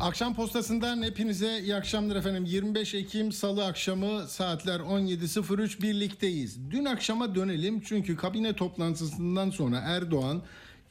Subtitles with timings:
[0.00, 2.44] Akşam postasından hepinize iyi akşamlar efendim.
[2.44, 6.70] 25 Ekim Salı akşamı saatler 17.03 birlikteyiz.
[6.70, 10.42] Dün akşama dönelim çünkü kabine toplantısından sonra Erdoğan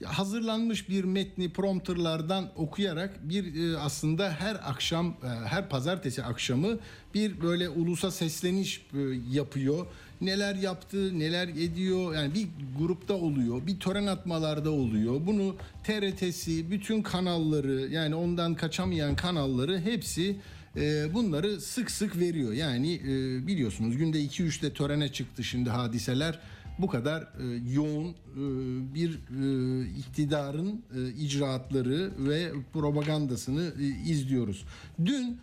[0.05, 6.79] hazırlanmış bir metni prompterlardan okuyarak bir e, aslında her akşam e, her pazartesi akşamı
[7.13, 8.99] bir böyle ulusa sesleniş e,
[9.31, 9.87] yapıyor.
[10.21, 12.47] Neler yaptı, neler ediyor yani bir
[12.79, 15.21] grupta oluyor, bir tören atmalarda oluyor.
[15.25, 20.35] Bunu TRT'si, bütün kanalları yani ondan kaçamayan kanalları hepsi
[21.13, 22.53] bunları sık sık veriyor.
[22.53, 23.01] Yani
[23.47, 26.39] biliyorsunuz günde 2-3'te törene çıktı şimdi hadiseler
[26.79, 28.15] bu kadar e, yoğun e,
[28.95, 34.65] bir e, iktidarın e, icraatları ve propagandasını e, izliyoruz.
[35.05, 35.39] Dün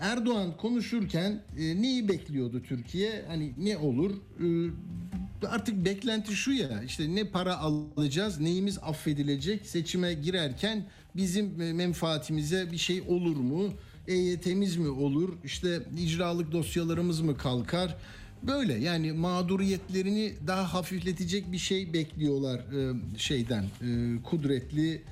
[0.00, 3.24] Erdoğan konuşurken e, neyi bekliyordu Türkiye?
[3.28, 4.10] Hani ne olur?
[4.12, 10.84] E, artık beklenti şu ya işte ne para alacağız, neyimiz affedilecek seçime girerken
[11.16, 13.72] bizim e, menfaatimize bir şey olur mu?
[14.08, 15.32] EYT'miz mi olur?
[15.44, 17.96] İşte icralık dosyalarımız mı kalkar?
[18.42, 25.02] Böyle yani mağduriyetlerini daha hafifletecek bir şey bekliyorlar e, şeyden e, kudretli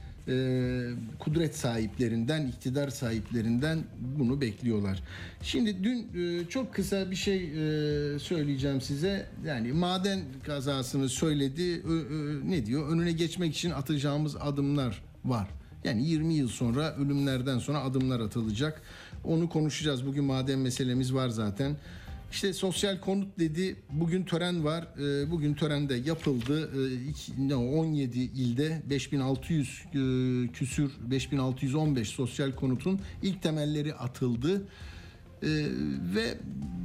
[1.18, 3.78] kudret sahiplerinden, iktidar sahiplerinden
[4.18, 5.02] bunu bekliyorlar.
[5.42, 9.26] Şimdi dün e, çok kısa bir şey e, söyleyeceğim size.
[9.46, 11.82] Yani maden kazasını söyledi.
[12.48, 12.88] Ne diyor?
[12.88, 15.48] Önüne geçmek için atacağımız adımlar var.
[15.84, 18.82] Yani 20 yıl sonra ölümlerden sonra adımlar atılacak.
[19.24, 20.06] Onu konuşacağız.
[20.06, 21.76] Bugün maden meselemiz var zaten.
[22.32, 23.76] İşte sosyal konut dedi.
[23.90, 24.88] Bugün tören var.
[24.98, 26.70] Ee, bugün törende yapıldı.
[27.54, 34.62] 17 ee, ilde 5600 e, küsür 5615 sosyal konutun ilk temelleri atıldı.
[36.14, 36.38] Ve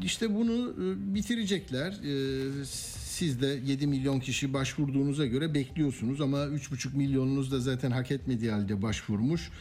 [0.03, 1.93] işte bunu e, bitirecekler.
[3.05, 8.51] Siz de 7 milyon kişi başvurduğunuza göre bekliyorsunuz ama 3,5 milyonunuz da zaten hak etmediği
[8.51, 9.51] halde başvurmuş.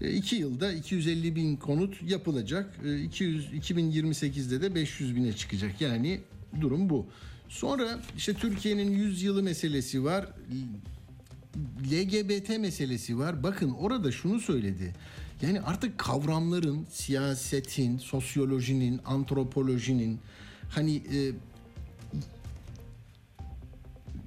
[0.00, 2.80] 2 e, yılda 250 bin konut yapılacak.
[3.04, 5.80] 200, e, 2028'de de 500 bine çıkacak.
[5.80, 6.20] Yani
[6.60, 7.06] durum bu.
[7.48, 10.26] Sonra işte Türkiye'nin 100 yılı meselesi var.
[11.92, 13.42] LGBT meselesi var.
[13.42, 14.94] Bakın orada şunu söyledi.
[15.42, 20.18] Yani artık kavramların, siyasetin, sosyolojinin, antropolojinin
[20.68, 21.32] hani e,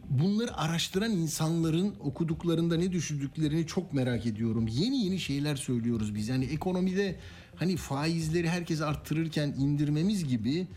[0.09, 4.67] bunları araştıran insanların okuduklarında ne düşündüklerini çok merak ediyorum.
[4.67, 6.27] Yeni yeni şeyler söylüyoruz biz.
[6.27, 7.15] Yani ekonomide
[7.55, 10.67] hani faizleri herkes arttırırken indirmemiz gibi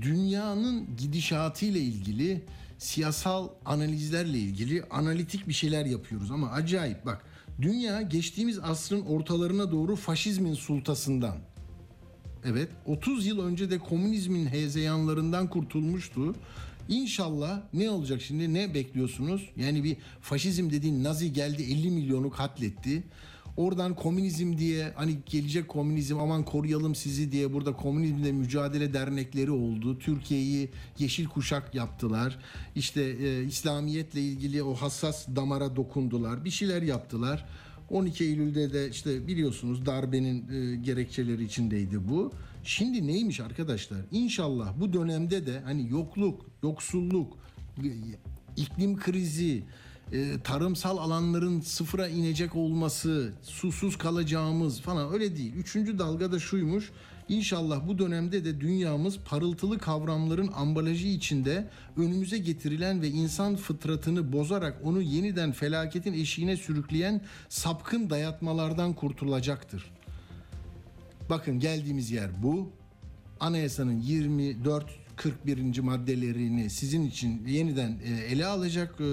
[0.00, 2.44] dünyanın gidişatı ile ilgili
[2.78, 7.24] siyasal analizlerle ilgili analitik bir şeyler yapıyoruz ama acayip bak
[7.62, 11.36] dünya geçtiğimiz asrın ortalarına doğru faşizmin sultasından
[12.44, 16.34] evet 30 yıl önce de komünizmin hezeyanlarından kurtulmuştu.
[16.88, 19.50] İnşallah ne olacak şimdi ne bekliyorsunuz?
[19.56, 23.02] Yani bir faşizm dediğin Nazi geldi 50 milyonu katletti.
[23.56, 29.98] Oradan komünizm diye hani gelecek komünizm aman koruyalım sizi diye burada komünizmle mücadele dernekleri oldu.
[29.98, 30.68] Türkiye'yi
[30.98, 32.38] yeşil kuşak yaptılar.
[32.74, 36.44] İşte e, İslamiyetle ilgili o hassas damara dokundular.
[36.44, 37.46] Bir şeyler yaptılar.
[37.90, 42.32] 12 Eylül'de de işte biliyorsunuz darbenin e, gerekçeleri içindeydi bu.
[42.64, 43.98] Şimdi neymiş arkadaşlar?
[44.10, 47.38] İnşallah bu dönemde de hani yokluk, yoksulluk,
[48.56, 49.64] iklim krizi,
[50.12, 55.54] e, tarımsal alanların sıfıra inecek olması, susuz kalacağımız falan öyle değil.
[55.54, 56.90] Üçüncü dalga da şuymuş.
[57.28, 64.80] İnşallah bu dönemde de dünyamız parıltılı kavramların ambalajı içinde önümüze getirilen ve insan fıtratını bozarak
[64.84, 69.90] onu yeniden felaketin eşiğine sürükleyen sapkın dayatmalardan kurtulacaktır.
[71.30, 72.72] Bakın geldiğimiz yer bu.
[73.40, 74.86] Anayasanın 24
[75.16, 75.78] 41.
[75.78, 79.10] maddelerini sizin için yeniden e, ele alacak e,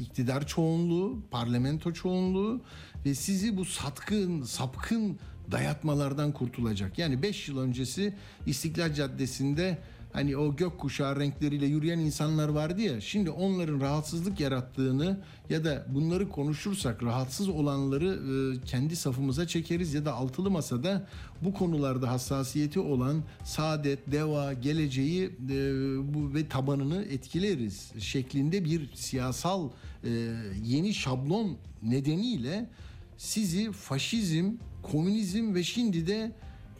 [0.00, 2.60] iktidar çoğunluğu, parlamento çoğunluğu
[3.06, 5.18] ve sizi bu satkın, sapkın
[5.50, 6.98] dayatmalardan kurtulacak.
[6.98, 8.14] Yani 5 yıl öncesi
[8.46, 9.78] İstiklal Caddesi'nde
[10.12, 15.20] hani o gökkuşağı renkleriyle yürüyen insanlar vardı ya şimdi onların rahatsızlık yarattığını
[15.50, 21.08] ya da bunları konuşursak rahatsız olanları e, kendi safımıza çekeriz ya da altılı masada
[21.42, 25.30] bu konularda hassasiyeti olan saadet, deva, geleceği e,
[26.34, 29.68] ve tabanını etkileriz şeklinde bir siyasal
[30.04, 30.10] e,
[30.64, 32.70] yeni şablon nedeniyle
[33.16, 34.50] sizi faşizm,
[34.82, 36.32] komünizm ve şimdi de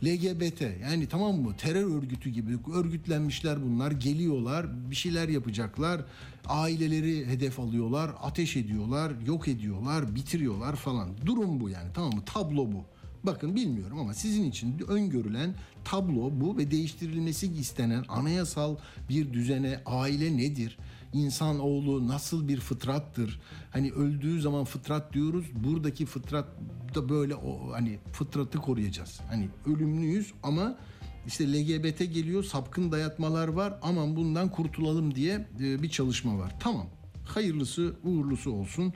[0.04, 1.56] LGBT yani tamam mı?
[1.56, 6.00] Terör örgütü gibi örgütlenmişler bunlar geliyorlar bir şeyler yapacaklar
[6.46, 11.08] aileleri hedef alıyorlar ateş ediyorlar yok ediyorlar bitiriyorlar falan.
[11.26, 12.22] Durum bu yani tamam mı?
[12.26, 12.84] Tablo bu.
[13.24, 15.54] Bakın bilmiyorum ama sizin için öngörülen
[15.84, 18.76] tablo bu ve değiştirilmesi istenen anayasal
[19.08, 20.78] bir düzene aile nedir
[21.12, 23.40] İnsan oğlu nasıl bir fıtrattır?
[23.70, 25.46] Hani öldüğü zaman fıtrat diyoruz.
[25.54, 26.48] Buradaki fıtrat
[26.94, 29.20] da böyle o hani fıtratı koruyacağız.
[29.28, 30.78] Hani ölümlüyüz ama
[31.26, 33.78] işte LGBT geliyor, sapkın dayatmalar var.
[33.82, 36.54] Aman bundan kurtulalım diye e, bir çalışma var.
[36.60, 36.86] Tamam.
[37.24, 38.92] Hayırlısı, uğurlusu olsun.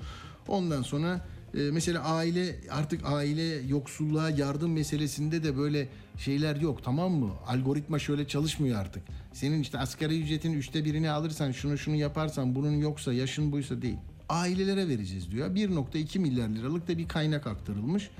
[0.48, 5.88] Ondan sonra e, mesela aile artık aile yoksulluğa yardım meselesinde de böyle
[6.18, 7.30] şeyler yok tamam mı?
[7.46, 9.02] Algoritma şöyle çalışmıyor artık.
[9.32, 13.98] Senin işte asgari ücretin üçte birini alırsan şunu şunu yaparsan bunun yoksa yaşın buysa değil.
[14.28, 15.50] Ailelere vereceğiz diyor.
[15.50, 18.10] 1.2 milyar liralık da bir kaynak aktarılmış.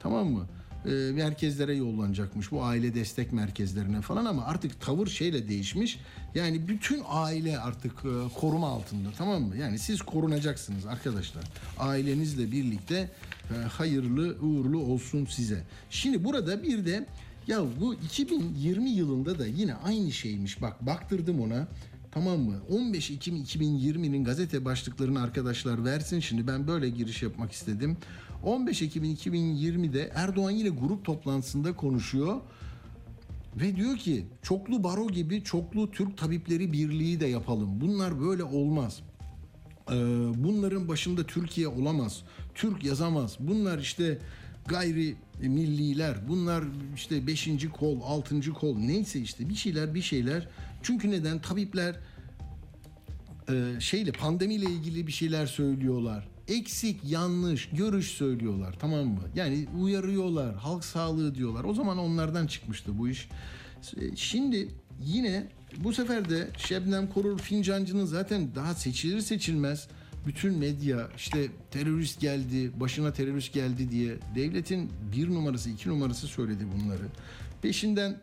[0.00, 0.46] Tamam mı?
[0.86, 6.00] e, merkezlere yollanacakmış bu aile destek merkezlerine falan ama artık tavır şeyle değişmiş.
[6.34, 9.56] Yani bütün aile artık e, koruma altında tamam mı?
[9.56, 11.44] Yani siz korunacaksınız arkadaşlar.
[11.78, 13.10] Ailenizle birlikte
[13.50, 15.62] e, hayırlı uğurlu olsun size.
[15.90, 17.06] Şimdi burada bir de
[17.46, 20.62] ya bu 2020 yılında da yine aynı şeymiş.
[20.62, 21.68] Bak baktırdım ona.
[22.10, 22.54] Tamam mı?
[22.70, 26.20] 15 Ekim 2020'nin gazete başlıklarını arkadaşlar versin.
[26.20, 27.96] Şimdi ben böyle giriş yapmak istedim.
[28.44, 32.40] 15 Ekim 2020'de Erdoğan yine grup toplantısında konuşuyor.
[33.56, 37.80] Ve diyor ki çoklu baro gibi çoklu Türk Tabipleri Birliği de yapalım.
[37.80, 39.00] Bunlar böyle olmaz.
[39.90, 39.94] Ee,
[40.44, 42.22] bunların başında Türkiye olamaz.
[42.54, 43.36] Türk yazamaz.
[43.40, 44.18] Bunlar işte
[44.66, 46.28] gayri milliler.
[46.28, 46.64] Bunlar
[46.94, 50.48] işte beşinci kol, altıncı kol neyse işte bir şeyler bir şeyler.
[50.82, 51.38] Çünkü neden?
[51.38, 51.96] Tabipler
[53.48, 56.28] e, şeyle pandemiyle ilgili bir şeyler söylüyorlar.
[56.48, 59.20] Eksik, yanlış, görüş söylüyorlar tamam mı?
[59.34, 61.64] Yani uyarıyorlar, halk sağlığı diyorlar.
[61.64, 63.28] O zaman onlardan çıkmıştı bu iş.
[63.96, 64.68] E, şimdi
[65.04, 69.88] yine bu sefer de Şebnem Korur Fincancı'nın zaten daha seçilir seçilmez
[70.26, 76.64] bütün medya işte terörist geldi, başına terörist geldi diye devletin bir numarası, iki numarası söyledi
[76.74, 77.06] bunları.
[77.62, 78.20] Peşinden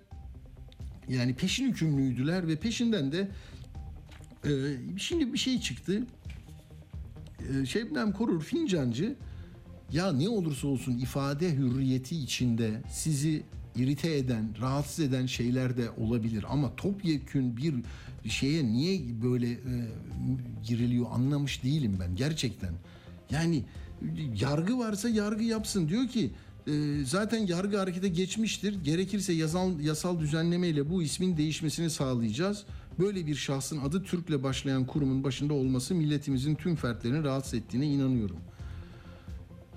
[1.08, 3.30] yani peşin hükümlüydüler ve peşinden de
[4.46, 4.52] e,
[4.98, 6.08] şimdi bir şey çıktı.
[7.40, 9.16] E, Şebnem Korur Fincancı
[9.92, 13.44] ya ne olursa olsun ifade hürriyeti içinde sizi
[13.76, 17.74] irite eden, rahatsız eden şeyler de olabilir ama topyekün bir
[18.30, 19.74] şeye niye böyle e,
[20.68, 22.74] giriliyor anlamış değilim ben gerçekten.
[23.32, 23.64] Yani
[24.36, 26.32] yargı varsa yargı yapsın diyor ki
[26.68, 26.72] e,
[27.06, 28.84] zaten yargı harekete geçmiştir.
[28.84, 32.66] Gerekirse yasal yasal düzenlemeyle bu ismin değişmesini sağlayacağız.
[33.00, 38.38] Böyle bir şahsın adı Türk'le başlayan kurumun başında olması milletimizin tüm fertlerini rahatsız ettiğine inanıyorum.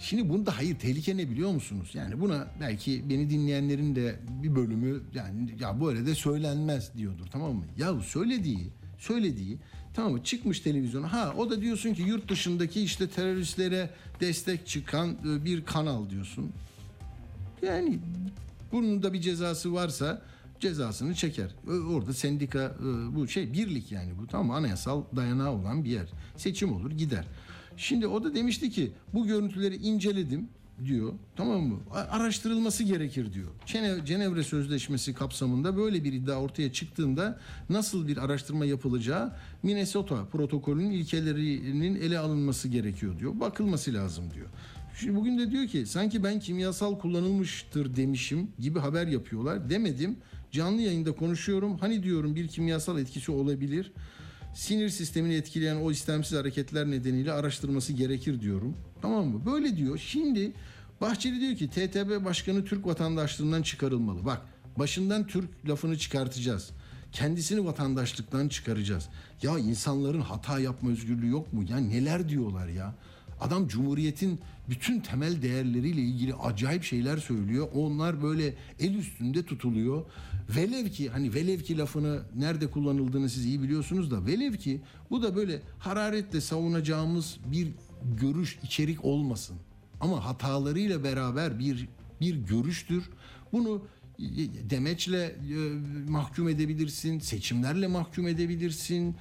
[0.02, 1.90] Şimdi bunda hayır tehlike ne biliyor musunuz?
[1.94, 7.54] Yani buna belki beni dinleyenlerin de bir bölümü yani ya böyle de söylenmez diyordur tamam
[7.54, 7.64] mı?
[7.78, 8.68] Ya söylediği
[8.98, 9.58] söylediği
[9.94, 13.90] tamam mı çıkmış televizyona ha o da diyorsun ki yurt dışındaki işte teröristlere
[14.20, 16.52] destek çıkan e, bir kanal diyorsun.
[17.62, 17.98] Yani
[18.72, 20.22] bunun da bir cezası varsa
[20.60, 21.54] cezasını çeker.
[21.66, 26.06] Orada sendika e, bu şey birlik yani bu tamam anayasal dayanağı olan bir yer.
[26.36, 27.24] Seçim olur gider.
[27.76, 30.48] Şimdi o da demişti ki bu görüntüleri inceledim
[30.84, 31.12] diyor.
[31.36, 31.78] Tamam mı?
[31.90, 33.48] Araştırılması gerekir diyor.
[34.06, 39.32] Cenevre Sözleşmesi kapsamında böyle bir iddia ortaya çıktığında nasıl bir araştırma yapılacağı
[39.62, 43.40] Minnesota protokolünün ilkelerinin ele alınması gerekiyor diyor.
[43.40, 44.46] Bakılması lazım diyor.
[45.00, 49.70] Şimdi bugün de diyor ki sanki ben kimyasal kullanılmıştır demişim gibi haber yapıyorlar.
[49.70, 50.16] Demedim.
[50.52, 51.78] Canlı yayında konuşuyorum.
[51.78, 53.92] Hani diyorum bir kimyasal etkisi olabilir
[54.54, 58.76] sinir sistemini etkileyen o istemsiz hareketler nedeniyle araştırması gerekir diyorum.
[59.02, 59.46] Tamam mı?
[59.46, 59.98] Böyle diyor.
[59.98, 60.52] Şimdi
[61.00, 64.24] Bahçeli diyor ki TTB başkanı Türk vatandaşlığından çıkarılmalı.
[64.24, 64.42] Bak
[64.78, 66.70] başından Türk lafını çıkartacağız.
[67.12, 69.08] Kendisini vatandaşlıktan çıkaracağız.
[69.42, 71.64] Ya insanların hata yapma özgürlüğü yok mu?
[71.68, 72.94] Ya neler diyorlar ya?
[73.40, 77.68] Adam Cumhuriyet'in bütün temel değerleriyle ilgili acayip şeyler söylüyor.
[77.74, 80.04] Onlar böyle el üstünde tutuluyor.
[80.56, 84.80] Velev ki hani velev ki lafını nerede kullanıldığını siz iyi biliyorsunuz da velev ki
[85.10, 87.68] bu da böyle hararetle savunacağımız bir
[88.20, 89.56] görüş içerik olmasın.
[90.00, 91.88] Ama hatalarıyla beraber bir
[92.20, 93.10] bir görüştür.
[93.52, 93.82] Bunu
[94.70, 95.34] demeçle e,
[96.10, 99.16] mahkum edebilirsin, seçimlerle mahkum edebilirsin.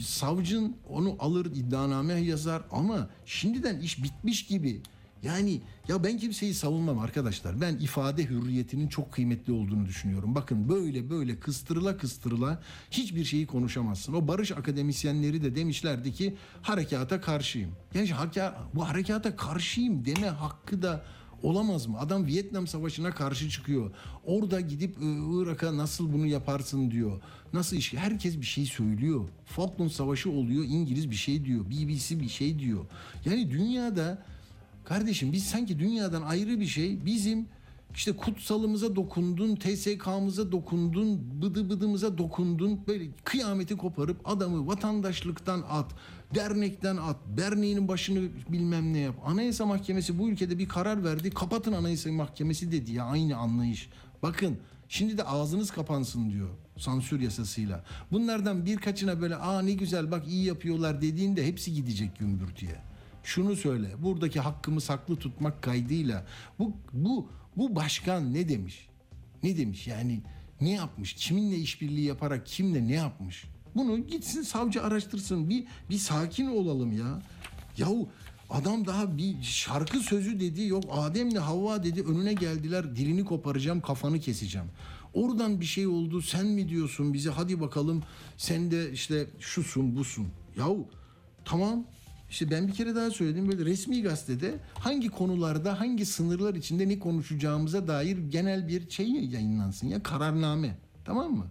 [0.00, 4.80] Savcın onu alır iddianame yazar ama şimdiden iş bitmiş gibi
[5.24, 7.60] yani ya ben kimseyi savunmam arkadaşlar.
[7.60, 10.34] Ben ifade hürriyetinin çok kıymetli olduğunu düşünüyorum.
[10.34, 14.12] Bakın böyle böyle kıstırıla kıstırıla hiçbir şeyi konuşamazsın.
[14.12, 17.70] O barış akademisyenleri de demişlerdi ki harekata karşıyım.
[17.94, 18.10] Yani
[18.74, 21.04] bu harekata karşıyım deme hakkı da
[21.44, 21.98] Olamaz mı?
[21.98, 23.90] Adam Vietnam Savaşı'na karşı çıkıyor.
[24.24, 27.20] Orada gidip Irak'a nasıl bunu yaparsın diyor.
[27.52, 27.94] Nasıl iş?
[27.94, 29.28] Herkes bir şey söylüyor.
[29.44, 30.64] Falkland Savaşı oluyor.
[30.64, 31.64] İngiliz bir şey diyor.
[31.70, 32.84] BBC bir şey diyor.
[33.24, 34.24] Yani dünyada
[34.84, 37.46] kardeşim biz sanki dünyadan ayrı bir şey bizim
[37.94, 42.80] işte kutsalımıza dokundun, TSK'mıza dokundun, bıdı bıdımıza dokundun.
[42.86, 45.92] Böyle kıyameti koparıp adamı vatandaşlıktan at,
[46.34, 49.14] dernekten at, derneğinin başını bilmem ne yap.
[49.26, 51.30] Anayasa Mahkemesi bu ülkede bir karar verdi.
[51.30, 53.88] Kapatın Anayasa Mahkemesi dedi ya aynı anlayış.
[54.22, 57.84] Bakın şimdi de ağzınız kapansın diyor sansür yasasıyla.
[58.12, 62.93] Bunlardan birkaçına böyle aa ne güzel bak iyi yapıyorlar dediğinde hepsi gidecek gümbürtüye.
[63.24, 66.26] Şunu söyle buradaki hakkımı saklı tutmak kaydıyla
[66.58, 68.88] bu bu bu başkan ne demiş?
[69.42, 70.22] Ne demiş yani
[70.60, 71.12] ne yapmış?
[71.12, 73.44] Kiminle işbirliği yaparak kimle ne yapmış?
[73.74, 75.50] Bunu gitsin savcı araştırsın.
[75.50, 77.22] Bir bir sakin olalım ya.
[77.78, 78.08] Yahu
[78.50, 84.20] adam daha bir şarkı sözü dedi yok Adem'le Havva dedi önüne geldiler dilini koparacağım kafanı
[84.20, 84.68] keseceğim.
[85.14, 88.02] Oradan bir şey oldu sen mi diyorsun bize hadi bakalım
[88.36, 90.28] sen de işte şusun busun.
[90.58, 90.86] Yahu
[91.44, 91.84] tamam
[92.30, 96.98] işte ben bir kere daha söyledim böyle resmi gazetede hangi konularda hangi sınırlar içinde ne
[96.98, 101.46] konuşacağımıza dair genel bir şey yayınlansın ya kararname tamam mı?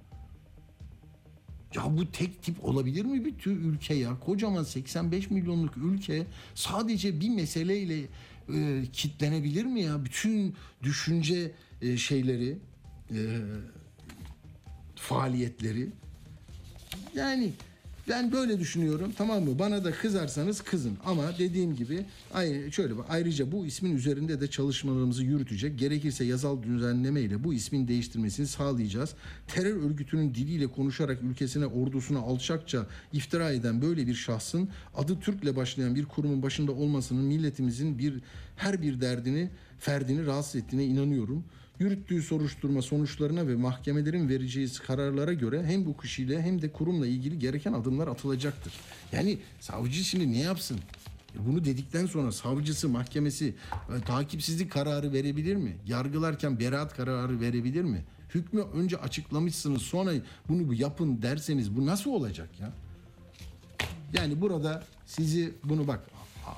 [1.76, 4.20] Ya bu tek tip olabilir mi bir tür ülke ya?
[4.20, 6.26] Kocaman 85 milyonluk ülke
[6.56, 8.08] sadece bir meseleyle
[8.54, 10.06] e, kitlenebilir mi ya?
[10.06, 11.52] Bütün düşünce
[11.82, 12.58] e, şeyleri,
[13.12, 13.40] e,
[14.96, 15.90] faaliyetleri.
[17.16, 17.54] Yani
[18.10, 19.60] ben böyle düşünüyorum tamam mı?
[19.60, 22.06] Bana da kızarsanız kızın ama dediğim gibi
[22.72, 25.80] şöyle bak ayrıca bu ismin üzerinde de çalışmalarımızı yürütecek.
[25.80, 29.14] Gerekirse yasal düzenleme ile bu ismin değiştirmesini sağlayacağız.
[29.48, 35.96] Terör örgütünün diliyle konuşarak ülkesine ordusuna alçakça iftira eden böyle bir şahsın adı Türk'le başlayan
[35.96, 38.14] bir kurumun başında olmasının milletimizin bir
[38.56, 41.44] her bir derdini ferdini rahatsız ettiğine inanıyorum
[41.84, 47.40] yürüttüğü soruşturma sonuçlarına ve mahkemelerin vereceği kararlara göre hem bu kişiyle hem de kurumla ilgili
[47.40, 48.74] gereken adımlar atılacaktır.
[49.12, 50.80] Yani savcı şimdi ne yapsın?
[51.36, 53.56] E Bunu dedikten sonra savcısı, mahkemesi
[53.98, 55.78] e, takipsizlik kararı verebilir mi?
[55.88, 58.04] Yargılarken beraat kararı verebilir mi?
[58.36, 60.12] Hükmü önce açıklamışsınız sonra
[60.50, 62.74] bunu yapın derseniz bu nasıl olacak ya?
[64.14, 66.00] Yani burada sizi bunu bak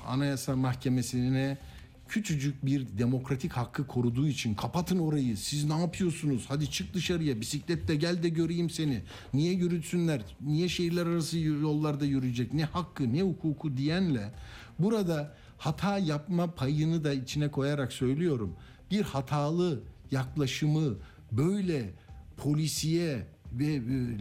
[0.06, 1.58] Anayasa Mahkemesi'ne
[2.08, 5.36] küçücük bir demokratik hakkı koruduğu için kapatın orayı.
[5.36, 6.44] Siz ne yapıyorsunuz?
[6.48, 9.02] Hadi çık dışarıya bisikletle gel de göreyim seni.
[9.34, 10.20] Niye yürütsünler?
[10.40, 12.54] Niye şehirler arası yollarda yürüyecek?
[12.54, 14.32] Ne hakkı ne hukuku diyenle
[14.78, 18.56] burada hata yapma payını da içine koyarak söylüyorum.
[18.90, 20.94] Bir hatalı yaklaşımı
[21.32, 21.90] böyle
[22.36, 23.80] polisiye ve e,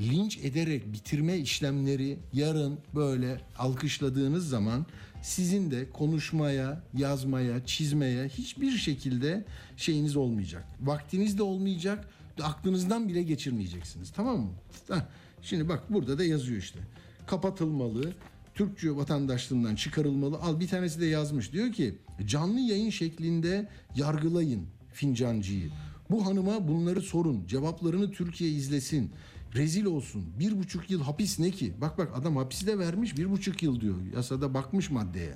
[0.09, 4.85] linç ederek bitirme işlemleri yarın böyle alkışladığınız zaman
[5.25, 9.45] sizin de konuşmaya, yazmaya, çizmeye hiçbir şekilde
[9.77, 10.65] şeyiniz olmayacak.
[10.81, 12.07] Vaktiniz de olmayacak,
[12.43, 14.11] aklınızdan bile geçirmeyeceksiniz.
[14.15, 14.49] Tamam mı?
[14.89, 15.01] Heh,
[15.41, 16.79] Şimdi bak burada da yazıyor işte.
[17.27, 18.13] Kapatılmalı,
[18.55, 20.37] Türkçe vatandaşlığından çıkarılmalı.
[20.37, 21.53] Al bir tanesi de yazmış.
[21.53, 25.69] Diyor ki canlı yayın şeklinde yargılayın fincancıyı.
[26.09, 27.47] Bu hanıma bunları sorun.
[27.47, 29.11] Cevaplarını Türkiye izlesin.
[29.55, 30.25] Rezil olsun.
[30.39, 31.73] Bir buçuk yıl hapis ne ki?
[31.81, 33.95] Bak bak adam hapisi de vermiş bir buçuk yıl diyor.
[34.15, 35.33] Yasada bakmış maddeye.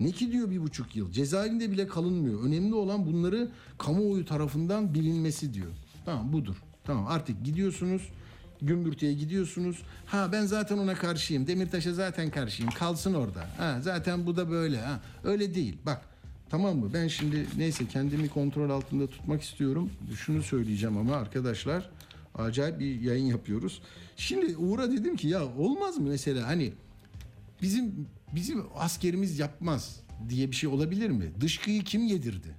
[0.00, 1.12] Ne ki diyor bir buçuk yıl.
[1.12, 2.42] Cezaevinde bile kalınmıyor.
[2.42, 5.70] Önemli olan bunları kamuoyu tarafından bilinmesi diyor.
[6.04, 6.56] Tamam budur.
[6.84, 8.02] Tamam artık gidiyorsunuz.
[8.62, 9.82] Gümbürtüye gidiyorsunuz.
[10.06, 11.46] Ha ben zaten ona karşıyım.
[11.46, 12.70] Demirtaş'a zaten karşıyım.
[12.72, 13.46] Kalsın orada.
[13.58, 14.80] Ha zaten bu da böyle.
[14.80, 15.78] Ha öyle değil.
[15.86, 16.02] Bak
[16.50, 16.90] Tamam mı?
[16.94, 19.90] Ben şimdi neyse kendimi kontrol altında tutmak istiyorum.
[20.16, 21.90] Şunu söyleyeceğim ama arkadaşlar
[22.34, 23.82] acayip bir yayın yapıyoruz.
[24.16, 26.72] Şimdi Uğur'a dedim ki ya olmaz mı mesela hani
[27.62, 31.32] bizim bizim askerimiz yapmaz diye bir şey olabilir mi?
[31.40, 32.56] Dışkıyı kim yedirdi?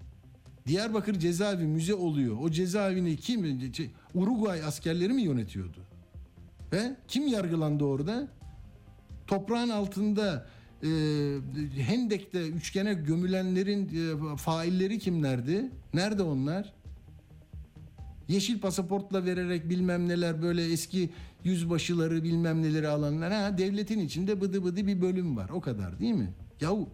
[0.67, 2.37] Diyarbakır cezaevi müze oluyor.
[2.41, 3.71] O cezaevini kim?
[4.13, 5.77] Uruguay askerleri mi yönetiyordu?
[6.73, 8.27] Ve kim yargılandı orada?
[9.27, 10.47] Toprağın altında
[10.83, 10.87] e,
[11.77, 13.89] Hendek'te üçgene gömülenlerin
[14.33, 15.71] e, failleri kimlerdi?
[15.93, 16.73] Nerede onlar?
[18.27, 21.09] Yeşil pasaportla vererek bilmem neler böyle eski
[21.43, 23.33] yüzbaşıları bilmem neleri alanlar.
[23.33, 25.49] Ha, devletin içinde bıdı bıdı bir bölüm var.
[25.49, 26.33] O kadar değil mi?
[26.61, 26.89] Yahu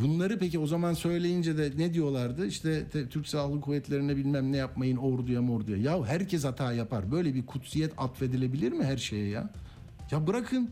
[0.00, 2.46] bunları peki o zaman söyleyince de ne diyorlardı?
[2.46, 5.76] İşte te- Türk Silahlı Kuvvetleri'ne bilmem ne yapmayın orduya morduya.
[5.78, 7.12] Ya herkes hata yapar.
[7.12, 9.50] Böyle bir kutsiyet atfedilebilir mi her şeye ya?
[10.10, 10.70] Ya bırakın.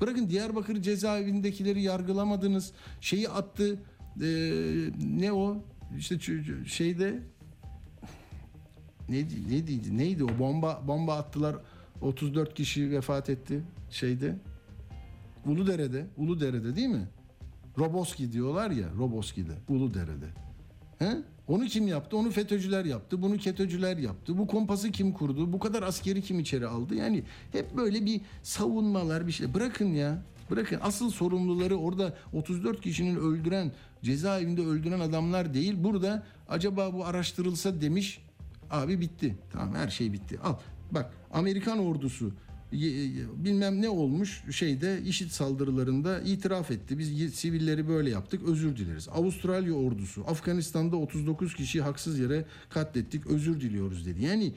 [0.00, 2.72] Bırakın Diyarbakır cezaevindekileri yargılamadınız.
[3.00, 3.78] Şeyi attı.
[4.22, 4.26] e,
[5.18, 5.56] ne o?
[5.98, 6.64] İşte ç-
[9.08, 11.56] şeyde neydi, neydi, neydi o bomba bomba attılar
[12.00, 14.36] 34 kişi vefat etti şeyde
[15.46, 17.08] Uludere'de Uludere'de değil mi?
[17.78, 20.26] Roboski diyorlar ya Roboski'de Uludere'de.
[20.98, 21.16] He?
[21.48, 22.16] Onu kim yaptı?
[22.16, 23.22] Onu FETÖ'cüler yaptı.
[23.22, 24.38] Bunu KETÖ'cüler yaptı.
[24.38, 25.52] Bu kompası kim kurdu?
[25.52, 26.94] Bu kadar askeri kim içeri aldı?
[26.94, 29.54] Yani hep böyle bir savunmalar bir şey.
[29.54, 30.22] Bırakın ya.
[30.50, 35.74] Bırakın asıl sorumluları orada 34 kişinin öldüren, cezaevinde öldüren adamlar değil.
[35.76, 38.20] Burada acaba bu araştırılsa demiş.
[38.72, 39.36] Abi bitti.
[39.52, 40.38] Tamam her şey bitti.
[40.42, 40.54] Al
[40.90, 42.32] bak Amerikan ordusu
[43.36, 46.98] bilmem ne olmuş şeyde işit saldırılarında itiraf etti.
[46.98, 49.08] Biz sivilleri böyle yaptık özür dileriz.
[49.08, 54.24] Avustralya ordusu Afganistan'da 39 kişiyi haksız yere katlettik özür diliyoruz dedi.
[54.24, 54.52] Yani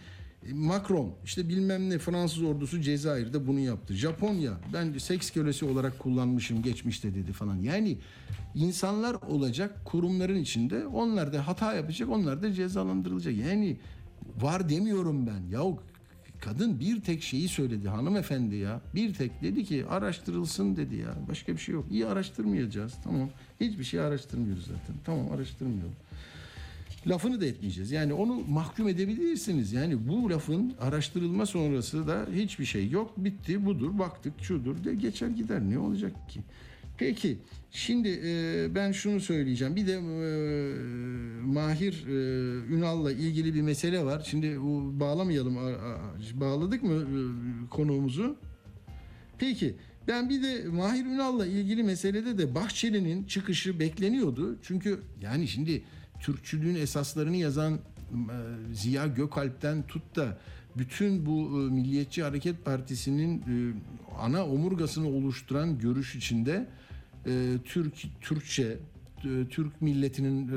[0.50, 3.94] e, Macron işte bilmem ne Fransız ordusu Cezayir'de bunu yaptı.
[3.94, 7.56] Japonya ben seks kölesi olarak kullanmışım geçmişte dedi falan.
[7.56, 7.98] Yani
[8.56, 13.36] insanlar olacak kurumların içinde onlar da hata yapacak onlar da cezalandırılacak.
[13.36, 13.78] Yani
[14.42, 15.52] var demiyorum ben.
[15.52, 15.80] Yahu
[16.42, 18.82] kadın bir tek şeyi söyledi hanımefendi ya.
[18.96, 21.16] Bir tek dedi ki araştırılsın dedi ya.
[21.30, 21.86] Başka bir şey yok.
[21.92, 22.94] İyi araştırmayacağız.
[23.04, 23.30] Tamam.
[23.62, 24.96] Hiçbir şey araştırmıyoruz zaten.
[25.06, 25.96] Tamam araştırmayalım.
[27.08, 27.92] Lafını da etmeyeceğiz.
[27.92, 29.74] Yani onu mahkum edebilirsiniz.
[29.74, 33.14] Yani bu lafın araştırılma sonrası da hiçbir şey yok.
[33.18, 35.62] Bitti budur baktık şudur de geçer gider.
[35.62, 36.40] Ne olacak ki?
[36.98, 37.38] Peki
[37.72, 39.76] şimdi e, ben şunu söyleyeceğim.
[39.76, 40.00] Bir de e,
[41.42, 42.12] Mahir e,
[42.76, 44.28] Ünal'la ilgili bir mesele var.
[44.30, 45.56] Şimdi bu bağlamayalım.
[46.34, 47.20] Bağladık mı e,
[47.70, 48.38] konuğumuzu?
[49.38, 49.76] Peki
[50.08, 54.58] ben bir de Mahir Ünal'la ilgili meselede de Bahçeli'nin çıkışı bekleniyordu.
[54.62, 55.84] Çünkü yani şimdi
[56.20, 57.80] Türkçülüğün esaslarını yazan e,
[58.74, 60.38] Ziya Gökalp'ten tut da
[60.78, 63.74] bütün bu e, Milliyetçi Hareket Partisi'nin e,
[64.20, 66.68] ana omurgasını oluşturan görüş içinde
[67.28, 68.78] e, Türk Türkçe
[69.26, 70.56] e, Türk milletinin e,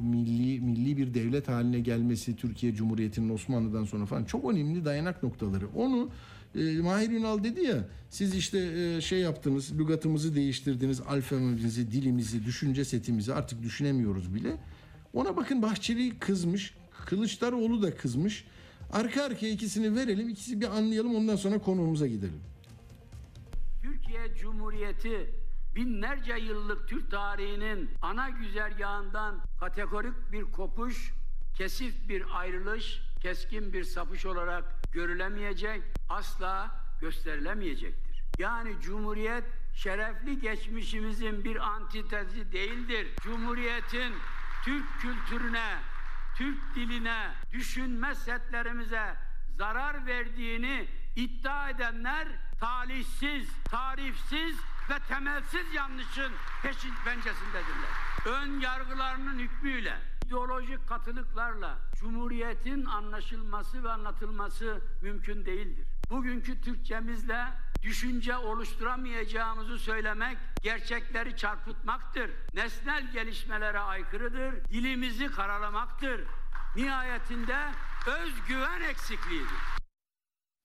[0.00, 5.68] milli milli bir devlet haline gelmesi Türkiye Cumhuriyeti'nin Osmanlı'dan sonra falan çok önemli dayanak noktaları.
[5.68, 6.10] Onu
[6.54, 12.84] e, Mahir Ünal dedi ya siz işte e, şey yaptınız lügatımızı değiştirdiniz alfabemizi dilimizi düşünce
[12.84, 14.56] setimizi artık düşünemiyoruz bile.
[15.12, 16.74] Ona bakın Bahçeli kızmış
[17.06, 18.44] Kılıçdaroğlu da kızmış.
[18.92, 22.40] Arka arkaya ikisini verelim ikisi bir anlayalım ondan sonra konuğumuza gidelim.
[23.82, 25.30] Türkiye Cumhuriyeti
[25.74, 31.12] binlerce yıllık Türk tarihinin ana güzergahından kategorik bir kopuş,
[31.56, 38.22] kesif bir ayrılış, keskin bir sapış olarak görülemeyecek, asla gösterilemeyecektir.
[38.38, 43.08] Yani Cumhuriyet şerefli geçmişimizin bir antitezi değildir.
[43.22, 44.14] Cumhuriyetin
[44.64, 45.78] Türk kültürüne,
[46.36, 49.16] Türk diline, düşünme setlerimize
[49.58, 52.28] zarar verdiğini iddia edenler
[52.60, 54.56] talihsiz, tarifsiz
[54.90, 57.90] ve temelsiz yanlışın peşin pencesindedirler.
[58.26, 65.86] Ön yargılarının hükmüyle, ideolojik katılıklarla Cumhuriyet'in anlaşılması ve anlatılması mümkün değildir.
[66.10, 67.46] Bugünkü Türkçemizle
[67.82, 72.30] düşünce oluşturamayacağımızı söylemek gerçekleri çarpıtmaktır.
[72.54, 74.64] Nesnel gelişmelere aykırıdır.
[74.64, 76.20] Dilimizi karalamaktır.
[76.76, 77.68] Nihayetinde
[78.06, 79.80] özgüven eksikliğidir.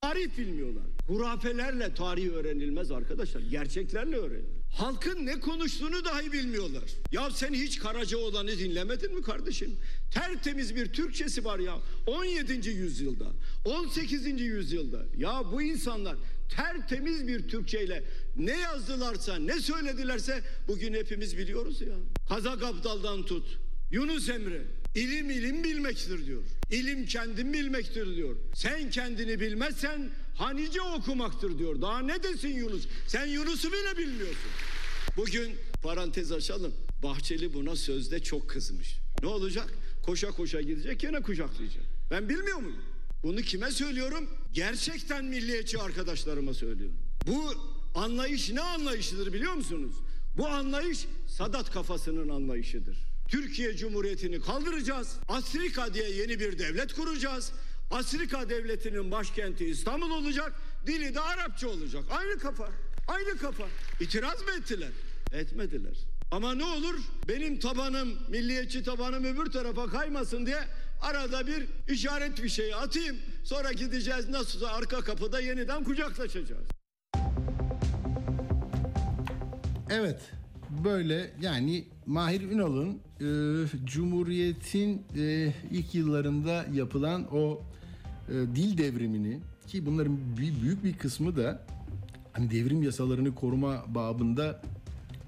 [0.06, 0.84] Tarih bilmiyorlar.
[1.08, 3.42] Hurafelerle tarih öğrenilmez arkadaşlar.
[3.42, 4.56] Gerçeklerle öğrenilir.
[4.72, 6.84] Halkın ne konuştuğunu dahi bilmiyorlar.
[7.12, 9.78] Ya sen hiç Karacaoğlan'ı dinlemedin mi kardeşim?
[10.12, 12.70] Tertemiz bir Türkçesi var ya 17.
[12.70, 13.26] yüzyılda,
[13.66, 14.42] 18.
[14.42, 15.06] yüzyılda.
[15.18, 16.16] Ya bu insanlar
[16.50, 18.04] tertemiz bir Türkçeyle
[18.36, 21.96] ne yazdılarsa, ne söyledilerse bugün hepimiz biliyoruz ya.
[22.30, 23.60] Kazak Abdal'dan tut,
[23.92, 24.62] Yunus Emre
[24.96, 26.44] ilim ilim bilmektir diyor.
[26.72, 28.36] İlim kendin bilmektir diyor.
[28.54, 31.82] Sen kendini bilmezsen hanice okumaktır diyor.
[31.82, 32.88] Daha ne desin Yunus?
[33.08, 34.52] Sen Yunus'u bile bilmiyorsun.
[35.18, 36.74] Bugün parantez açalım.
[37.04, 38.98] Bahçeli buna sözde çok kızmış.
[39.22, 39.74] Ne olacak?
[40.06, 41.84] Koşa koşa gidecek yine kucaklayacak.
[42.12, 42.82] Ben bilmiyor muyum?
[43.24, 44.30] Bunu kime söylüyorum?
[44.54, 46.98] Gerçekten milliyetçi arkadaşlarıma söylüyorum.
[47.28, 47.54] Bu
[47.96, 49.96] anlayış ne anlayışıdır biliyor musunuz?
[50.38, 52.98] Bu anlayış Sadat kafasının anlayışıdır.
[53.28, 55.18] Türkiye Cumhuriyeti'ni kaldıracağız.
[55.28, 57.52] Afrika diye yeni bir devlet kuracağız.
[57.92, 60.54] Afrika devletinin başkenti İstanbul olacak.
[60.88, 62.04] Dili de Arapça olacak.
[62.10, 62.70] Aynı kafa.
[63.08, 63.64] Aynı kafa.
[64.00, 64.92] İtiraz mı ettiler?
[65.34, 65.98] Etmediler.
[66.32, 66.96] Ama ne olur
[67.28, 70.64] benim tabanım, milliyetçi tabanım öbür tarafa kaymasın diye
[71.02, 73.18] arada bir işaret bir şey atayım.
[73.44, 76.68] Sonra gideceğiz nasılsa arka kapıda yeniden kucaklaşacağız.
[79.90, 80.20] Evet
[80.86, 87.62] böyle yani Mahir Ünal'ın e, Cumhuriyet'in e, ilk yıllarında yapılan o
[88.30, 91.66] e, dil devrimini ki bunların bir, büyük bir kısmı da
[92.34, 94.62] hani devrim yasalarını koruma babında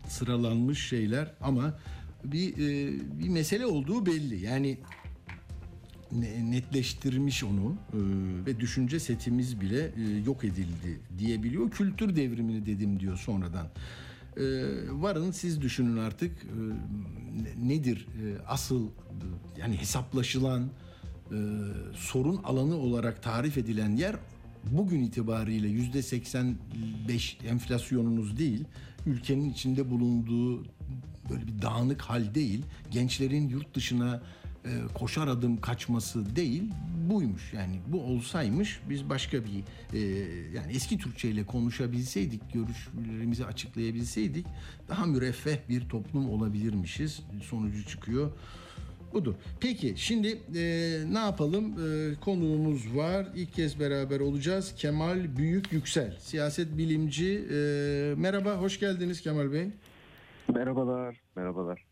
[0.08, 1.80] sıralanmış şeyler ama
[2.24, 4.44] bir e, bir mesele olduğu belli.
[4.46, 4.78] Yani
[6.12, 8.00] ne- netleştirmiş onu e,
[8.46, 11.72] ve düşünce setimiz bile e, yok edildi diyebiliyor.
[11.72, 13.68] Kültür devrimini dedim diyor sonradan.
[14.38, 14.44] E,
[14.92, 16.32] varın siz düşünün artık.
[16.44, 16.48] E,
[17.44, 18.90] ne- nedir e, asıl e,
[19.60, 20.70] yani hesaplaşılan
[21.32, 21.38] e,
[21.96, 24.16] sorun alanı olarak tarif edilen yer
[24.72, 28.64] bugün itibariyle yüzde 85 enflasyonunuz değil,
[29.06, 30.64] ülkenin içinde bulunduğu
[31.30, 34.22] böyle bir dağınık hal değil, gençlerin yurt dışına
[34.66, 36.64] e, koşar adım kaçması değil,
[37.10, 37.54] buymuş.
[37.54, 40.00] Yani bu olsaymış biz başka bir e,
[40.56, 44.46] yani eski Türkçe ile konuşabilseydik, görüşlerimizi açıklayabilseydik
[44.90, 47.22] daha müreffeh bir toplum olabilirmişiz.
[47.44, 48.32] Sonucu çıkıyor.
[49.14, 49.36] Budur.
[49.60, 50.64] Peki şimdi e,
[51.14, 51.66] ne yapalım?
[51.66, 53.28] E, konuğumuz var.
[53.36, 54.74] İlk kez beraber olacağız.
[54.78, 57.48] Kemal Büyük Yüksel, siyaset bilimci.
[57.52, 57.56] E,
[58.18, 59.70] merhaba, hoş geldiniz Kemal Bey.
[60.48, 61.87] Merhabalar, merhabalar.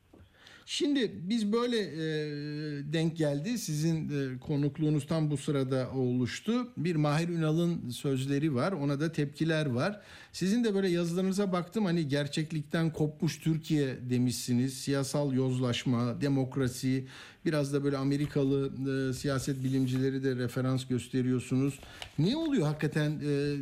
[0.67, 2.03] Şimdi biz böyle e,
[2.93, 3.57] denk geldi.
[3.57, 6.67] Sizin e, konukluğunuz tam bu sırada oluştu.
[6.77, 8.71] Bir Mahir Ünal'ın sözleri var.
[8.71, 10.01] Ona da tepkiler var.
[10.33, 11.85] Sizin de böyle yazılarınıza baktım.
[11.85, 14.73] Hani gerçeklikten kopmuş Türkiye demişsiniz.
[14.73, 17.07] Siyasal yozlaşma, demokrasi,
[17.45, 18.71] biraz da böyle Amerikalı
[19.09, 21.79] e, siyaset bilimcileri de referans gösteriyorsunuz.
[22.19, 23.11] Ne oluyor hakikaten?
[23.11, 23.55] E,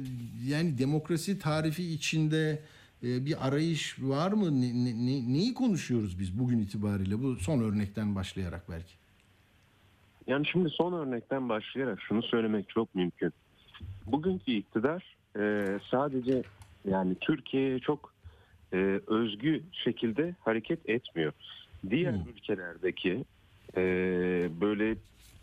[0.47, 2.59] yani demokrasi tarifi içinde
[3.03, 4.61] bir arayış var mı?
[4.61, 7.23] Ne, ne- ne- neyi konuşuyoruz biz bugün itibariyle?
[7.23, 8.93] Bu son örnekten başlayarak belki.
[10.27, 13.33] Yani şimdi son örnekten başlayarak şunu söylemek çok mümkün.
[14.05, 16.43] Bugünkü iktidar e, sadece
[16.85, 18.13] yani Türkiye'ye çok
[18.73, 21.33] e, özgü şekilde hareket etmiyor.
[21.89, 23.25] Diğer ülkelerdeki
[23.77, 23.81] e,
[24.61, 24.95] böyle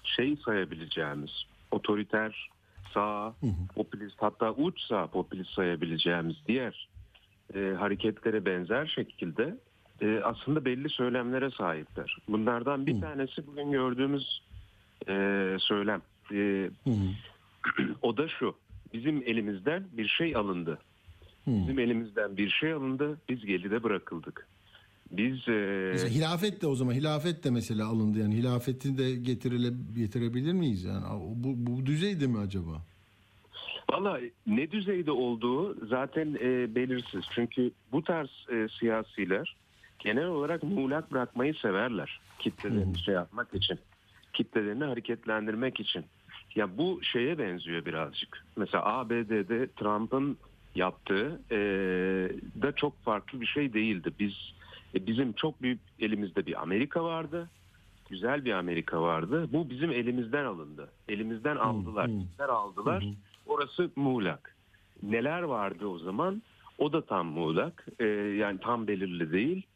[0.05, 1.31] şey sayabileceğimiz
[1.70, 2.51] otoriter
[2.94, 3.35] sağ
[3.75, 6.88] popülist hatta uç sağ popülist sayabileceğimiz diğer
[7.55, 9.57] e, hareketlere benzer şekilde
[10.01, 12.17] e, aslında belli söylemlere sahipler.
[12.29, 14.43] Bunlardan bir tanesi bugün gördüğümüz
[15.09, 16.03] e, söylem.
[16.33, 16.71] E,
[18.03, 18.55] o da şu.
[18.93, 20.79] Bizim elimizden bir şey alındı.
[21.47, 23.19] Bizim elimizden bir şey alındı.
[23.29, 24.49] Biz geride bırakıldık.
[25.11, 29.69] Biz e, Mesela hilafet de o zaman hilafet de mesela alındı yani hilafeti de getirile,
[29.95, 32.87] getirebilir miyiz yani bu, bu düzeyde mi acaba?
[33.92, 37.24] Valla ne düzeyde olduğu zaten e, belirsiz.
[37.35, 39.57] Çünkü bu tarz e, siyasiler
[39.98, 42.20] genel olarak muğlak bırakmayı severler.
[42.38, 43.79] Kitlelerini şey yapmak için.
[44.33, 46.05] Kitlelerini hareketlendirmek için.
[46.55, 48.46] Ya bu şeye benziyor birazcık.
[48.57, 50.38] Mesela ABD'de Trump'ın
[50.74, 51.59] yaptığı e,
[52.62, 54.11] da çok farklı bir şey değildi.
[54.18, 54.33] Biz
[54.94, 57.50] e, bizim çok büyük elimizde bir Amerika vardı.
[58.11, 59.48] Güzel bir Amerika vardı.
[59.53, 60.88] Bu bizim elimizden alındı.
[61.09, 62.07] Elimizden aldılar.
[62.07, 63.05] Kimler aldılar?
[63.51, 64.57] Orası muğlak.
[65.03, 66.43] Neler vardı o zaman?
[66.79, 67.87] O da tam muğlak.
[67.99, 69.67] E, yani tam belirli değil.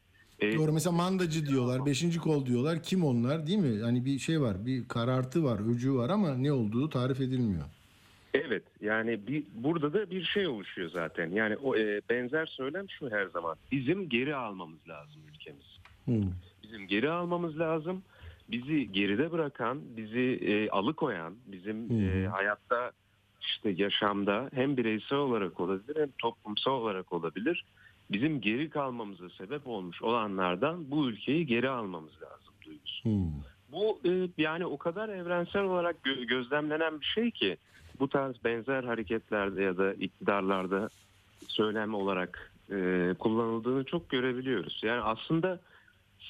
[0.40, 2.82] E, Doğru mesela mandacı diyorlar, beşinci kol diyorlar.
[2.82, 3.82] Kim onlar değil mi?
[3.82, 7.64] Hani bir şey var, bir karartı var, öcü var ama ne olduğu tarif edilmiyor.
[8.34, 11.30] Evet yani bir, burada da bir şey oluşuyor zaten.
[11.30, 13.56] Yani o e, benzer söylem şu her zaman.
[13.72, 15.78] Bizim geri almamız lazım ülkemiz.
[16.04, 16.32] Hı.
[16.62, 18.02] Bizim geri almamız lazım.
[18.48, 22.92] Bizi geride bırakan, bizi e, alıkoyan, bizim e, hayatta
[23.46, 27.64] işte yaşamda hem bireysel olarak olabilir hem toplumsal olarak olabilir.
[28.10, 33.08] Bizim geri kalmamıza sebep olmuş olanlardan bu ülkeyi geri almamız lazım duygusu.
[33.08, 33.44] Hı.
[33.72, 37.56] Bu e, yani o kadar evrensel olarak gö- gözlemlenen bir şey ki
[38.00, 40.88] bu tarz benzer hareketlerde ya da iktidarlarda
[41.48, 44.80] söylem olarak e, kullanıldığını çok görebiliyoruz.
[44.84, 45.60] Yani aslında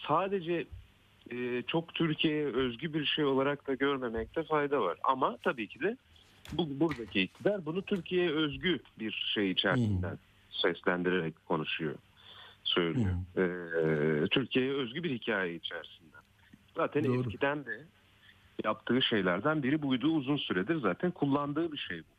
[0.08, 0.66] sadece
[1.30, 4.98] e, çok Türkiye'ye özgü bir şey olarak da görmemekte fayda var.
[5.04, 5.96] Ama tabii ki de
[6.52, 10.18] bu buradaki iktidar bunu Türkiye'ye özgü bir şey içerisinden
[10.50, 11.94] seslendirerek konuşuyor,
[12.64, 13.14] söylüyor.
[13.36, 16.20] E, Türkiye'ye özgü bir hikaye içerisinden.
[16.76, 17.20] Zaten Doğru.
[17.20, 17.84] eskiden de
[18.64, 20.08] yaptığı şeylerden biri buydu.
[20.08, 22.14] Uzun süredir zaten kullandığı bir şey bu.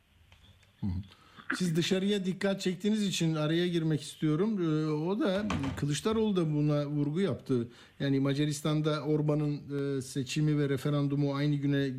[1.54, 4.58] Siz dışarıya dikkat çektiğiniz için araya girmek istiyorum.
[4.62, 5.46] Ee, O da
[5.78, 7.68] Kılıçdaroğlu da buna vurgu yaptı.
[8.00, 9.62] Yani Macaristan'da Orban'ın
[9.98, 11.90] e, seçimi ve referandumu aynı güne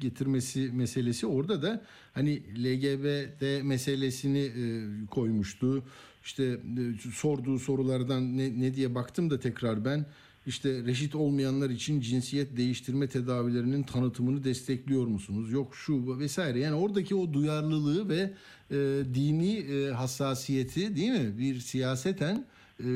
[0.00, 1.82] getirmesi meselesi orada da
[2.12, 5.84] hani LGBT meselesini e, koymuştu.
[6.24, 10.06] İşte e, sorduğu sorulardan ne, ne diye baktım da tekrar ben
[10.46, 15.52] işte reşit olmayanlar için cinsiyet değiştirme tedavilerinin tanıtımını destekliyor musunuz?
[15.52, 16.58] Yok şu vesaire.
[16.58, 18.32] Yani oradaki o duyarlılığı ve
[18.70, 18.76] e,
[19.14, 21.38] dini e, hassasiyeti değil mi?
[21.38, 22.44] Bir siyaseten
[22.80, 22.86] e,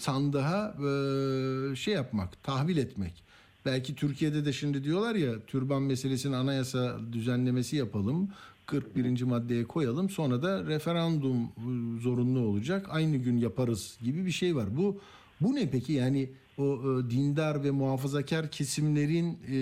[0.00, 3.22] sandığa e, şey yapmak, tahvil etmek.
[3.66, 8.28] Belki Türkiye'de de şimdi diyorlar ya türban meselesini anayasa düzenlemesi yapalım.
[8.66, 9.22] 41.
[9.22, 10.10] maddeye koyalım.
[10.10, 12.86] Sonra da referandum e, zorunlu olacak.
[12.90, 14.76] Aynı gün yaparız gibi bir şey var.
[14.76, 15.00] Bu
[15.40, 15.92] bu ne peki?
[15.92, 19.56] Yani o e, dindar ve muhafazakar kesimlerin e,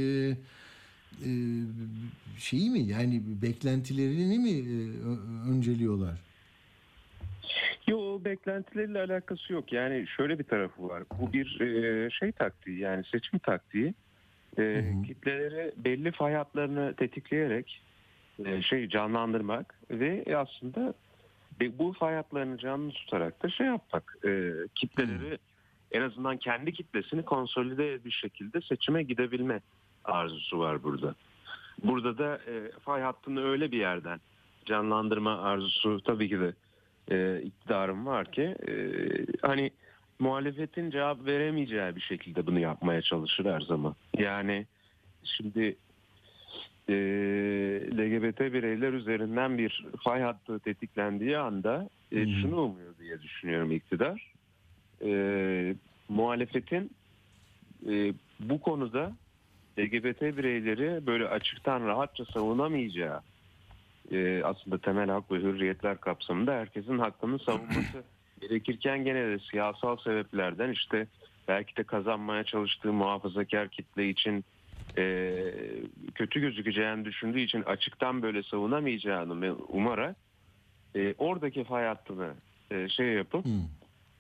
[1.24, 1.30] e,
[2.38, 2.80] şeyi mi?
[2.80, 4.76] Yani beklentilerini mi e,
[5.50, 6.20] önceliyorlar?
[7.86, 9.72] Yo beklentileriyle alakası yok.
[9.72, 11.02] Yani şöyle bir tarafı var.
[11.20, 13.94] Bu bir e, şey taktiği yani seçim taktiği.
[14.58, 17.82] E, kitleleri belli fay hatlarını tetikleyerek
[18.44, 20.94] e, şey canlandırmak ve aslında
[21.78, 24.18] bu fay hatlarını canlı tutarak da şey yapmak.
[24.24, 25.38] E, kitleleri
[25.92, 29.60] en azından kendi kitlesini konsolide bir şekilde seçime gidebilme
[30.04, 31.14] arzusu var burada.
[31.84, 34.20] Burada da e, fay hattını öyle bir yerden
[34.64, 36.52] canlandırma arzusu tabii ki de
[37.10, 38.72] e, iktidarım var ki e,
[39.42, 39.70] hani
[40.18, 43.94] muhalefetin cevap veremeyeceği bir şekilde bunu yapmaya çalışır her zaman.
[44.18, 44.66] Yani
[45.24, 45.76] şimdi
[46.88, 46.94] e,
[47.92, 54.35] LGBT bireyler üzerinden bir fay hattı tetiklendiği anda e, şunu umuyor diye düşünüyorum iktidar.
[55.04, 55.74] E,
[56.08, 56.90] muhalefetin
[57.88, 59.12] e, bu konuda
[59.78, 63.20] LGBT bireyleri böyle açıktan rahatça savunamayacağı
[64.12, 68.04] e, aslında temel hak ve hürriyetler kapsamında herkesin hakkını savunması
[68.40, 71.06] gerekirken gene de siyasal sebeplerden işte
[71.48, 74.44] belki de kazanmaya çalıştığı muhafazakar kitle için
[74.98, 75.34] e,
[76.14, 80.16] kötü gözükeceğini düşündüğü için açıktan böyle savunamayacağını umarak
[80.96, 82.34] e, oradaki fay hattını
[82.70, 83.50] e, şey yapıp Hı.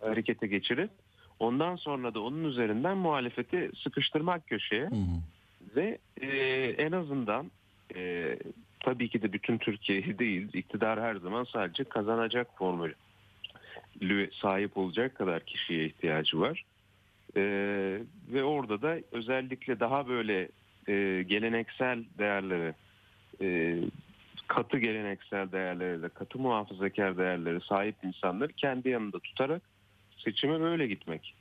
[0.00, 0.90] Harekete geçirip
[1.38, 5.20] ondan sonra da onun üzerinden muhalefeti sıkıştırmak köşeye Hı hı.
[5.76, 6.28] ve e,
[6.78, 7.50] en azından
[7.94, 8.36] e,
[8.80, 12.94] tabii ki de bütün Türkiye'yi değil iktidar her zaman sadece kazanacak formülü
[14.42, 16.64] sahip olacak kadar kişiye ihtiyacı var.
[17.36, 17.42] E,
[18.32, 20.48] ve orada da özellikle daha böyle
[20.88, 22.74] e, geleneksel değerlere
[23.40, 23.78] e,
[24.46, 29.62] katı geleneksel değerlere de katı muhafazakar değerlere sahip insanları kendi yanında tutarak
[30.26, 31.34] seçime böyle gitmek.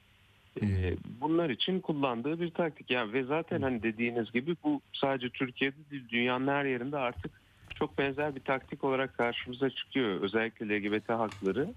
[0.61, 2.91] Ee, bunlar için kullandığı bir taktik.
[2.91, 7.41] Yani ve zaten hani dediğiniz gibi bu sadece Türkiye'de değil dünyanın her yerinde artık
[7.75, 10.21] çok benzer bir taktik olarak karşımıza çıkıyor.
[10.21, 11.75] Özellikle LGBT hakları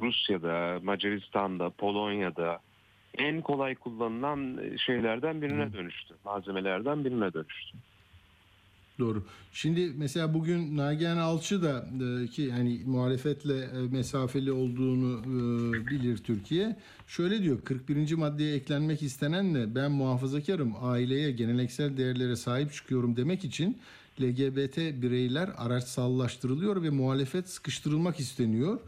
[0.00, 2.60] Rusya'da, Macaristan'da, Polonya'da
[3.18, 6.14] en kolay kullanılan şeylerden birine dönüştü.
[6.24, 7.78] Malzemelerden birine dönüştü.
[9.00, 9.24] Doğru.
[9.52, 11.88] Şimdi mesela bugün Nagihan Alçı da
[12.22, 16.76] e, ki yani muhalefetle e, mesafeli olduğunu e, bilir Türkiye.
[17.06, 18.14] Şöyle diyor 41.
[18.14, 23.78] maddeye eklenmek istenenle ben muhafazakarım, aileye, geleneksel değerlere sahip çıkıyorum demek için
[24.20, 28.80] LGBT bireyler araçsallaştırılıyor ve muhalefet sıkıştırılmak isteniyor.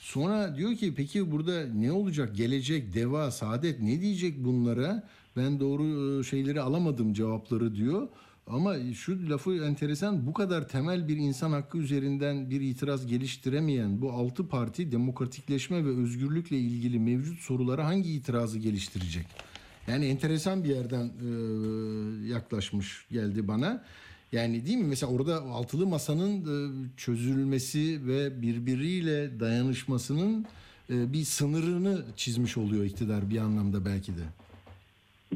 [0.00, 2.36] Sonra diyor ki peki burada ne olacak?
[2.36, 5.08] Gelecek, deva, saadet ne diyecek bunlara?
[5.36, 8.08] Ben doğru şeyleri alamadım cevapları diyor.
[8.46, 14.12] Ama şu lafı enteresan bu kadar temel bir insan hakkı üzerinden bir itiraz geliştiremeyen bu
[14.12, 19.26] altı parti demokratikleşme ve özgürlükle ilgili mevcut sorulara hangi itirazı geliştirecek?
[19.88, 21.28] Yani enteresan bir yerden e,
[22.28, 23.84] yaklaşmış geldi bana.
[24.32, 24.86] Yani değil mi?
[24.86, 30.46] Mesela orada altılı masanın e, çözülmesi ve birbiriyle dayanışmasının
[30.90, 34.22] e, bir sınırını çizmiş oluyor iktidar bir anlamda belki de.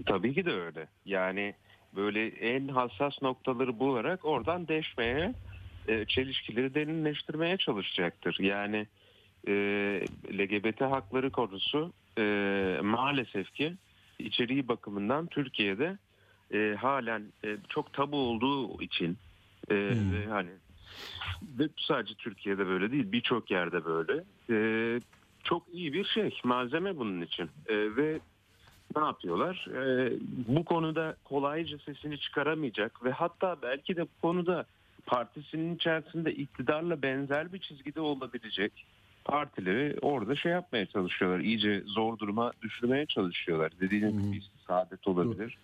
[0.06, 0.88] Tabii ki de öyle.
[1.04, 1.54] Yani
[1.96, 5.34] böyle en hassas noktaları bularak oradan deşmeye,
[5.88, 8.36] e, çelişkileri derinleştirmeye çalışacaktır.
[8.40, 8.86] Yani
[9.48, 9.52] e,
[10.38, 12.22] LGBT hakları konusu e,
[12.82, 13.74] maalesef ki
[14.18, 15.98] içeriği bakımından Türkiye'de
[16.54, 19.18] e, halen e, çok tabu olduğu için
[19.70, 19.74] e,
[20.12, 20.50] ve hani
[21.58, 24.56] ve sadece Türkiye'de böyle değil birçok yerde böyle e,
[25.44, 28.20] çok iyi bir şey malzeme bunun için E, ve
[28.96, 29.66] ne yapıyorlar?
[29.74, 30.12] E,
[30.48, 34.64] bu konuda kolayca sesini çıkaramayacak ve hatta belki de bu konuda
[35.06, 38.72] partisinin içerisinde iktidarla benzer bir çizgide olabilecek
[39.24, 41.40] partileri orada şey yapmaya çalışıyorlar.
[41.40, 43.72] İyice zor duruma düşürmeye çalışıyorlar.
[43.80, 45.58] Dediğiniz gibi saadet olabilir.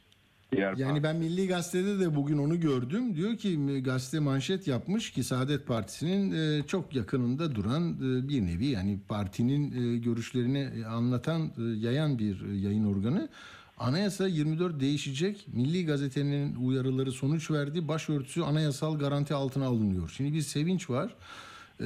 [0.53, 3.17] Diğer Yani ben Milli Gazete'de de bugün onu gördüm.
[3.17, 8.67] Diyor ki gazete manşet yapmış ki Saadet Partisi'nin e, çok yakınında duran e, bir nevi
[8.67, 13.29] yani partinin e, görüşlerini anlatan, yayan bir yayın organı.
[13.79, 15.47] Anayasa 24 değişecek.
[15.53, 17.89] Milli Gazete'nin uyarıları sonuç verdi.
[17.89, 20.13] Başörtüsü anayasal garanti altına alınıyor.
[20.17, 21.15] Şimdi bir sevinç var.
[21.81, 21.85] Ee,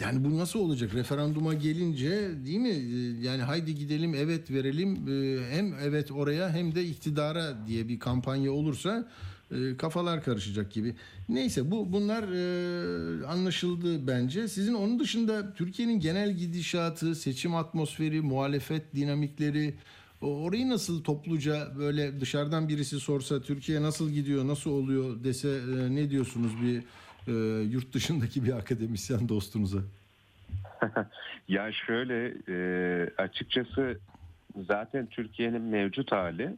[0.00, 0.94] yani bu nasıl olacak?
[0.94, 2.68] Referanduma gelince değil mi?
[2.68, 7.98] Ee, Yani haydi gidelim evet verelim Ee, hem evet oraya hem de iktidara diye bir
[7.98, 9.08] kampanya olursa
[9.50, 10.94] e, kafalar karışacak gibi.
[11.28, 14.48] Neyse bu bunlar e, anlaşıldı bence.
[14.48, 19.74] Sizin onun dışında Türkiye'nin genel gidişatı, seçim atmosferi, muhalefet dinamikleri
[20.20, 26.10] orayı nasıl topluca böyle dışarıdan birisi sorsa Türkiye nasıl gidiyor, nasıl oluyor dese e, ne
[26.10, 26.82] diyorsunuz bir
[27.28, 27.32] e,
[27.70, 29.78] yurt dışındaki bir akademisyen dostunuza?
[31.48, 33.98] ya şöyle e, açıkçası
[34.66, 36.56] zaten Türkiye'nin mevcut hali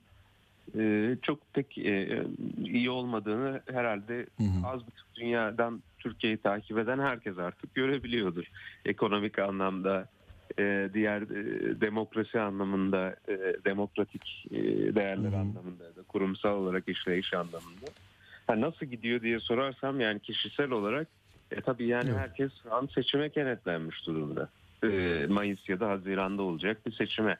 [0.78, 2.24] e, çok pek e,
[2.64, 4.26] iyi olmadığını herhalde
[4.64, 8.44] az buçuk dünyadan Türkiye'yi takip eden herkes artık görebiliyordur.
[8.84, 10.08] Ekonomik anlamda
[10.58, 14.56] e, diğer e, demokrasi anlamında, e, demokratik e,
[14.94, 17.86] değerler anlamında da kurumsal olarak işleyiş anlamında.
[18.48, 21.08] Ha, nasıl gidiyor diye sorarsam yani kişisel olarak
[21.50, 22.18] e, tabii yani Evet.
[22.18, 24.48] herkes şu an seçime kenetlenmiş durumda.
[24.84, 24.88] E,
[25.28, 27.38] Mayıs ya da Haziran'da olacak bir seçime.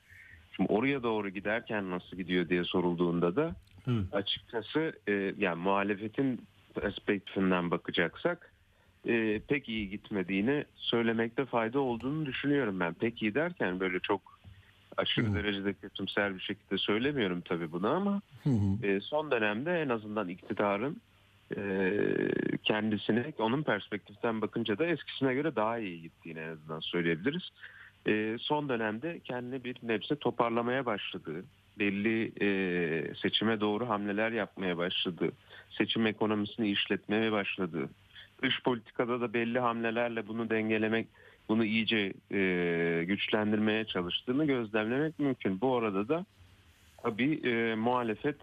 [0.57, 3.55] Şimdi oraya doğru giderken nasıl gidiyor diye sorulduğunda da
[3.89, 4.05] Evet.
[4.13, 6.41] açıkçası e, yani muhalefetin
[6.75, 8.53] perspektifinden bakacaksak
[9.07, 12.95] e, pek iyi gitmediğini söylemekte fayda olduğunu düşünüyorum ben.
[12.95, 14.38] Pek iyi derken böyle çok
[14.99, 15.35] aşırı Hı.
[15.35, 18.87] derecede kötümser bir şekilde söylemiyorum tabii bunu ama Hı hı.
[18.87, 21.01] e, son dönemde en azından iktidarın
[21.57, 21.61] e,
[22.63, 27.51] kendisine onun perspektiften bakınca da eskisine göre daha iyi gittiğini en azından söyleyebiliriz.
[28.09, 31.45] E, son dönemde kendini bir nebze toparlamaya başladığı,
[31.79, 35.33] belli e, seçime doğru hamleler yapmaya başladığı,
[35.71, 37.89] seçim ekonomisini işletmeye başladığı,
[38.43, 41.09] dış politikada da belli hamlelerle bunu dengelemek,
[41.49, 45.61] bunu iyice e, güçlendirmeye çalıştığını gözlemlemek mümkün.
[45.61, 46.25] Bu arada da
[47.03, 48.37] Tabii e, muhalefet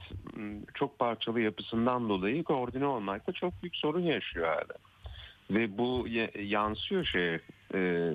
[0.74, 4.76] çok parçalı yapısından dolayı koordine olmakta çok büyük sorun yaşıyor hala.
[5.52, 6.08] Ve bu
[6.44, 7.40] yansıyor şeye
[7.74, 8.12] e,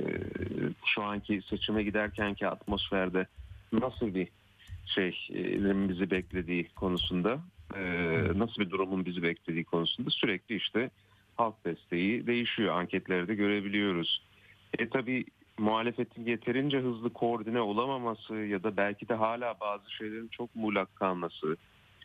[0.86, 3.26] şu anki seçime giderkenki atmosferde
[3.72, 4.28] nasıl bir
[4.86, 7.40] şeyin bizi beklediği konusunda
[7.76, 7.82] e,
[8.34, 10.90] nasıl bir durumun bizi beklediği konusunda sürekli işte
[11.36, 12.74] halk desteği değişiyor.
[12.74, 14.22] Anketlerde görebiliyoruz.
[14.78, 15.24] E tabii
[15.58, 21.56] muhalefetin yeterince hızlı koordine olamaması ya da belki de hala bazı şeylerin çok muğlak kalması.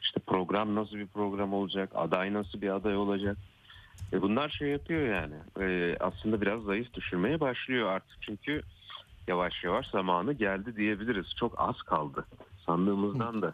[0.01, 3.37] İşte program nasıl bir program olacak, aday nasıl bir aday olacak.
[4.13, 5.35] E bunlar şey yapıyor yani.
[5.59, 8.61] E, aslında biraz zayıf düşürmeye başlıyor artık çünkü
[9.27, 11.35] yavaş yavaş zamanı geldi diyebiliriz.
[11.39, 12.25] Çok az kaldı.
[12.65, 13.53] Sandığımızdan da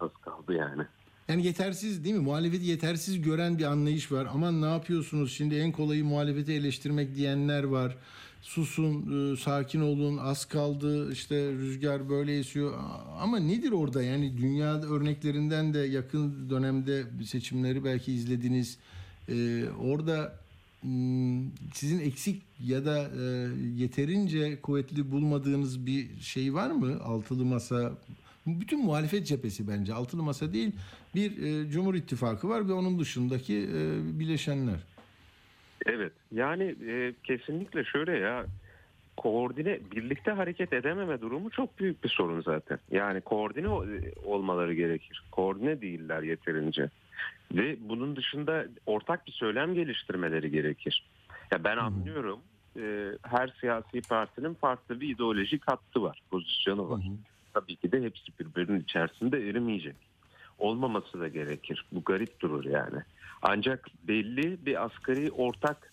[0.00, 0.82] az kaldı yani.
[1.30, 2.20] Yani yetersiz değil mi?
[2.20, 4.28] Muhalefeti yetersiz gören bir anlayış var.
[4.32, 5.32] Aman ne yapıyorsunuz?
[5.32, 7.96] Şimdi en kolayı muhalefeti eleştirmek diyenler var.
[8.42, 8.92] Susun,
[9.32, 11.12] e, sakin olun, az kaldı.
[11.12, 12.74] İşte rüzgar böyle esiyor.
[13.20, 14.02] Ama nedir orada?
[14.02, 18.78] Yani dünya örneklerinden de yakın dönemde seçimleri belki izlediniz.
[19.28, 20.38] E, orada
[20.80, 27.00] hmm, sizin eksik ya da e, yeterince kuvvetli bulmadığınız bir şey var mı?
[27.04, 27.92] Altılı masa
[28.46, 30.72] bütün muhalefet cephesi bence altılı masa değil
[31.14, 33.80] bir e, Cumhur İttifakı var ve onun dışındaki e,
[34.18, 34.80] bileşenler.
[35.86, 38.46] Evet yani e, kesinlikle şöyle ya
[39.16, 42.78] koordine birlikte hareket edememe durumu çok büyük bir sorun zaten.
[42.90, 43.86] Yani koordine ol-
[44.24, 45.22] olmaları gerekir.
[45.30, 46.90] Koordine değiller yeterince.
[47.52, 51.04] Ve bunun dışında ortak bir söylem geliştirmeleri gerekir.
[51.52, 52.38] Ya ben anlıyorum
[52.76, 57.04] e, her siyasi partinin farklı bir ideolojik hattı var, pozisyonu var.
[57.54, 59.96] Tabii ki de hepsi birbirinin içerisinde erimeyecek.
[60.60, 61.84] Olmaması da gerekir.
[61.92, 62.98] Bu garip durur yani.
[63.42, 65.92] Ancak belli bir asgari ortak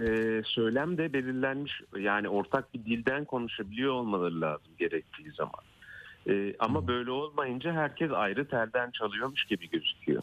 [0.00, 0.06] e,
[0.44, 1.80] söylem de belirlenmiş.
[1.98, 5.60] Yani ortak bir dilden konuşabiliyor olmaları lazım gerektiği zaman.
[6.28, 10.22] E, ama böyle olmayınca herkes ayrı telden çalıyormuş gibi gözüküyor.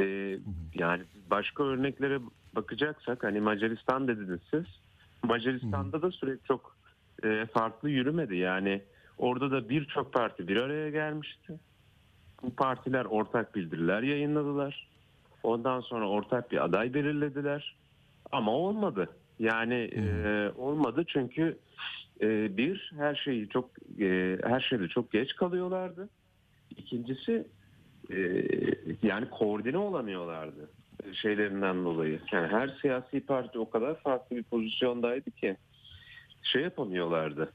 [0.00, 0.38] E,
[0.74, 2.20] yani başka örneklere
[2.56, 4.64] bakacaksak hani Macaristan dediniz siz.
[5.22, 6.76] Macaristan'da da süreç çok
[7.24, 8.36] e, farklı yürümedi.
[8.36, 8.82] Yani
[9.18, 11.54] orada da birçok parti bir araya gelmişti.
[12.42, 14.88] Bu partiler ortak bildiriler yayınladılar.
[15.42, 17.76] Ondan sonra ortak bir aday belirlediler.
[18.32, 19.08] Ama olmadı.
[19.38, 20.02] Yani e,
[20.56, 21.58] olmadı çünkü
[22.20, 23.70] e, bir her şeyi çok
[24.00, 26.08] e, her şeyde çok geç kalıyorlardı.
[26.76, 27.46] İkincisi
[28.10, 28.16] e,
[29.02, 30.70] yani koordine olamıyorlardı
[31.12, 32.20] şeylerinden dolayı.
[32.32, 35.56] Yani her siyasi parti o kadar farklı bir pozisyondaydı ki
[36.42, 37.52] şey yapamıyorlardı.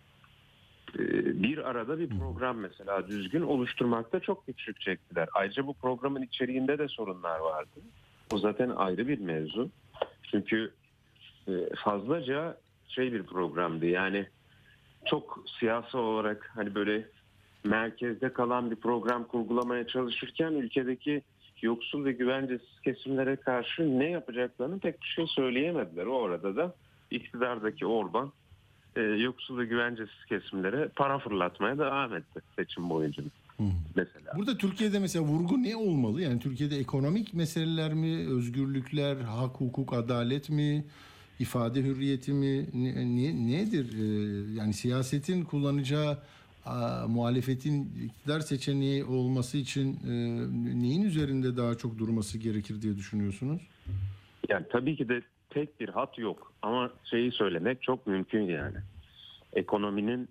[0.99, 1.03] E,
[1.43, 5.29] bir arada bir program mesela düzgün oluşturmakta çok güçlük çektiler.
[5.33, 7.79] Ayrıca bu programın içeriğinde de sorunlar vardı.
[8.33, 9.69] O zaten ayrı bir mevzu.
[10.23, 10.71] Çünkü
[11.47, 11.51] e,
[11.83, 13.85] fazlaca şey bir programdı.
[13.85, 14.27] Yani
[15.05, 17.07] çok siyasi olarak hani böyle
[17.63, 21.21] merkezde kalan bir program kurgulamaya çalışırken ülkedeki
[21.61, 26.05] yoksul ve güvencesiz kesimlere karşı ne yapacaklarını pek bir şey söyleyemediler.
[26.05, 26.75] O arada da
[27.11, 28.31] iktidardaki Orban
[28.95, 33.23] e, yoksul ve güvencesiz kesimlere para fırlatmaya devam etti seçim boyunca
[33.95, 34.31] mesela.
[34.37, 36.21] Burada Türkiye'de mesela vurgu ne olmalı?
[36.21, 40.85] Yani Türkiye'de ekonomik meseleler mi, özgürlükler, hak, hukuk, adalet mi,
[41.39, 43.93] ifade hürriyeti mi, ne, ne- nedir?
[43.93, 46.17] Ee, yani siyasetin kullanacağı
[46.65, 50.11] a, muhalefetin iktidar seçeneği olması için e,
[50.81, 53.61] neyin üzerinde daha çok durması gerekir diye düşünüyorsunuz?
[54.49, 55.21] Yani tabii ki de
[55.53, 58.77] tek bir hat yok ama şeyi söylemek çok mümkün yani.
[59.53, 60.29] Ekonominin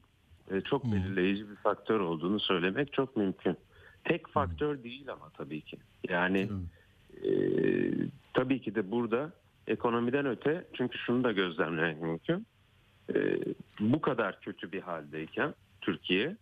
[0.50, 3.56] e, çok belirleyici bir faktör olduğunu söylemek çok mümkün.
[4.04, 5.76] Tek faktör değil ama tabii ki.
[6.08, 6.48] Yani
[7.24, 7.30] e,
[8.34, 9.30] tabii ki de burada
[9.66, 12.46] ekonomiden öte çünkü şunu da gözlemlemek mümkün.
[13.14, 13.38] e,
[13.80, 16.36] bu kadar kötü bir haldeyken Türkiye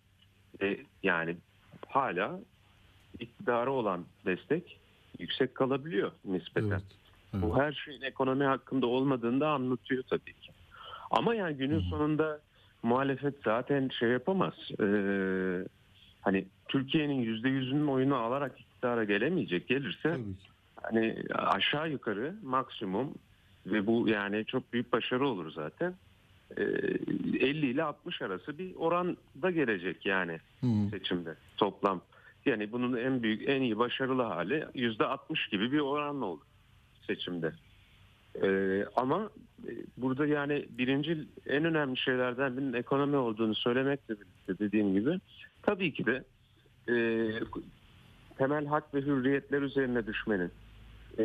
[0.63, 1.37] e, yani
[1.89, 2.41] hala
[3.21, 4.79] iktidarı olan destek
[5.19, 6.71] yüksek kalabiliyor nispeten.
[6.71, 6.83] Evet,
[7.35, 7.43] evet.
[7.43, 10.53] Bu her şeyin ekonomi hakkında olmadığını da anlatıyor tabii ki.
[11.11, 12.41] Ama yani günün sonunda
[12.83, 14.55] muhalefet zaten şey yapamaz.
[14.81, 15.65] Ee,
[16.21, 19.69] hani Türkiye'nin yüzde yüzünün oyunu alarak iktidara gelemeyecek.
[19.69, 20.19] Gelirse
[20.83, 23.15] hani aşağı yukarı maksimum
[23.67, 25.95] ve bu yani çok büyük başarı olur zaten.
[26.57, 30.91] Ee, 50 ile 60 arası bir oranda gelecek yani Hı hı.
[30.91, 32.01] seçimde toplam.
[32.47, 36.48] Yani bunun en büyük en iyi başarılı hali yüzde 60 gibi bir oranla olur
[37.09, 37.53] seçimde.
[38.43, 39.31] Ee, ama
[39.69, 45.21] e, burada yani birinci en önemli şeylerden birinin ekonomi olduğunu söylemekle birlikte dediğim gibi
[45.63, 46.25] tabii ki de
[46.89, 46.95] e,
[48.39, 50.51] temel hak ve hürriyetler üzerine düşmenin
[51.19, 51.25] e,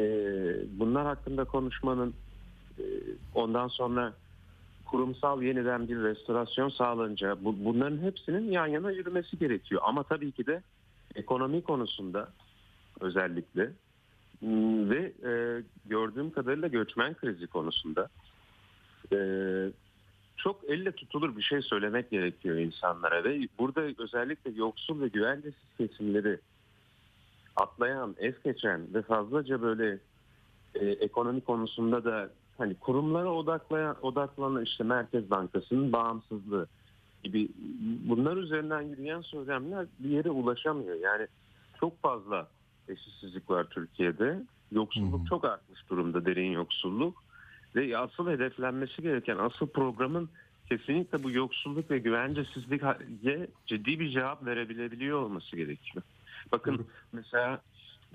[0.79, 2.13] bunlar hakkında konuşmanın
[2.79, 2.84] e,
[3.36, 4.13] ondan sonra
[4.86, 9.81] kurumsal yeniden bir restorasyon sağlanınca bu, bunların hepsinin yan yana yürümesi gerekiyor.
[9.86, 10.61] Ama tabii ki de
[11.15, 12.29] ekonomi konusunda
[12.99, 13.71] özellikle
[14.89, 18.09] ve e, gördüğüm kadarıyla göçmen krizi konusunda
[19.11, 19.17] e,
[20.37, 26.39] çok elle tutulur bir şey söylemek gerekiyor insanlara ve burada özellikle yoksul ve güvencesiz kesimleri
[27.55, 29.99] atlayan, es geçen ve fazlaca böyle
[30.75, 36.67] e, ekonomi konusunda da hani kurumlara odaklayan, odaklanan işte Merkez Bankası'nın bağımsızlığı
[37.23, 37.49] gibi
[38.05, 40.95] bunlar üzerinden yürüyen söylemler bir yere ulaşamıyor.
[40.95, 41.27] Yani
[41.79, 42.47] çok fazla
[42.89, 44.43] eşitsizlik var Türkiye'de.
[44.71, 45.25] Yoksulluk hı.
[45.29, 47.23] çok artmış durumda, derin yoksulluk.
[47.75, 50.29] Ve asıl hedeflenmesi gereken, asıl programın
[50.69, 56.03] kesinlikle bu yoksulluk ve güvencesizliğe ciddi bir cevap verebilebiliyor olması gerekiyor.
[56.51, 56.86] Bakın Doğru.
[57.11, 57.61] mesela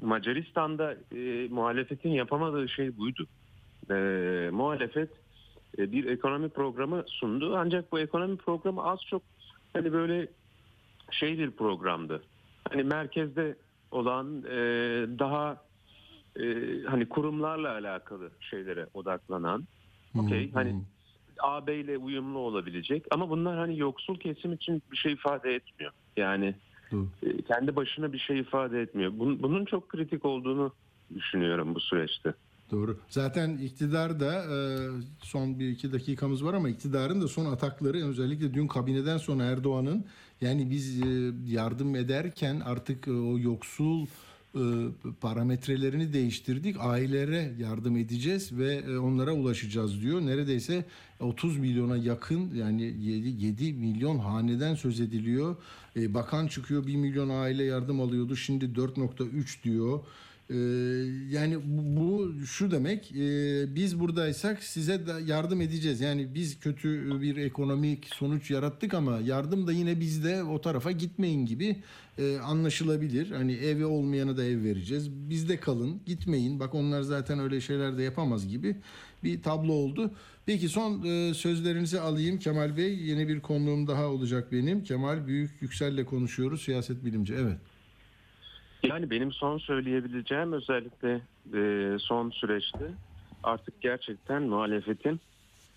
[0.02, 3.26] Macaristan'da e, muhalefetin yapamadığı şey buydu.
[3.90, 3.94] E,
[4.52, 5.10] muhalefet
[5.78, 7.56] e, bir ekonomi programı sundu.
[7.56, 9.22] Ancak bu ekonomi programı az çok
[9.72, 10.28] hani böyle
[11.10, 12.22] şey bir programdı.
[12.70, 13.56] Hani merkezde
[13.90, 14.56] olan e,
[15.18, 15.64] daha
[16.40, 16.44] e,
[16.86, 19.68] hani kurumlarla alakalı şeylere odaklanan
[20.14, 20.80] hı, Okey, hani- hı hı.
[21.40, 25.92] AB ile uyumlu olabilecek ama bunlar hani yoksul kesim için bir şey ifade etmiyor.
[26.16, 26.54] Yani
[27.22, 29.12] e, kendi başına bir şey ifade etmiyor.
[29.14, 30.74] Bunun, bunun çok kritik olduğunu
[31.14, 32.34] düşünüyorum bu süreçte.
[32.70, 32.98] Doğru.
[33.08, 34.58] Zaten iktidar da e,
[35.20, 40.04] son bir iki dakikamız var ama iktidarın da son atakları özellikle dün kabineden sonra Erdoğan'ın
[40.40, 44.06] yani biz e, yardım ederken artık e, o yoksul
[45.20, 46.76] parametrelerini değiştirdik.
[46.80, 50.20] Ailelere yardım edeceğiz ve onlara ulaşacağız diyor.
[50.20, 50.84] Neredeyse
[51.20, 55.56] 30 milyona yakın yani 7, 7 milyon haneden söz ediliyor.
[55.96, 58.36] Bakan çıkıyor 1 milyon aile yardım alıyordu.
[58.36, 60.00] Şimdi 4.3 diyor.
[60.50, 60.54] Ee,
[61.30, 66.00] yani bu şu demek e, biz buradaysak size de yardım edeceğiz.
[66.00, 71.46] Yani biz kötü bir ekonomik sonuç yarattık ama yardım da yine bizde o tarafa gitmeyin
[71.46, 71.76] gibi
[72.18, 73.30] e, anlaşılabilir.
[73.30, 75.10] Hani evi olmayana da ev vereceğiz.
[75.10, 76.60] Bizde kalın gitmeyin.
[76.60, 78.76] Bak onlar zaten öyle şeyler de yapamaz gibi
[79.24, 80.10] bir tablo oldu.
[80.46, 82.98] Peki son e, sözlerinizi alayım Kemal Bey.
[82.98, 84.84] Yeni bir konuğum daha olacak benim.
[84.84, 86.62] Kemal Büyük Yüksel'le konuşuyoruz.
[86.62, 87.34] Siyaset bilimci.
[87.34, 87.58] Evet.
[88.82, 91.20] Yani benim son söyleyebileceğim özellikle
[91.54, 92.90] e, son süreçte
[93.42, 95.20] artık gerçekten muhalefetin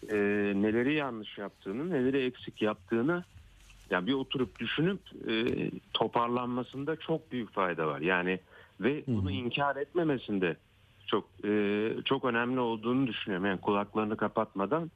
[0.09, 0.15] e,
[0.55, 3.23] neleri yanlış yaptığını, neleri eksik yaptığını
[3.89, 8.01] yani bir oturup düşünüp e, toparlanmasında çok büyük fayda var.
[8.01, 8.39] Yani
[8.79, 10.57] ve bunu inkar etmemesinde
[11.07, 13.45] çok e, çok önemli olduğunu düşünüyorum.
[13.45, 14.91] Yani kulaklarını kapatmadan.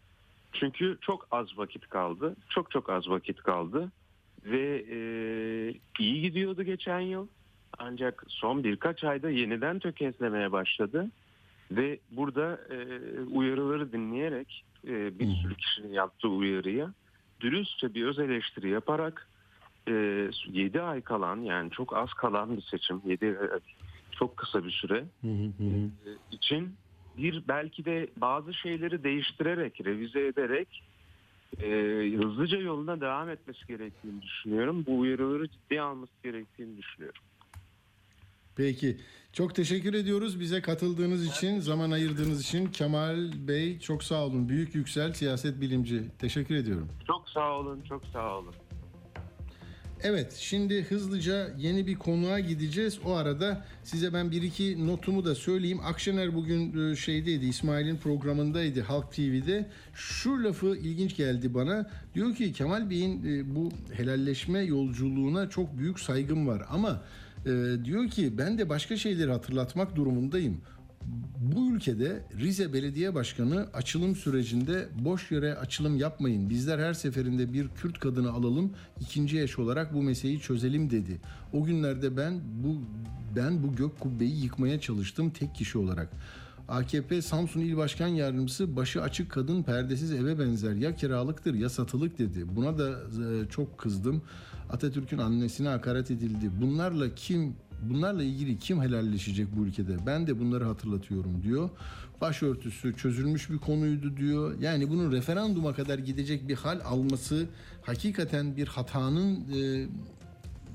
[0.54, 2.36] Çünkü çok az vakit kaldı.
[2.50, 3.92] Çok çok az vakit kaldı.
[4.46, 4.98] Ve e,
[6.00, 7.28] iyi gidiyordu geçen yıl.
[7.80, 11.12] Ancak son birkaç ayda yeniden tökezlemeye başladı.
[11.72, 16.94] Ve burada e, uyarıları dinleyerek e, bir sürü kişinin yaptığı uyarıya
[17.42, 19.28] dürüstçe bir öz eleştiri yaparak
[19.88, 19.94] e,
[20.48, 23.38] 7 ay kalan yani çok az kalan bir seçim 7
[24.12, 26.76] çok kısa bir süre e, için
[27.18, 30.84] bir belki de bazı şeyleri değiştirerek, revize ederek
[31.62, 31.70] e,
[32.18, 34.86] hızlıca yoluna devam etmesi gerektiğini düşünüyorum.
[34.88, 37.22] Bu uyarıları ciddiye alması gerektiğini düşünüyorum.
[38.56, 38.98] Peki.
[39.34, 42.68] Çok teşekkür ediyoruz bize katıldığınız için, zaman ayırdığınız için.
[42.68, 44.50] Kemal Bey çok sağ olun.
[44.50, 46.04] Büyük Yüksel siyaset bilimci.
[46.20, 46.88] Teşekkür ediyorum.
[47.08, 48.54] Çok sağ olun, çok sağ olun.
[50.04, 53.00] Evet, şimdi hızlıca yeni bir konuğa gideceğiz.
[53.06, 55.80] O arada size ben bir iki notumu da söyleyeyim.
[55.86, 59.70] Akşener bugün e, şeydeydi, İsmail'in programındaydı Halk TV'de.
[59.94, 61.90] Şu lafı ilginç geldi bana.
[62.14, 66.66] Diyor ki Kemal Bey'in e, bu helalleşme yolculuğuna çok büyük saygım var.
[66.70, 67.02] Ama
[67.46, 70.62] e, diyor ki ben de başka şeyleri hatırlatmak durumundayım.
[71.38, 76.50] Bu ülkede Rize Belediye Başkanı açılım sürecinde boş yere açılım yapmayın.
[76.50, 81.22] Bizler her seferinde bir Kürt kadını alalım, ikinci eş olarak bu meseleyi çözelim dedi.
[81.54, 82.82] O günlerde ben bu
[83.36, 86.10] ben bu gök kubbeyi yıkmaya çalıştım tek kişi olarak.
[86.68, 92.20] AKP Samsun İl Başkan Yardımcısı başı açık kadın perdesiz eve benzer ya kiralıktır ya satılık
[92.20, 92.56] dedi.
[92.56, 94.22] Buna da e, çok kızdım.
[94.70, 96.52] Atatürk'ün annesine hakaret edildi.
[96.62, 100.06] Bunlarla kim bunlarla ilgili kim helalleşecek bu ülkede?
[100.06, 101.70] Ben de bunları hatırlatıyorum diyor.
[102.22, 104.60] Başörtüsü çözülmüş bir konuydu diyor.
[104.62, 107.46] Yani bunun referanduma kadar gidecek bir hal alması
[107.82, 109.88] hakikaten bir hatanın e,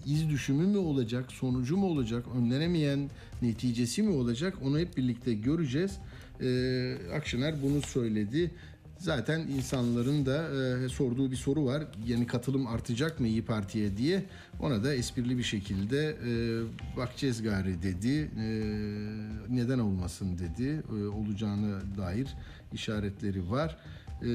[0.07, 3.11] iz düşümü mü olacak, sonucu mu olacak, önlenemeyen
[3.43, 5.99] neticesi mi olacak onu hep birlikte göreceğiz.
[6.43, 8.51] Ee, Akşener bunu söyledi.
[9.01, 10.49] Zaten insanların da
[10.85, 11.85] e, sorduğu bir soru var.
[12.07, 14.25] Yani katılım artacak mı İyi Parti'ye diye.
[14.61, 16.33] Ona da esprili bir şekilde e,
[16.97, 18.31] bakacağız gari dedi.
[18.39, 18.47] E,
[19.49, 20.83] neden olmasın dedi.
[20.91, 22.29] E, olacağına dair
[22.73, 23.77] işaretleri var.
[24.23, 24.27] Ee,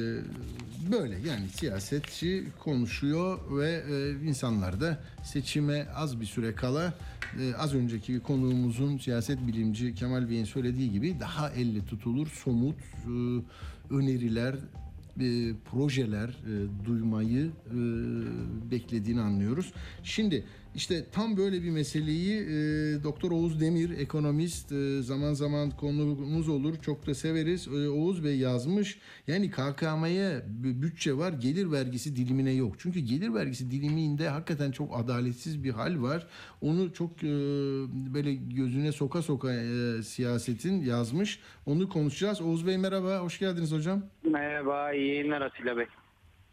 [0.92, 6.94] böyle yani siyasetçi konuşuyor ve e, insanlar da seçime az bir süre kala
[7.40, 13.12] e, az önceki konuğumuzun siyaset bilimci Kemal Bey'in söylediği gibi daha elle tutulur somut e,
[13.90, 14.56] öneriler
[15.22, 17.78] e, projeler e, duymayı e,
[18.72, 19.74] beklediğini anlıyoruz.
[20.04, 20.46] Şimdi
[20.76, 22.54] işte tam böyle bir meseleyi e,
[23.04, 27.68] Doktor Oğuz Demir ekonomist e, zaman zaman konumuz olur çok da severiz.
[27.68, 30.42] E, Oğuz Bey yazmış yani KKM'ye
[30.82, 32.76] bütçe var gelir vergisi dilimine yok.
[32.78, 36.28] Çünkü gelir vergisi diliminde hakikaten çok adaletsiz bir hal var.
[36.62, 37.28] Onu çok e,
[38.14, 41.40] böyle gözüne soka soka e, siyasetin yazmış.
[41.66, 42.42] Onu konuşacağız.
[42.42, 44.02] Oğuz Bey merhaba hoş geldiniz hocam.
[44.24, 45.86] Merhaba, iyi yayınlar Atilla Bey.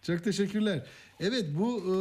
[0.03, 0.87] Çok teşekkürler.
[1.21, 1.97] Evet bu e,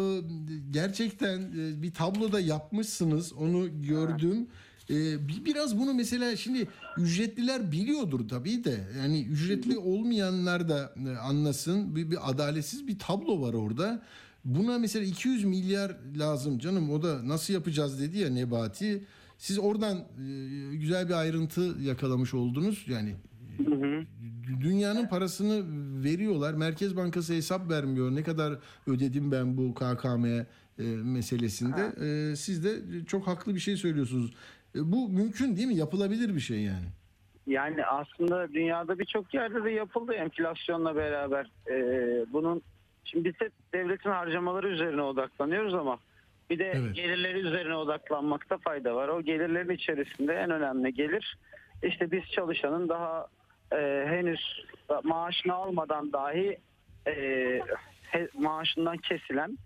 [0.71, 3.33] gerçekten e, bir tabloda yapmışsınız.
[3.33, 4.47] Onu gördüm.
[4.89, 8.87] E, bir- biraz bunu mesela şimdi ücretliler biliyordur tabii de.
[8.97, 11.95] Yani ücretli olmayanlar da anlasın.
[11.95, 14.03] Bir, bir adaletsiz bir tablo var orada.
[14.45, 16.91] Buna mesela 200 milyar lazım canım.
[16.91, 19.03] O da nasıl yapacağız dedi ya Nebati.
[19.37, 20.03] Siz oradan
[20.71, 22.85] güzel bir ayrıntı yakalamış oldunuz.
[22.87, 23.15] Yani
[24.61, 25.63] dünyanın parasını
[26.03, 26.53] veriyorlar.
[26.53, 28.15] Merkez Bankası hesap vermiyor.
[28.15, 28.53] Ne kadar
[28.87, 30.45] ödedim ben bu KKM e,
[31.03, 31.81] meselesinde.
[32.05, 34.33] E, siz de çok haklı bir şey söylüyorsunuz.
[34.75, 35.75] E, bu mümkün değil mi?
[35.75, 36.87] Yapılabilir bir şey yani.
[37.47, 41.51] Yani aslında dünyada birçok yerde de yapıldı enflasyonla beraber.
[41.69, 42.61] Ee, bunun
[43.03, 45.99] şimdi biz hep devletin harcamaları üzerine odaklanıyoruz ama
[46.49, 46.95] bir de Evet.
[46.95, 49.07] gelirleri üzerine odaklanmakta fayda var.
[49.07, 51.37] O gelirlerin içerisinde en önemli gelir
[51.83, 53.27] işte biz çalışanın daha
[53.73, 54.65] e, henüz
[55.03, 56.57] maaşını almadan dahi
[57.07, 57.13] e,
[58.01, 59.57] he- maaşından kesilen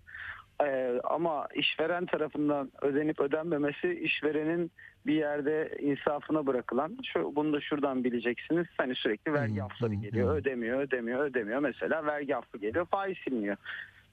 [0.64, 4.70] e, ama işveren tarafından ödenip ödenmemesi işverenin
[5.06, 10.00] bir yerde insafına bırakılan şu bunu da şuradan bileceksiniz hani sürekli vergi Hı, hafları hı,
[10.00, 10.32] geliyor hı.
[10.34, 13.56] ödemiyor ödemiyor ödemiyor mesela vergi affı geliyor faiz siliniyor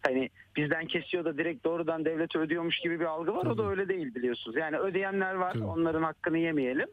[0.05, 3.67] hani bizden kesiyor da direkt doğrudan devlete ödüyormuş gibi bir algı var o da Tabii.
[3.69, 5.63] öyle değil biliyorsunuz yani ödeyenler var Tabii.
[5.63, 6.87] onların hakkını yemeyelim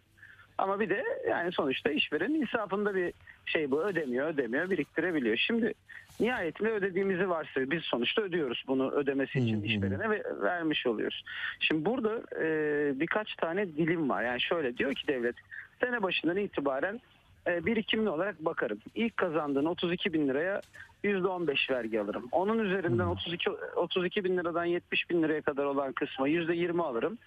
[0.61, 3.13] ama bir de yani sonuçta işveren insafında bir
[3.47, 5.37] şey bu ödemiyor ödemiyor biriktirebiliyor.
[5.37, 5.75] Şimdi
[6.21, 7.71] nihayetinde ödediğimizi varsayıyor.
[7.71, 11.25] Biz sonuçta ödüyoruz bunu ödemesi için işverene ve vermiş oluyoruz.
[11.61, 14.23] Şimdi burada e, birkaç tane dilim var.
[14.23, 15.37] Yani şöyle diyor ki devlet
[15.81, 17.01] sene başından itibaren
[17.47, 18.79] e, birikimli olarak bakarım.
[18.95, 20.61] İlk kazandığın 32 bin liraya
[21.05, 22.29] %15 vergi alırım.
[22.33, 27.19] Onun üzerinden 32, 32 bin liradan 70 bin liraya kadar olan kısma %20 alırım.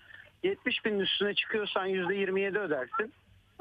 [0.44, 3.14] 70 binin üstüne çıkıyorsan %27 ödersin.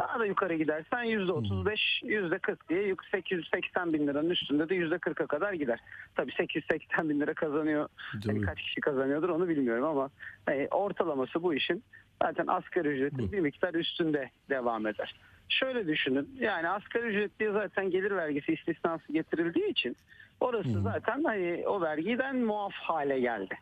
[0.03, 5.53] Daha da yukarı gidersen %35, %40 diye yük- 880 bin liranın üstünde de %40'a kadar
[5.53, 5.79] gider.
[6.15, 7.89] Tabii 880 bin lira kazanıyor.
[8.27, 10.11] Hani kaç kişi kazanıyordur onu bilmiyorum ama
[10.47, 11.85] hani ortalaması bu işin
[12.23, 15.15] zaten asgari ücretin bir miktar üstünde devam eder.
[15.49, 19.97] Şöyle düşünün yani asgari ücretliye zaten gelir vergisi istisnası getirildiği için
[20.41, 23.55] orası zaten hani o vergiden muaf hale geldi.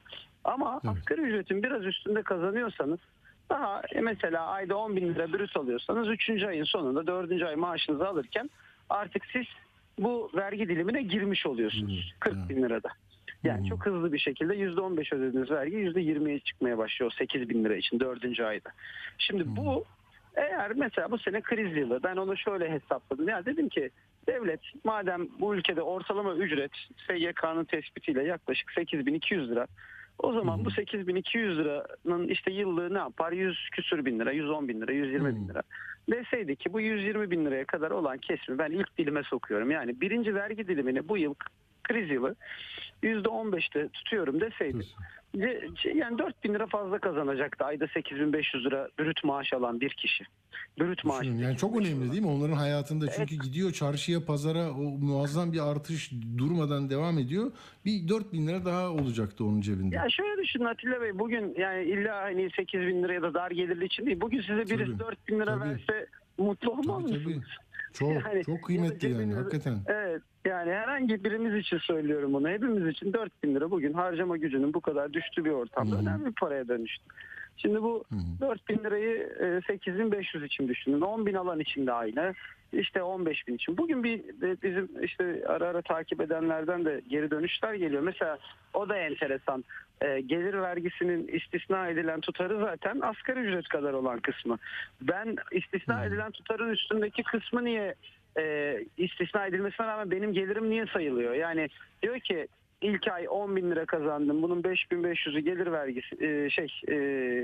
[0.44, 0.96] Ama Evet.
[0.96, 2.98] asgari ücretin biraz üstünde kazanıyorsanız
[3.50, 6.30] daha e, mesela ayda 10 bin lira brüt alıyorsanız 3.
[6.30, 7.42] ayın sonunda 4.
[7.42, 8.50] ay maaşınızı alırken
[8.90, 9.46] artık siz
[9.98, 12.14] bu vergi dilimine girmiş oluyorsunuz.
[12.20, 12.88] 40 bin lirada.
[13.44, 18.00] Yani çok hızlı bir şekilde %15 ödediğiniz vergi %20'ye çıkmaya başlıyor 8 bin lira için
[18.00, 18.40] 4.
[18.40, 18.70] ayda.
[19.18, 19.84] Şimdi bu
[20.34, 23.28] eğer mesela bu sene kriz yılı ben onu şöyle hesapladım.
[23.28, 23.90] Ya dedim ki
[24.26, 29.66] devlet madem bu ülkede ortalama ücret SGK'nın tespitiyle yaklaşık 8200 lira
[30.22, 33.32] o zaman bu 8200 liranın işte yıllığı ne yapar?
[33.32, 35.62] 100 küsür bin lira, 110 bin lira, 120 bin lira.
[36.10, 39.70] Deseydi ki bu 120 bin liraya kadar olan kesimi ben ilk dilime sokuyorum.
[39.70, 41.34] Yani birinci vergi dilimini bu yıl
[41.82, 42.34] kriz yılı
[43.02, 44.84] %15'te tutuyorum deseydi.
[45.34, 50.24] Ce- yani 4 bin lira fazla kazanacaktı ayda 8500 lira brüt maaş alan bir kişi.
[50.80, 51.26] Brüt maaş.
[51.26, 53.10] Yani çok önemli değil mi onların hayatında?
[53.10, 57.52] Çünkü gidiyor çarşıya, pazara o muazzam bir artış durmadan devam ediyor.
[57.84, 59.96] Bir 4 bin lira daha olacaktı onun cebinde.
[59.96, 63.50] Ya şöyle düşünün Atilla Bey bugün yani illa hani 8 bin lira ya da dar
[63.50, 64.20] gelirli için değil.
[64.20, 65.70] Bugün size birisi Tabii, 4 bin lira tabii.
[65.70, 66.06] verse
[66.38, 67.44] mutlu olmaz mısınız?
[67.92, 69.78] Çok Yani çok kıymetli yani hakikaten.
[69.86, 72.48] Evet yani herhangi birimiz için söylüyorum bunu.
[72.48, 76.02] Hepimiz için 4 bin lira bugün harcama gücünün bu kadar düştüğü bir ortamda Hı hı.
[76.02, 77.04] önemli bir paraya dönüştü.
[77.56, 78.48] Şimdi bu Hı hı.
[78.50, 81.00] 4 bin lirayı e, 8500 için düşünün.
[81.00, 82.34] 10 bin alan için de aynı.
[82.72, 83.76] İşte 15 bin için.
[83.76, 84.22] Bugün bir
[84.62, 88.02] bizim işte ara ara takip edenlerden de geri dönüşler geliyor.
[88.02, 88.38] Mesela
[88.74, 89.64] o da enteresan.
[90.00, 94.58] E, gelir vergisinin istisna edilen tutarı zaten asgari ücret kadar olan kısmı.
[95.00, 96.08] Ben istisna Hmm.
[96.08, 97.94] edilen tutarın üstündeki kısmı niye
[98.38, 101.34] e, istisna edilmesine rağmen benim gelirim niye sayılıyor?
[101.34, 101.68] Yani
[102.02, 102.48] diyor ki
[102.80, 104.42] ilk ay 10 bin lira kazandım.
[104.42, 106.94] Bunun 5500'ü gelir vergisi e, şey e,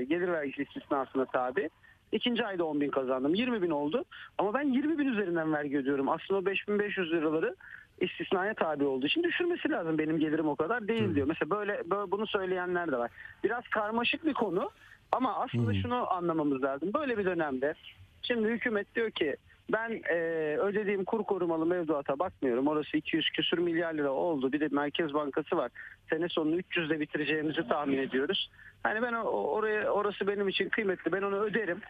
[0.03, 1.69] gelir vergisi istisnasına tabi.
[2.11, 3.35] İkinci ayda 10 bin kazandım.
[3.35, 4.05] 20 bin oldu.
[4.37, 6.09] Ama ben 20 bin üzerinden vergi ödüyorum.
[6.09, 7.55] Aslında o 5500 liraları
[8.01, 9.97] istisnaya tabi olduğu için düşürmesi lazım.
[9.97, 11.27] Benim gelirim o kadar değil diyor.
[11.27, 13.11] Mesela böyle, böyle bunu söyleyenler de var.
[13.43, 14.71] Biraz karmaşık bir konu
[15.11, 16.93] ama aslında şunu anlamamız lazım.
[16.93, 17.73] Böyle bir dönemde
[18.21, 19.35] şimdi hükümet diyor ki
[19.73, 20.15] ben e,
[20.57, 22.67] ödediğim kur korumalı mevduata bakmıyorum.
[22.67, 24.51] Orası 200 küsür milyar lira oldu.
[24.51, 25.71] Bir de Merkez Bankası var.
[26.09, 28.49] Sene sonunu 300'de bitireceğimizi tahmin ediyoruz.
[28.83, 31.11] Hani ben oraya orası benim için kıymetli.
[31.11, 31.81] Ben onu öderim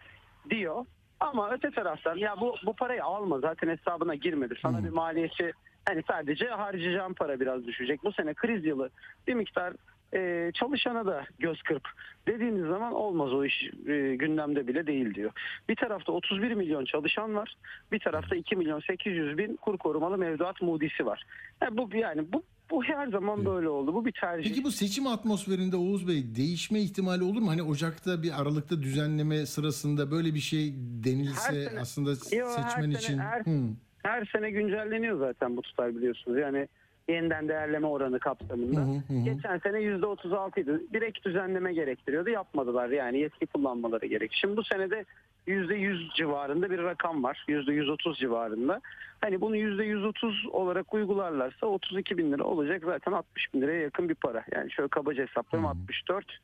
[0.50, 0.84] diyor.
[1.20, 4.54] Ama öte taraftan ya bu bu parayı alma zaten hesabına girmedi.
[4.62, 5.52] Sana bir maliyeti
[5.88, 8.04] hani sadece harcayacağım para biraz düşecek.
[8.04, 8.90] Bu sene kriz yılı
[9.26, 9.74] bir miktar
[10.14, 11.88] e, çalışana da göz kırp
[12.28, 15.30] dediğiniz zaman olmaz o iş e, gündemde bile değil diyor.
[15.68, 17.54] Bir tarafta 31 milyon çalışan var.
[17.92, 21.22] Bir tarafta 2 milyon 800 bin kur korumalı mevduat mudisi var.
[21.62, 23.94] Yani bu yani bu bu her zaman böyle oldu.
[23.94, 24.50] Bu bir tercih.
[24.50, 27.50] Peki bu seçim atmosferinde Oğuz Bey değişme ihtimali olur mu?
[27.50, 30.72] Hani Ocak'ta bir Aralık'ta düzenleme sırasında böyle bir şey
[31.04, 33.18] denilse Her sene- aslında Yo, her seçmen sene- için.
[33.18, 33.60] her- Hı.
[34.02, 36.38] her sene güncelleniyor zaten bu tutar biliyorsunuz.
[36.38, 36.68] Yani
[37.08, 38.80] yeniden değerleme oranı kapsamında.
[38.80, 39.24] Hı hı hı.
[39.24, 40.80] Geçen sene %36 idi.
[40.92, 42.30] Direkt düzenleme gerektiriyordu.
[42.30, 44.32] Yapmadılar yani yetki kullanmaları gerek.
[44.34, 45.04] Şimdi bu senede
[45.46, 47.44] %100 civarında bir rakam var.
[47.48, 48.80] %130 civarında.
[49.20, 52.82] Hani bunu %130 olarak uygularlarsa 32 bin lira olacak.
[52.86, 54.44] Zaten 60 bin liraya yakın bir para.
[54.54, 56.38] Yani şöyle kabaca hesaplarım 64.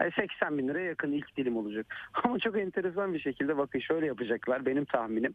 [0.00, 1.86] Yani 80 bin liraya yakın ilk dilim olacak.
[2.24, 5.34] Ama çok enteresan bir şekilde bakın şöyle yapacaklar benim tahminim.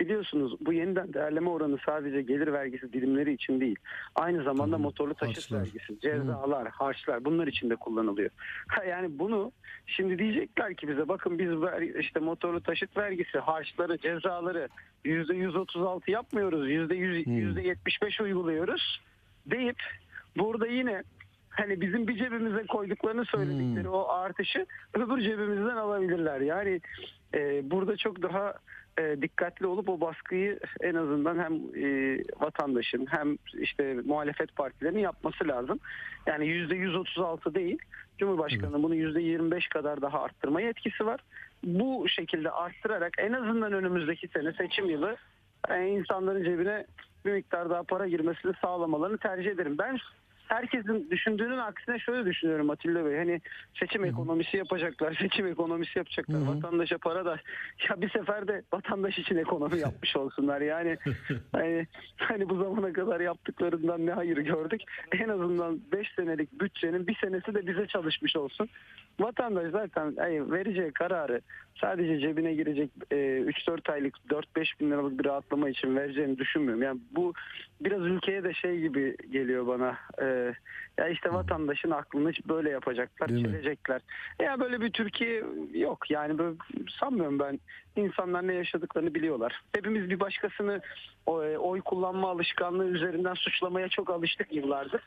[0.00, 3.76] Biliyorsunuz bu yeniden değerleme oranı sadece gelir vergisi dilimleri için değil.
[4.14, 5.58] Aynı zamanda Tabii, motorlu taşıt harçlar.
[5.58, 8.30] vergisi, cezalar, harçlar bunlar için de kullanılıyor.
[8.68, 9.52] Ha, yani bunu
[9.86, 11.50] şimdi diyecekler ki bize bakın biz
[12.00, 14.68] işte motorlu taşıt vergisi, harçları, cezaları
[15.04, 16.70] %136 yapmıyoruz.
[16.70, 19.00] %100, %75 uyguluyoruz
[19.46, 19.82] deyip
[20.36, 21.02] burada yine
[21.60, 26.40] hani bizim bir cebimize koyduklarını söyledikleri o artışı öbür cebimizden alabilirler.
[26.40, 26.80] Yani
[27.34, 28.54] e, burada çok daha
[28.98, 35.48] e, dikkatli olup o baskıyı en azından hem e, vatandaşın hem işte muhalefet partilerinin yapması
[35.48, 35.80] lazım.
[36.26, 37.78] Yani yüzde 136 değil.
[38.18, 41.20] Cumhurbaşkanı bunu yüzde 25 kadar daha arttırma yetkisi var.
[41.64, 45.16] Bu şekilde arttırarak en azından önümüzdeki sene seçim yılı
[45.68, 46.86] e, insanların cebine
[47.24, 49.78] bir miktar daha para girmesini sağlamalarını tercih ederim.
[49.78, 49.98] Ben
[50.50, 53.16] herkesin düşündüğünün aksine şöyle düşünüyorum Atilla Bey.
[53.16, 53.40] Hani
[53.80, 56.40] seçim ekonomisi yapacaklar, seçim ekonomisi yapacaklar.
[56.46, 57.40] Vatandaşa para da
[57.88, 60.60] ya bir sefer de vatandaş için ekonomi yapmış olsunlar.
[60.60, 60.96] Yani
[61.52, 61.86] hani,
[62.16, 64.80] hani bu zamana kadar yaptıklarından ne hayır gördük.
[65.12, 68.68] En azından 5 senelik bütçenin bir senesi de bize çalışmış olsun.
[69.20, 71.40] Vatandaş zaten hani vereceği kararı
[71.80, 76.82] sadece cebine girecek e, 3-4 aylık 4-5 bin liralık bir rahatlama için vereceğini düşünmüyorum.
[76.82, 77.32] Yani bu
[77.80, 79.98] biraz ülkeye de şey gibi geliyor bana.
[80.22, 80.54] E,
[80.98, 83.52] ya işte vatandaşın aklını böyle yapacaklar, Değil mi?
[83.52, 84.00] çelecekler.
[84.42, 86.10] Ya böyle bir Türkiye yok.
[86.10, 86.56] Yani böyle
[87.00, 87.60] sanmıyorum ben.
[87.96, 89.62] İnsanlar ne yaşadıklarını biliyorlar.
[89.74, 90.80] Hepimiz bir başkasını
[91.26, 95.02] e, oy kullanma alışkanlığı üzerinden suçlamaya çok alıştık yıllardır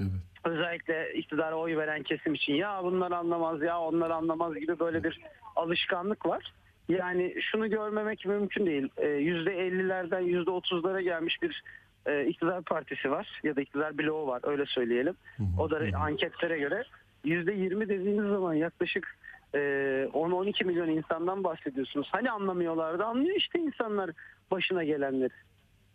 [0.00, 0.25] Evet.
[0.46, 5.20] Özellikle iktidara oy veren kesim için ya bunlar anlamaz ya onlar anlamaz gibi böyle bir
[5.56, 6.52] alışkanlık var.
[6.88, 8.88] Yani şunu görmemek mümkün değil.
[8.96, 11.62] Ee, %50'lerden %30'lara gelmiş bir
[12.06, 15.14] e, iktidar partisi var ya da iktidar bloğu var öyle söyleyelim.
[15.58, 16.84] O da anketlere göre
[17.24, 19.16] %20 dediğiniz zaman yaklaşık
[19.54, 22.08] e, 10-12 milyon insandan bahsediyorsunuz.
[22.10, 24.10] Hani anlamıyorlardı anlıyor işte insanlar
[24.50, 25.32] başına gelenleri.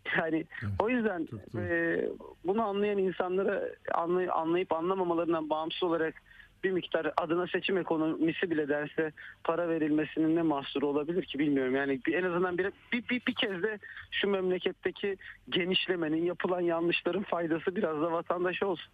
[0.18, 0.44] Yani
[0.78, 1.28] o yüzden
[1.58, 2.04] e,
[2.44, 6.14] bunu anlayan insanlara anlay- anlayıp anlamamalarından bağımsız olarak
[6.64, 9.12] bir miktar adına seçim ekonomisi bile derse
[9.44, 11.74] para verilmesinin ne mahsuru olabilir ki bilmiyorum.
[11.76, 13.78] Yani bir- en azından bir, bir, bir, bir kez de
[14.10, 15.16] şu memleketteki
[15.48, 18.92] genişlemenin yapılan yanlışların faydası biraz da vatandaşa olsun.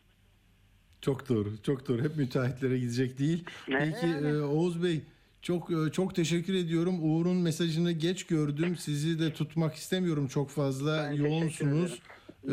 [1.01, 2.03] Çok doğru, çok doğru.
[2.03, 3.45] Hep müteahhitlere gidecek değil.
[3.69, 4.29] Ne Peki yani?
[4.29, 5.01] e, Oğuz Bey
[5.43, 6.99] çok e, çok teşekkür ediyorum.
[7.03, 8.77] Uğur'un mesajını geç gördüm.
[8.77, 10.97] Sizi de tutmak istemiyorum çok fazla.
[10.99, 11.91] Ben teşekkür Yoğunsunuz.
[11.91, 11.99] Çok
[12.45, 12.51] Ee,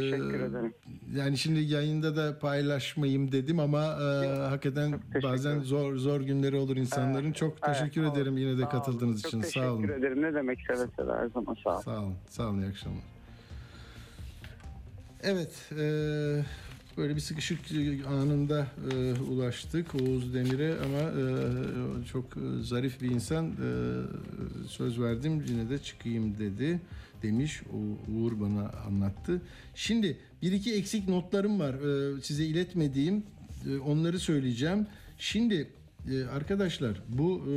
[0.00, 0.74] teşekkür ederim.
[1.14, 6.76] Yani şimdi yayında da paylaşmayayım dedim ama e, hakikaten teşekkür bazen zor zor günleri olur
[6.76, 7.24] insanların.
[7.24, 8.16] Evet, çok evet, teşekkür sağ olun.
[8.20, 8.70] ederim yine de Sağ olun.
[8.70, 9.40] katıldığınız Çok için.
[9.40, 9.82] Sağ teşekkür olun.
[9.88, 10.22] ederim.
[10.22, 11.82] Ne demek seve seve her zaman sağ olun.
[11.82, 12.14] Sağ olun.
[12.28, 12.62] Sağ olun.
[12.62, 13.02] İyi akşamlar.
[15.22, 15.72] Evet.
[15.78, 15.84] e,
[16.96, 17.58] böyle bir sıkışık
[18.08, 21.24] anında e, ulaştık Oğuz Demir'e ama e,
[22.12, 23.46] çok e, zarif bir insan.
[23.46, 23.58] E,
[24.68, 26.80] söz verdim yine de çıkayım dedi
[27.22, 27.62] demiş.
[27.72, 29.42] O, Uğur bana anlattı.
[29.74, 31.74] Şimdi bir iki eksik notlarım var.
[31.74, 33.22] E, size iletmediğim
[33.66, 34.86] e, onları söyleyeceğim.
[35.18, 35.68] Şimdi
[36.10, 37.54] e, arkadaşlar bu e,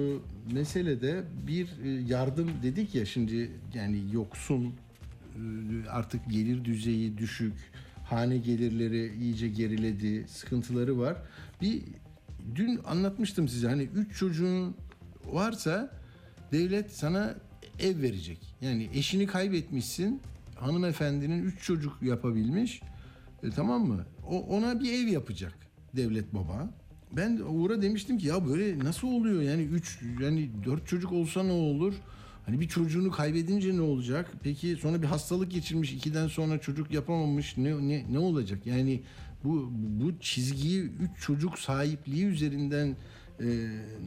[0.54, 4.70] meselede bir e, yardım dedik ya şimdi yani yoksun e,
[5.90, 7.54] artık gelir düzeyi düşük,
[8.10, 11.18] hane gelirleri iyice geriledi, sıkıntıları var.
[11.62, 11.82] Bir
[12.56, 14.76] dün anlatmıştım size hani üç çocuğun
[15.26, 15.92] varsa
[16.52, 17.36] devlet sana
[17.80, 18.56] ev verecek.
[18.62, 20.22] Yani eşini kaybetmişsin,
[20.56, 22.82] hanımefendinin üç çocuk yapabilmiş,
[23.44, 24.06] e, tamam mı?
[24.28, 25.54] O ona bir ev yapacak
[25.96, 26.70] devlet baba.
[27.12, 31.52] Ben Uğur'a demiştim ki ya böyle nasıl oluyor yani üç yani dört çocuk olsa ne
[31.52, 31.94] olur?
[32.50, 34.32] Hani bir çocuğunu kaybedince ne olacak?
[34.44, 37.58] Peki sonra bir hastalık geçirmiş, ikiden sonra çocuk yapamamış.
[37.58, 38.60] Ne ne ne olacak?
[38.66, 39.02] Yani
[39.44, 42.96] bu bu çizgiyi üç çocuk sahipliği üzerinden
[43.40, 43.48] e,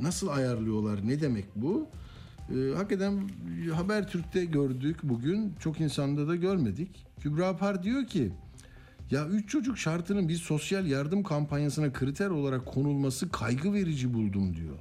[0.03, 1.09] nasıl ayarlıyorlar?
[1.09, 1.89] Ne demek bu?
[2.51, 3.29] E, hakikaten
[3.75, 5.55] Habertürk'te gördük bugün.
[5.61, 7.07] Çok insanda da görmedik.
[7.21, 8.33] Kübra Par diyor ki
[9.11, 14.79] ya üç çocuk şartının bir sosyal yardım kampanyasına kriter olarak konulması kaygı verici buldum diyor.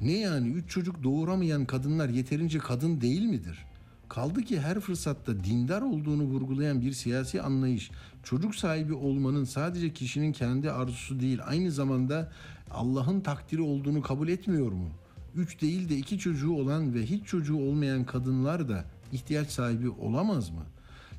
[0.00, 3.64] Ne yani üç çocuk doğuramayan kadınlar yeterince kadın değil midir?
[4.08, 7.90] Kaldı ki her fırsatta dindar olduğunu vurgulayan bir siyasi anlayış
[8.22, 12.32] çocuk sahibi olmanın sadece kişinin kendi arzusu değil aynı zamanda
[12.70, 14.88] Allah'ın takdiri olduğunu kabul etmiyor mu?
[15.34, 20.50] Üç değil de iki çocuğu olan ve hiç çocuğu olmayan kadınlar da ihtiyaç sahibi olamaz
[20.50, 20.62] mı?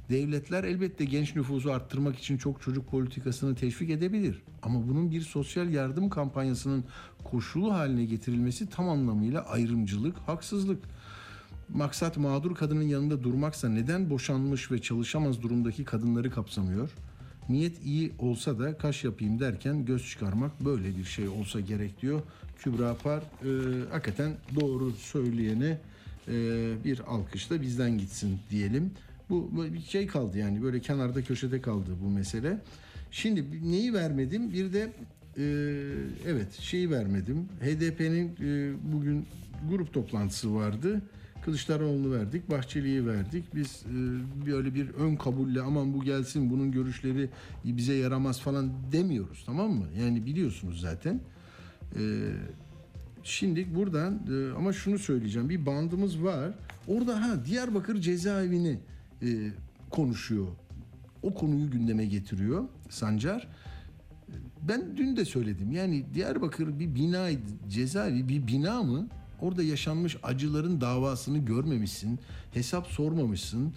[0.09, 4.41] Devletler elbette genç nüfusu arttırmak için çok çocuk politikasını teşvik edebilir.
[4.61, 6.83] Ama bunun bir sosyal yardım kampanyasının
[7.23, 10.83] koşulu haline getirilmesi tam anlamıyla ayrımcılık, haksızlık.
[11.69, 16.89] Maksat mağdur kadının yanında durmaksa neden boşanmış ve çalışamaz durumdaki kadınları kapsamıyor?
[17.49, 22.21] Niyet iyi olsa da kaş yapayım derken göz çıkarmak böyle bir şey olsa gerek diyor.
[22.59, 23.51] Kübra Par e,
[23.91, 25.77] hakikaten doğru söyleyene
[26.27, 26.33] e,
[26.83, 28.91] bir alkış da bizden gitsin diyelim.
[29.29, 32.57] Bu bir şey kaldı yani böyle kenarda köşede kaldı bu mesele.
[33.11, 34.53] Şimdi neyi vermedim?
[34.53, 34.93] Bir de
[35.37, 35.43] e,
[36.27, 37.37] evet şeyi vermedim.
[37.61, 39.25] HDP'nin e, bugün
[39.69, 41.01] grup toplantısı vardı.
[41.45, 43.55] Kılıçdaroğlu'nu verdik, Bahçeli'yi verdik.
[43.55, 43.95] Biz e,
[44.45, 47.29] böyle bir ön kabulle aman bu gelsin bunun görüşleri
[47.65, 49.85] bize yaramaz falan demiyoruz tamam mı?
[49.99, 51.21] Yani biliyorsunuz zaten.
[51.95, 52.01] E,
[53.23, 55.49] Şimdi buradan e, ama şunu söyleyeceğim.
[55.49, 56.51] Bir bandımız var.
[56.87, 58.79] Orada ha Diyarbakır cezaevini
[59.21, 59.27] e,
[59.89, 60.47] konuşuyor.
[61.23, 63.47] O konuyu gündeme getiriyor Sancar.
[64.61, 65.71] Ben dün de söyledim.
[65.71, 67.29] Yani Diyarbakır bir bina
[67.69, 69.07] cezaevi bir bina mı?
[69.41, 72.19] Orada yaşanmış acıların davasını görmemişsin.
[72.53, 73.73] Hesap sormamışsın.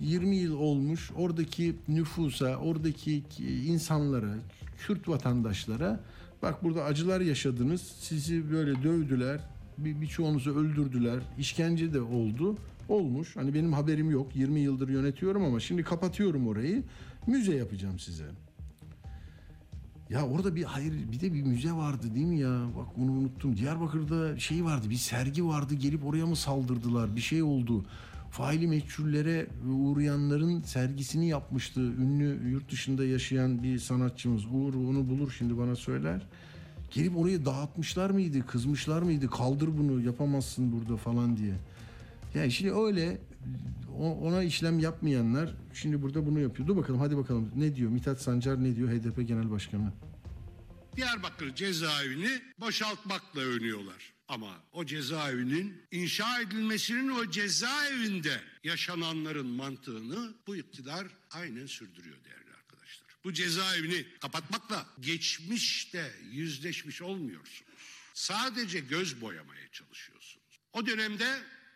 [0.00, 3.22] 20 yıl olmuş oradaki nüfusa, oradaki
[3.66, 4.34] insanlara,
[4.78, 6.00] Kürt vatandaşlara
[6.42, 7.80] bak burada acılar yaşadınız.
[7.80, 9.40] Sizi böyle dövdüler.
[9.78, 11.20] Bir, birçoğunuzu öldürdüler.
[11.38, 12.56] işkence de oldu.
[12.88, 13.36] Olmuş.
[13.36, 14.36] Hani benim haberim yok.
[14.36, 16.82] 20 yıldır yönetiyorum ama şimdi kapatıyorum orayı.
[17.26, 18.24] Müze yapacağım size.
[20.10, 22.66] Ya orada bir hayır bir de bir müze vardı değil mi ya?
[22.76, 23.56] Bak onu unuttum.
[23.56, 27.16] Diyarbakır'da şey vardı bir sergi vardı gelip oraya mı saldırdılar?
[27.16, 27.84] Bir şey oldu.
[28.30, 29.46] Faili meçhullere
[29.78, 31.80] uğrayanların sergisini yapmıştı.
[31.80, 34.44] Ünlü yurt dışında yaşayan bir sanatçımız.
[34.44, 36.26] Uğur onu bulur şimdi bana söyler.
[36.90, 38.46] Gelip orayı dağıtmışlar mıydı?
[38.46, 39.30] Kızmışlar mıydı?
[39.30, 41.54] Kaldır bunu yapamazsın burada falan diye.
[42.34, 43.20] Yani şimdi öyle
[43.98, 46.68] ona işlem yapmayanlar şimdi burada bunu yapıyor.
[46.68, 49.92] Dur bakalım hadi bakalım ne diyor Mithat Sancar ne diyor HDP Genel Başkanı?
[50.96, 54.12] Diyarbakır cezaevini boşaltmakla övünüyorlar.
[54.28, 63.08] Ama o cezaevinin inşa edilmesinin o cezaevinde yaşananların mantığını bu iktidar aynen sürdürüyor değerli arkadaşlar.
[63.24, 67.82] Bu cezaevini kapatmakla geçmişte yüzleşmiş olmuyorsunuz.
[68.14, 70.58] Sadece göz boyamaya çalışıyorsunuz.
[70.72, 71.26] O dönemde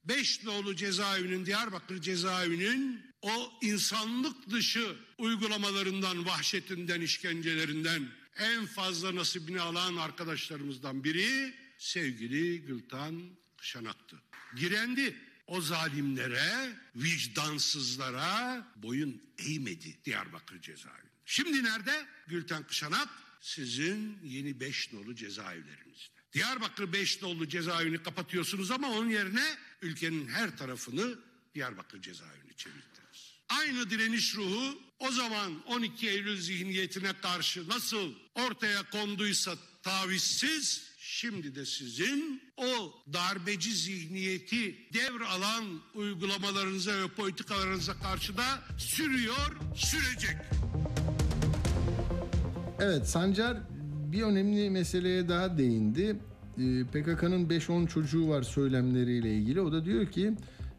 [0.09, 11.05] Beşnoğlu cezaevinin, Diyarbakır cezaevinin o insanlık dışı uygulamalarından, vahşetinden, işkencelerinden en fazla nasibini alan arkadaşlarımızdan
[11.05, 13.23] biri sevgili Gültan
[13.57, 14.17] Kışanak'tı.
[14.57, 15.17] Direndi.
[15.47, 21.07] O zalimlere, vicdansızlara boyun eğmedi Diyarbakır cezaevi.
[21.27, 22.07] Şimdi nerede?
[22.27, 23.09] Gülten Kışanak
[23.41, 26.17] sizin yeni beş nolu cezaevlerinizde.
[26.33, 31.19] Diyarbakır beş nolu cezaevini kapatıyorsunuz ama onun yerine ülkenin her tarafını
[31.55, 33.35] Diyarbakır cezaevine çevirdiniz.
[33.49, 41.67] Aynı direniş ruhu o zaman 12 Eylül zihniyetine karşı nasıl ortaya konduysa tavizsiz şimdi de
[41.67, 45.65] sizin o darbeci zihniyeti devralan
[45.95, 48.45] uygulamalarınıza ve politikalarınıza karşı da
[48.79, 50.37] sürüyor, sürecek.
[52.81, 53.59] Evet Sancar
[54.13, 56.17] bir önemli meseleye daha değindi.
[56.59, 59.61] Ee, PKK'nın 5-10 çocuğu var söylemleriyle ilgili.
[59.61, 60.33] O da diyor ki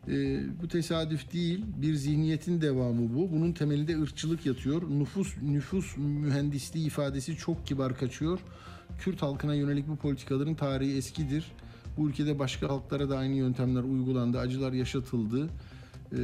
[0.08, 3.32] e, bu tesadüf değil bir zihniyetin devamı bu.
[3.32, 4.82] Bunun temelinde ırkçılık yatıyor.
[4.90, 8.40] Nüfus nüfus mühendisliği ifadesi çok kibar kaçıyor.
[9.00, 11.52] Kürt halkına yönelik bu politikaların tarihi eskidir.
[11.98, 15.50] Bu ülkede başka halklara da aynı yöntemler uygulandı, acılar yaşatıldı.
[16.14, 16.18] Ee,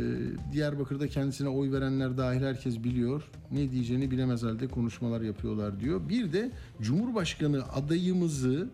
[0.54, 3.24] Diyarbakır'da kendisine oy verenler dahil herkes biliyor.
[3.52, 6.10] Ne diyeceğini bilemez halde konuşmalar yapıyorlar diyor.
[6.10, 6.52] Bir de
[6.82, 8.70] Cumhurbaşkanı adayımızı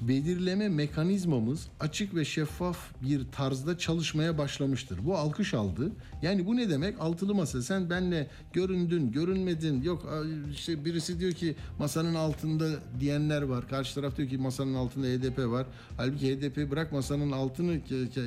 [0.00, 5.04] belirleme mekanizmamız açık ve şeffaf bir tarzda çalışmaya başlamıştır.
[5.04, 5.92] Bu alkış aldı.
[6.22, 7.00] Yani bu ne demek?
[7.00, 9.82] Altılı masa sen benle göründün, görünmedin.
[9.82, 12.68] Yok işte birisi diyor ki masanın altında
[13.00, 13.68] diyenler var.
[13.68, 15.66] Karşı taraf diyor ki masanın altında HDP var.
[15.96, 17.80] Halbuki HDP bırak masanın altını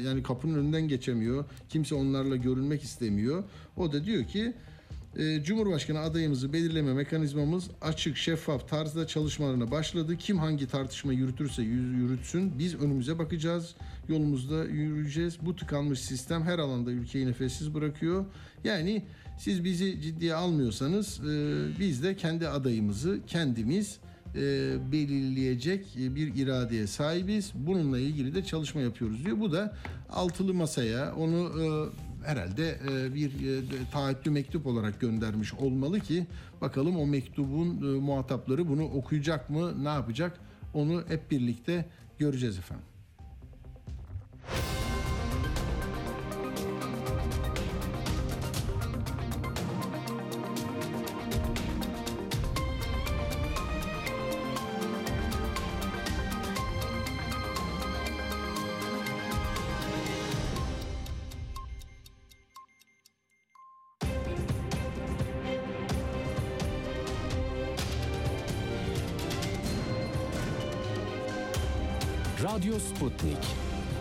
[0.06, 1.46] yani kapının önünden geçemiyor.
[1.70, 3.44] Kimse onlarla görünmek istemiyor.
[3.78, 4.54] O da diyor ki
[5.20, 10.18] e, Cumhurbaşkanı adayımızı belirleme mekanizmamız açık, şeffaf tarzda çalışmalarına başladı.
[10.18, 13.76] Kim hangi tartışma yürütürse yürütsün biz önümüze bakacağız.
[14.08, 15.38] Yolumuzda yürüyeceğiz.
[15.42, 18.26] Bu tıkanmış sistem her alanda ülkeyi nefessiz bırakıyor.
[18.64, 19.06] Yani
[19.38, 24.00] siz bizi ciddiye almıyorsanız e, biz de kendi adayımızı kendimiz
[24.36, 24.42] e,
[24.92, 27.52] belirleyecek bir iradeye sahibiz.
[27.56, 29.40] Bununla ilgili de çalışma yapıyoruz diyor.
[29.40, 29.76] Bu da
[30.10, 31.52] altılı masaya onu
[32.26, 33.62] herhalde e, bir e,
[33.92, 36.28] taahhütlü mektup olarak göndermiş olmalı ki
[36.62, 40.40] bakalım o mektubun e, muhatapları bunu okuyacak mı, ne yapacak
[40.74, 41.86] onu hep birlikte
[42.18, 42.86] göreceğiz efendim.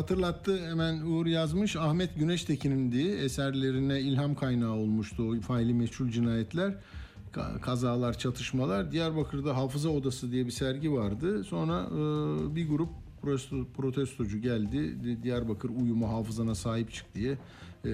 [0.00, 1.76] Hatırlattı hemen Uğur yazmış.
[1.76, 3.08] Ahmet Güneştekin'indi.
[3.08, 6.74] Eserlerine ilham kaynağı olmuştu o faili meçhul cinayetler.
[7.62, 8.92] Kazalar, çatışmalar.
[8.92, 11.44] Diyarbakır'da Hafıza Odası diye bir sergi vardı.
[11.44, 12.88] Sonra e, bir grup
[13.76, 14.96] protestocu geldi.
[15.22, 17.38] Diyarbakır uyumu hafızana sahip çık diye
[17.84, 17.90] e,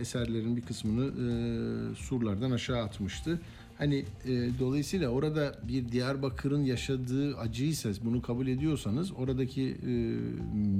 [0.00, 3.40] eserlerin bir kısmını e, surlardan aşağı atmıştı.
[3.80, 9.90] Hani e, dolayısıyla orada bir Diyarbakır'ın yaşadığı acıysa bunu kabul ediyorsanız oradaki e,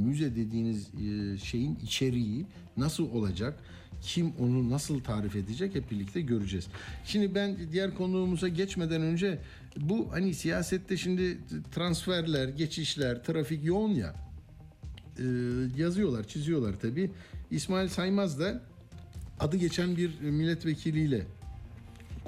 [0.04, 2.46] müze dediğiniz e, şeyin içeriği
[2.76, 3.58] nasıl olacak?
[4.02, 6.66] Kim onu nasıl tarif edecek hep birlikte göreceğiz.
[7.04, 9.38] Şimdi ben diğer konuğumuza geçmeden önce
[9.76, 11.38] bu hani siyasette şimdi
[11.74, 14.14] transferler, geçişler, trafik yoğun ya
[15.18, 15.24] e,
[15.76, 17.10] yazıyorlar, çiziyorlar tabii.
[17.50, 18.62] İsmail Saymaz da
[19.40, 21.26] adı geçen bir milletvekiliyle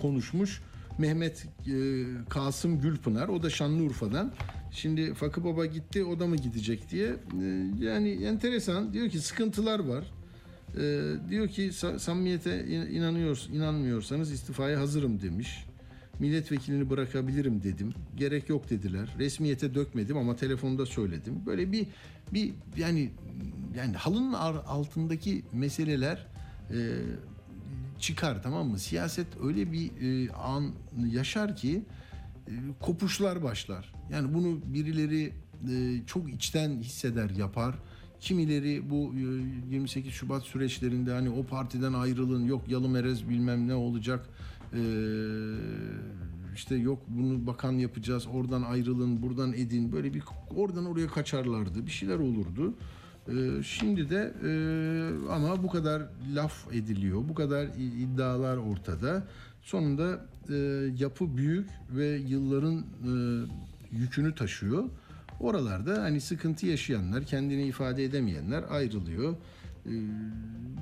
[0.02, 0.60] konuşmuş.
[0.98, 1.74] Mehmet e,
[2.28, 4.32] Kasım Gülpınar o da Şanlıurfa'dan.
[4.70, 7.08] Şimdi Fakı Baba gitti o da mı gidecek diye.
[7.08, 7.46] E,
[7.78, 10.04] yani enteresan diyor ki sıkıntılar var.
[10.76, 15.64] E, diyor ki samimiyete inanıyor, inanmıyorsanız istifaya hazırım demiş.
[16.18, 17.92] Milletvekilini bırakabilirim dedim.
[18.16, 19.14] Gerek yok dediler.
[19.18, 21.34] Resmiyete dökmedim ama telefonda söyledim.
[21.46, 21.86] Böyle bir
[22.32, 23.10] bir yani
[23.76, 26.26] yani halının altındaki meseleler
[26.70, 26.76] e,
[28.02, 28.78] çıkar tamam mı?
[28.78, 30.70] Siyaset öyle bir e, an
[31.06, 31.82] yaşar ki
[32.48, 33.92] e, kopuşlar başlar.
[34.12, 35.32] Yani bunu birileri
[35.70, 37.74] e, çok içten hisseder, yapar.
[38.20, 39.14] Kimileri bu
[39.70, 44.28] e, 28 Şubat süreçlerinde hani o partiden ayrılın, yok yalımerez bilmem ne olacak.
[44.72, 44.80] E,
[46.54, 49.92] işte yok bunu bakan yapacağız, oradan ayrılın, buradan edin.
[49.92, 50.22] Böyle bir
[50.56, 51.86] oradan oraya kaçarlardı.
[51.86, 52.74] Bir şeyler olurdu.
[53.28, 54.52] Ee, şimdi de e,
[55.32, 56.02] ama bu kadar
[56.34, 59.22] laf ediliyor, bu kadar iddialar ortada.
[59.62, 60.54] Sonunda e,
[60.98, 63.14] yapı büyük ve yılların e,
[63.92, 64.84] yükünü taşıyor.
[65.40, 69.34] Oralarda hani sıkıntı yaşayanlar, kendini ifade edemeyenler ayrılıyor.
[69.86, 69.90] Ee,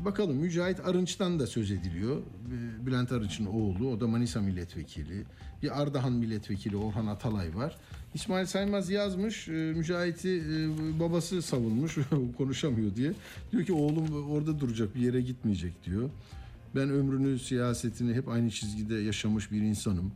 [0.05, 2.17] bakalım Mücahit Arınç'tan da söz ediliyor.
[2.17, 5.25] Ee, Bülent Arınç'ın oğlu, o da Manisa milletvekili.
[5.63, 7.77] Bir Ardahan milletvekili Orhan Atalay var.
[8.15, 11.99] İsmail Saymaz yazmış, e, Mücahit'i e, babası savunmuş,
[12.39, 13.13] konuşamıyor diye.
[13.53, 16.11] Diyor ki oğlum orada duracak, bir yere gitmeyecek diyor.
[16.75, 20.13] Ben ömrünü, siyasetini hep aynı çizgide yaşamış bir insanım.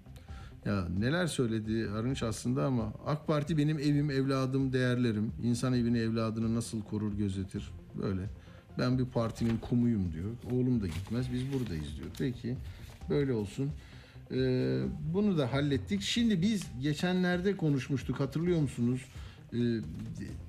[0.65, 5.33] Ya neler söyledi Arınç aslında ama AK Parti benim evim, evladım, değerlerim.
[5.43, 7.71] İnsan evini, evladını nasıl korur, gözetir?
[8.03, 8.23] Böyle.
[8.79, 10.31] Ben bir partinin kumuyum diyor.
[10.53, 12.09] Oğlum da gitmez, biz buradayız diyor.
[12.19, 12.57] Peki,
[13.11, 13.71] böyle olsun.
[14.31, 14.83] Ee,
[15.15, 16.03] bunu da hallettik.
[16.03, 19.01] Şimdi biz geçenlerde konuşmuştuk, hatırlıyor musunuz?
[19.53, 19.59] Ee,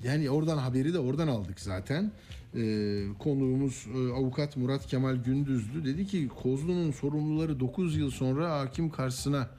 [0.04, 2.12] yani oradan haberi de oradan aldık zaten.
[2.56, 8.90] Ee, konuğumuz e, avukat Murat Kemal Gündüzlü dedi ki Kozlu'nun sorumluları 9 yıl sonra hakim
[8.90, 9.50] karşısına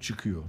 [0.00, 0.42] çıkıyor.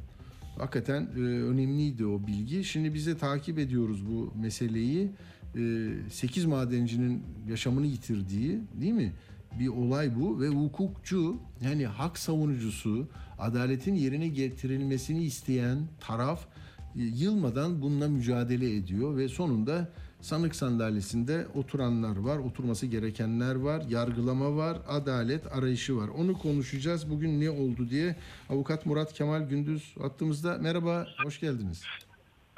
[0.57, 2.63] Hakikaten e, önemliydi o bilgi.
[2.63, 5.11] Şimdi bize takip ediyoruz bu meseleyi.
[5.55, 9.13] E, 8 madencinin yaşamını yitirdiği değil mi?
[9.59, 13.07] Bir olay bu ve hukukçu yani hak savunucusu
[13.39, 16.47] adaletin yerine getirilmesini isteyen taraf
[16.95, 19.89] e, yılmadan bununla mücadele ediyor ve sonunda
[20.21, 26.07] sanık sandalyesinde oturanlar var, oturması gerekenler var, yargılama var, adalet arayışı var.
[26.07, 27.09] Onu konuşacağız.
[27.09, 28.15] Bugün ne oldu diye.
[28.49, 30.57] Avukat Murat Kemal Gündüz attığımızda.
[30.57, 31.83] Merhaba, hoş geldiniz.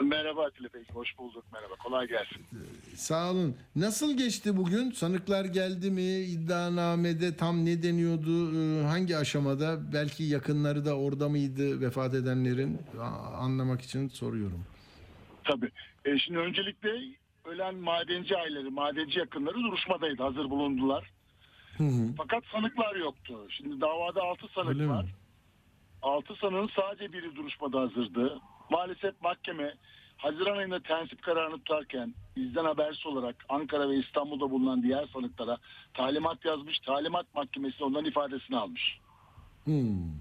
[0.03, 1.43] Merhaba Atilla Bey, hoş bulduk.
[1.53, 2.45] Merhaba, kolay gelsin.
[2.95, 3.55] Sağ olun.
[3.75, 4.91] Nasıl geçti bugün?
[4.91, 6.01] Sanıklar geldi mi?
[6.03, 8.55] İddianamede tam ne deniyordu?
[8.55, 9.93] Ee, Hangi aşamada?
[9.93, 12.77] Belki yakınları da orada mıydı vefat edenlerin?
[13.37, 14.65] Anlamak için soruyorum.
[15.43, 15.71] Tabii.
[16.05, 16.89] E, şimdi öncelikle
[17.45, 21.11] ölen madenci aileleri, madenci yakınları duruşmadaydı, hazır bulundular.
[22.17, 23.47] Fakat sanıklar yoktu.
[23.49, 24.89] Şimdi davada 6 sanık Öyle mi?
[24.89, 25.05] var.
[26.01, 28.39] 6 sanığın sadece biri duruşmada hazırdı.
[28.69, 29.73] Maalesef mahkeme
[30.17, 35.57] Haziran ayında tensip kararını tutarken bizden habersiz olarak Ankara ve İstanbul'da bulunan diğer sanıklara
[35.93, 36.79] talimat yazmış.
[36.79, 38.99] Talimat mahkemesi onların ifadesini almış.
[39.63, 40.11] Hmm.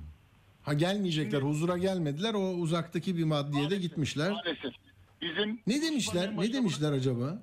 [0.62, 2.34] Ha gelmeyecekler, huzura gelmediler.
[2.34, 4.30] O uzaktaki bir maddiyede gitmişler.
[4.30, 4.74] Maalesef.
[5.22, 6.36] Bizim Ne demişler?
[6.36, 7.42] Ne demişler acaba?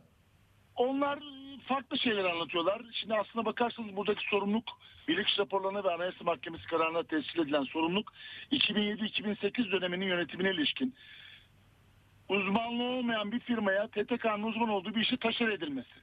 [0.75, 1.19] Onlar
[1.67, 2.81] farklı şeyler anlatıyorlar.
[2.93, 4.69] Şimdi aslına bakarsanız buradaki sorumluluk
[5.07, 8.13] bilirkişi raporlarına ve Anayasa Mahkemesi kararına tescil edilen sorumluluk
[8.51, 10.95] 2007-2008 döneminin yönetimine ilişkin
[12.29, 15.95] uzmanlığı olmayan bir firmaya TTK'nın uzman olduğu bir işi taşır edilmesi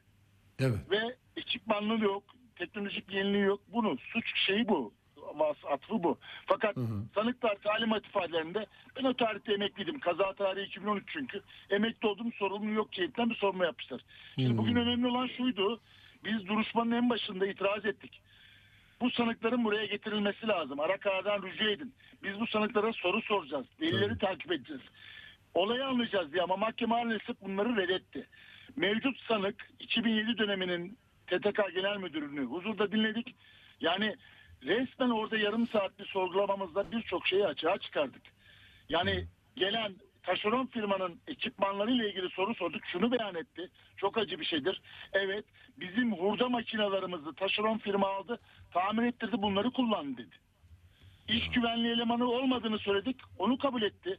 [0.59, 0.91] Evet.
[0.91, 2.25] ve ekipmanlığı yok,
[2.57, 3.61] teknolojik yeniliği yok.
[3.69, 4.95] Bunu suç şeyi bu.
[5.35, 6.19] Vas atfı bu.
[6.47, 6.77] Fakat
[7.15, 8.67] sanıklar talimat ifadelerinde
[8.97, 10.01] ben o tarihte emekliydim.
[10.01, 11.43] Kaza tarihi 2013 çünkü.
[11.71, 14.01] Emekli oldum sorumlu yok cihetten bir sorma yapmışlar.
[14.35, 15.81] Şimdi bugün önemli olan şuydu.
[16.25, 18.21] Biz duruşmanın en başında itiraz ettik.
[19.01, 20.81] Bu sanıkların buraya getirilmesi lazım.
[20.81, 21.95] Arakara'dan rücu edin.
[22.23, 23.67] Biz bu sanıklara soru soracağız.
[23.81, 24.83] Delilleri takip edeceğiz.
[25.55, 28.27] Olayı anlayacağız diye ama mahkeme maalesef bunları reddetti.
[28.77, 33.35] Mevcut sanık 2007 döneminin TTK Genel Müdürünü huzurda dinledik.
[33.81, 34.17] Yani
[34.67, 38.23] resmen orada yarım saat bir sorgulamamızda birçok şeyi açığa çıkardık.
[38.89, 42.83] Yani gelen taşeron firmanın ekipmanlarıyla ilgili soru sorduk.
[42.87, 43.71] Şunu beyan etti.
[43.97, 44.83] Çok acı bir şeydir.
[45.13, 45.45] Evet
[45.77, 48.41] bizim hurda makinalarımızı taşeron firma aldı.
[48.71, 50.37] Tamir ettirdi bunları kullandı dedi.
[51.29, 53.17] İş güvenliği elemanı olmadığını söyledik.
[53.39, 54.19] Onu kabul etti.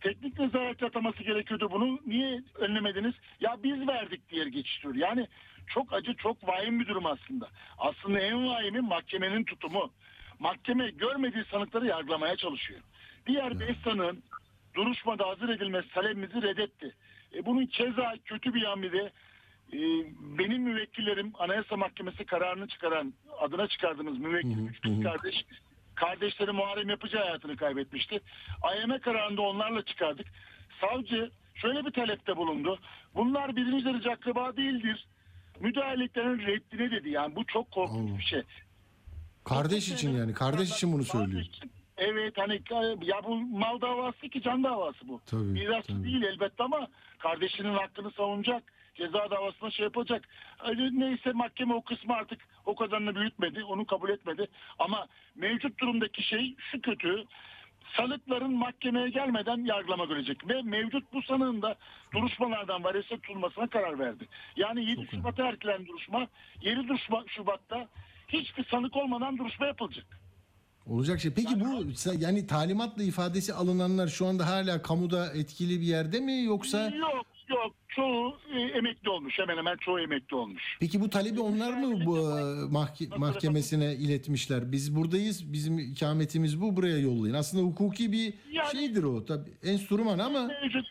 [0.00, 1.98] Teknik nezaret ataması gerekiyordu bunu.
[2.06, 3.14] Niye önlemediniz?
[3.40, 4.94] Ya biz verdik diye geçiştiriyor.
[4.94, 5.26] Yani
[5.74, 7.48] çok acı, çok vahim bir durum aslında.
[7.78, 9.90] Aslında en vahimi mahkemenin tutumu.
[10.38, 12.80] Mahkeme görmediği sanıkları yargılamaya çalışıyor.
[13.26, 14.22] Diğer beş sanığın
[14.74, 16.94] duruşmada hazır edilmesi talebimizi reddetti.
[17.34, 19.12] E, bunun keza kötü bir yanı de
[19.72, 19.78] e,
[20.38, 25.44] benim müvekkillerim Anayasa Mahkemesi kararını çıkaran adına çıkardığımız müvekkil üç kız kardeş
[26.00, 28.20] kardeşleri Muharrem Yapıcı hayatını kaybetmişti.
[28.62, 30.26] AYM kararında onlarla çıkardık.
[30.80, 32.78] Savcı şöyle bir talepte bulundu.
[33.14, 35.06] Bunlar birinci derece akraba değildir.
[35.60, 37.10] Müdahaleliklerin reddine dedi.
[37.10, 38.18] Yani bu çok korkunç Allah.
[38.18, 38.42] bir şey.
[39.44, 40.34] Kardeş için yani.
[40.34, 41.44] Kardeş için bunu söylüyor.
[41.96, 42.62] Evet hani
[43.02, 45.20] ya bu mal davası ki can davası bu.
[45.26, 46.04] Tabii, Mirasçı tabii.
[46.04, 46.88] değil elbette ama
[47.18, 48.62] kardeşinin hakkını savunacak.
[48.94, 50.28] Ceza davasına şey yapacak.
[50.64, 53.64] Öyle neyse mahkeme o kısmı artık o kadarını büyütmedi.
[53.64, 54.48] Onu kabul etmedi.
[54.78, 57.24] Ama mevcut durumdaki şey şu kötü.
[57.96, 60.48] Sanıkların mahkemeye gelmeden yargılama görecek.
[60.48, 61.76] Ve mevcut bu sanığın da
[62.14, 64.28] duruşmalardan varese tutulmasına karar verdi.
[64.56, 66.26] Yani 7 Şubat'a ertelenen duruşma
[66.62, 67.88] 7 duruşma Şubat'ta
[68.28, 70.20] hiçbir sanık olmadan duruşma yapılacak.
[70.86, 71.30] Olacak şey.
[71.30, 71.84] Peki bu
[72.18, 77.74] yani talimatla ifadesi alınanlar şu anda hala kamuda etkili bir yerde mi yoksa Yok Yok
[77.88, 79.38] çoğu e, emekli olmuş.
[79.38, 80.62] Hemen hemen çoğu emekli olmuş.
[80.80, 82.42] Peki bu talebi onlar mı bu e,
[82.72, 84.72] mahke- mahkemesine iletmişler?
[84.72, 87.34] Biz buradayız, bizim ikametimiz bu, buraya yollayın.
[87.34, 89.50] Aslında hukuki bir Yani- şeydir o tabii.
[89.62, 90.86] Enstrüman ama Mevcut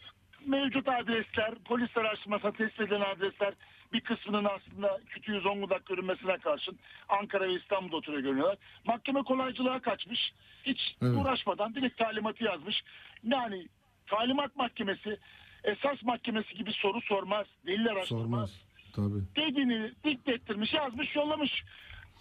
[0.45, 3.53] mevcut adresler, polis araştırmasına tespit edilen adresler
[3.93, 6.80] bir kısmının aslında kütüğü Zonguldak görünmesine karşın
[7.10, 8.57] Ankara ve İstanbul'da oturuyor görünüyorlar.
[8.86, 10.20] Mahkeme kolaycılığa kaçmış.
[10.64, 11.18] Hiç Evet.
[11.18, 12.82] uğraşmadan direkt talimatı yazmış.
[13.24, 13.68] Yani
[14.07, 15.18] talimat mahkemesi
[15.64, 17.47] esas mahkemesi gibi soru sormaz.
[17.68, 18.22] Delil araştırmaz.
[18.22, 18.62] sormaz.
[18.95, 19.24] Tabii.
[19.36, 21.64] dediğini diktettirmiş, yazmış, yollamış.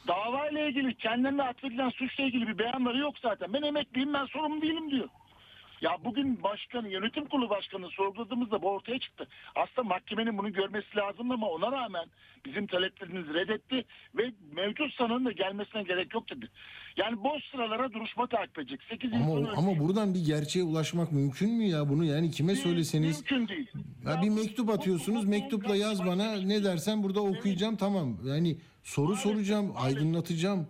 [0.09, 3.53] Dava ile ilgili kendilerine atfedilen suçla ilgili bir beyanları yok zaten.
[3.53, 5.09] Ben emekliyim, ben sorumlu değilim diyor.
[5.81, 9.29] Ya bugün başkanı, yönetim kurulu başkanı sorguladığımızda bu ortaya çıktı.
[9.55, 12.05] Aslında mahkemenin bunu görmesi lazım ama ona rağmen
[12.45, 13.85] bizim taleplerimizi reddetti
[14.17, 16.49] ve mevcut sanığın da gelmesine gerek yok dedi.
[16.97, 18.81] Yani boş sıralara duruşma takip edecek.
[18.91, 21.89] 8 Ama ama buradan bir gerçeğe ulaşmak mümkün mü ya?
[21.89, 23.69] Bunu yani kime söyleseniz Mümkün değil.
[24.07, 28.19] ya bir mektup atıyorsunuz, mektupla yaz bana ne dersen burada okuyacağım tamam.
[28.25, 30.69] Yani soru soracağım, aydınlatacağım.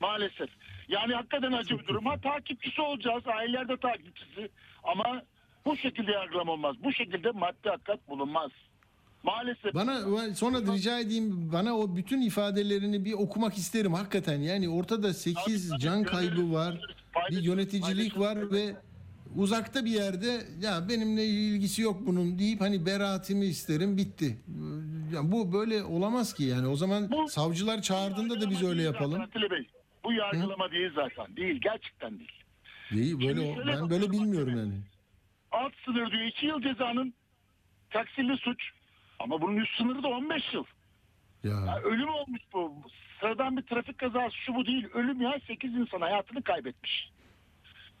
[0.00, 0.63] Maalesef.
[0.88, 2.06] Yani hakikaten acı bir durum.
[2.06, 3.22] Ha takipçisi olacağız.
[3.26, 4.48] Aileler de takipçisi.
[4.84, 5.22] Ama
[5.66, 6.76] bu şekilde yargılama olmaz.
[6.84, 8.50] Bu şekilde maddi hakikat bulunmaz.
[9.22, 9.74] Maalesef.
[9.74, 14.40] Bana sonra rica edeyim bana o bütün ifadelerini bir okumak isterim hakikaten.
[14.40, 16.80] Yani ortada 8 Tabii, can kaybı var.
[17.30, 18.76] Bir yöneticilik var ve
[19.36, 24.38] uzakta bir yerde ya benimle ilgisi yok bunun deyip hani beraatimi isterim bitti.
[25.14, 26.66] Ya bu böyle olamaz ki yani.
[26.66, 29.20] O zaman Bu- savcılar çağırdığında da biz öyle yapalım.
[29.20, 29.66] Atilla Bey.
[30.04, 31.36] Bu yargılama değil zaten.
[31.36, 31.60] Değil.
[31.60, 32.42] Gerçekten değil.
[32.90, 34.74] Değil böyle şöyle ben böyle bilmiyorum yani.
[35.50, 37.14] Alt sınır diyor 2 yıl cezanın
[37.90, 38.70] taksirli suç.
[39.18, 40.64] Ama bunun üst sınırı da 15 yıl.
[41.44, 42.82] Ya Ya ölüm olmuş bu.
[43.20, 44.88] Sıradan bir trafik kazası şu bu değil.
[44.94, 47.10] Ölüm ya 8 insan hayatını kaybetmiş.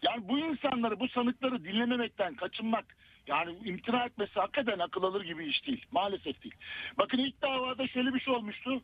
[0.02, 2.96] Yani bu insanları, bu sanıkları dinlememekten kaçınmak,
[3.26, 5.86] yani imtina etmesi hakikaten akıl alır gibi iş değil.
[5.92, 6.54] Maalesef değil.
[6.98, 8.82] Bakın ilk davada şöyle bir şey olmuştu.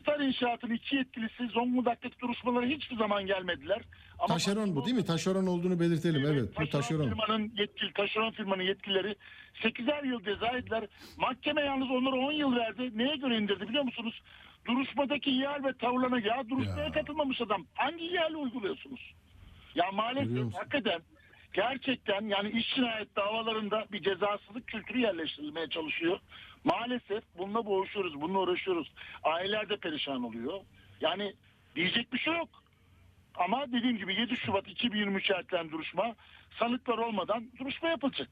[0.00, 3.82] Star İnşaat'ın iki yetkilisi Zonguldak'taki duruşmalara hiçbir zaman gelmediler.
[4.18, 5.04] Ama taşeron bu değil mi?
[5.04, 6.48] Taşeron olduğunu belirtelim evet.
[6.50, 7.08] Bu taşeron taşeron.
[7.08, 9.16] firmanın yetkili, taşeron firmanın yetkilileri
[9.62, 10.84] 8'er yıl ceza ettiler.
[11.18, 12.90] Mahkeme yalnız onlara 10 yıl verdi.
[12.98, 14.22] Neye göre indirdi biliyor musunuz?
[14.66, 16.92] Duruşmadaki ihal ve tavırlarına ya duruşmaya Ya.
[16.92, 17.66] katılmamış adam.
[17.74, 19.00] Hangi ihale uyguluyorsunuz?
[19.74, 21.00] Ya maalesef hakikaten
[21.52, 26.18] gerçekten yani iş cinayet davalarında bir cezasızlık kültürü yerleştirilmeye çalışıyor.
[26.64, 28.92] Maalesef bununla boğuşuyoruz, bununla uğraşıyoruz.
[29.22, 30.60] Aileler de perişan oluyor.
[31.00, 31.32] Yani
[31.76, 32.48] diyecek bir şey yok.
[33.34, 36.14] Ama dediğim gibi 7 Şubat 2023 ertelen duruşma
[36.58, 38.28] sanıklar olmadan duruşma yapılacak.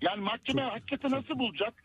[0.00, 1.84] Yani mahkeme Çok- hakikaten nasıl bulacak?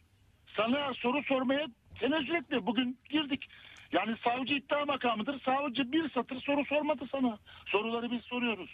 [0.55, 1.67] Sanığa soru sormaya
[1.99, 2.65] tenezzül etmiyor.
[2.65, 3.49] Bugün girdik.
[3.91, 5.41] Yani savcı iddia makamıdır.
[5.41, 7.37] Savcı bir satır soru sormadı sana.
[7.65, 8.69] Soruları biz soruyoruz.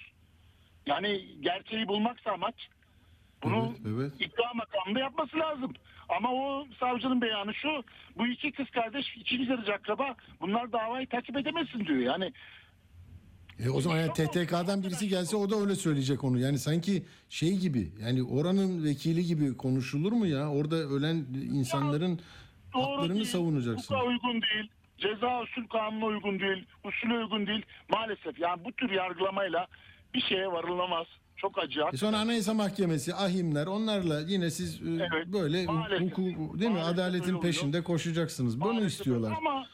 [0.86, 2.55] Yani gerçeği bulmaksa amaç
[3.43, 4.32] bunu Evet, evet.
[4.32, 5.74] iddia makamında yapması lazım.
[6.10, 7.84] Ama o savcının beyanı şu.
[8.18, 10.16] Bu iki kız kardeş ikinci derece akraba.
[10.41, 11.99] Bunlar davayı takip edemezsin diyor.
[11.99, 12.34] Yani
[13.60, 16.39] E o zaman yani TTK'dan birisi gelse o da öyle söyleyecek onu.
[16.39, 20.49] Yani sanki şey gibi yani oranın vekili gibi konuşulur mu ya?
[20.49, 21.16] Orada ölen
[21.53, 22.20] insanların
[22.74, 23.95] doğru haklarını değil, savunacaksın.
[23.95, 24.70] hukuka uygun değil.
[24.97, 26.66] Ceza usul kanununa uygun değil.
[26.84, 27.66] Usulü uygun değil.
[27.89, 29.68] Maalesef yani bu tür yargılamayla
[30.14, 31.08] bir şeye varılamaz.
[31.38, 31.82] Çok acı.
[31.94, 36.12] E sonra Anayasa Mahkemesi, ahimler onlarla yine siz e, Evet, böyle maalesef.
[36.12, 36.82] hukuk değil mi?
[36.82, 38.62] Adaletin peşinde koşacaksınız.
[38.62, 39.34] Bunu Maalesef istiyorlar.
[39.38, 39.66] Ama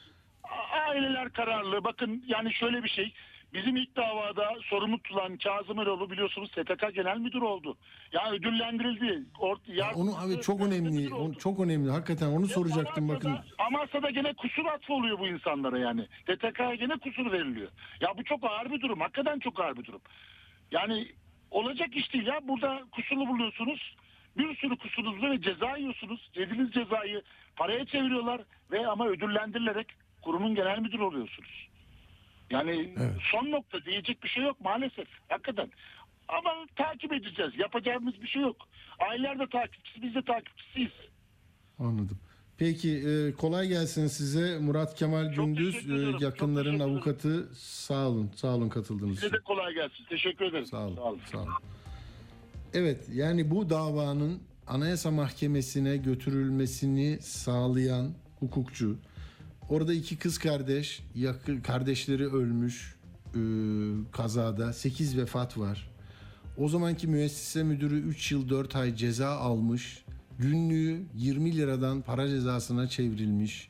[0.89, 1.83] aileler kararlı.
[1.83, 3.13] Bakın yani şöyle bir şey.
[3.53, 7.77] Bizim ilk davada sorumlu tutulan Kazım Eroğlu biliyorsunuz STK Genel Müdür oldu.
[8.13, 9.25] Ya ödüllendirildi.
[9.39, 11.13] Or- Ya onu abi çok önemli.
[11.13, 11.91] Onu- çok önemli.
[11.91, 13.29] Hakikaten onu soracaktım bakın.
[13.29, 16.07] Amasya'da, Amasya'da gene kusur atfı oluyor bu insanlara yani.
[16.25, 17.69] TTK'ya gene kusur veriliyor.
[18.01, 18.99] Ya bu çok ağır bir durum.
[18.99, 20.01] Hakikaten çok ağır bir durum.
[20.71, 21.07] Yani
[21.51, 22.39] olacak iş değil ya.
[22.47, 23.95] Burada kusurlu buluyorsunuz.
[24.37, 26.29] Bir sürü kusurunuzda ve ceza yiyorsunuz.
[26.35, 27.21] Yediğiniz cezayı
[27.55, 28.41] paraya çeviriyorlar
[28.71, 29.87] ve ama ödüllendirilerek
[30.21, 31.67] kurumun genel müdürü oluyorsunuz.
[32.49, 33.13] Yani Evet.
[33.31, 35.07] son nokta diyecek bir şey yok maalesef.
[35.29, 35.69] Hakikaten.
[36.27, 37.51] Ama takip edeceğiz.
[37.57, 38.67] Yapacağımız bir şey yok.
[38.99, 40.91] Aileler de takipçisi, biz de takipçisiyiz.
[41.79, 42.19] Anladım.
[42.61, 46.11] Peki e, kolay gelsin size Murat Kemal Çok Gündüz teşekkür e.
[46.11, 46.95] Çok yakınların teşekkür ederim.
[46.95, 47.49] avukatı.
[47.55, 48.29] Sağ olun.
[48.35, 49.37] Sağ olun katıldığınız Size için.
[49.37, 50.05] de kolay gelsin.
[50.09, 50.65] Teşekkür ederim.
[50.65, 51.19] Sağ olun.
[51.31, 51.49] Sağ olun.
[52.73, 58.97] Evet yani bu davanın Anayasa Mahkemesi'ne götürülmesini sağlayan hukukçu.
[59.69, 62.95] Orada iki kız kardeş, yakın kardeşleri ölmüş
[63.35, 63.39] e,
[64.11, 64.73] kazada.
[64.73, 65.89] 8 vefat var.
[66.57, 70.03] O zamanki müessese müdürü 3 yıl 4 ay ceza almış.
[70.41, 73.69] Günlüğü 20 liradan para cezasına çevrilmiş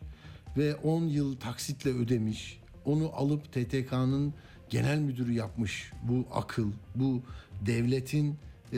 [0.58, 2.60] ve 10 yıl taksitle ödemiş.
[2.86, 4.34] Onu alıp TTK'nın
[4.70, 5.92] genel müdürü yapmış.
[6.04, 7.22] Bu akıl, bu
[7.66, 8.36] devletin
[8.74, 8.78] e,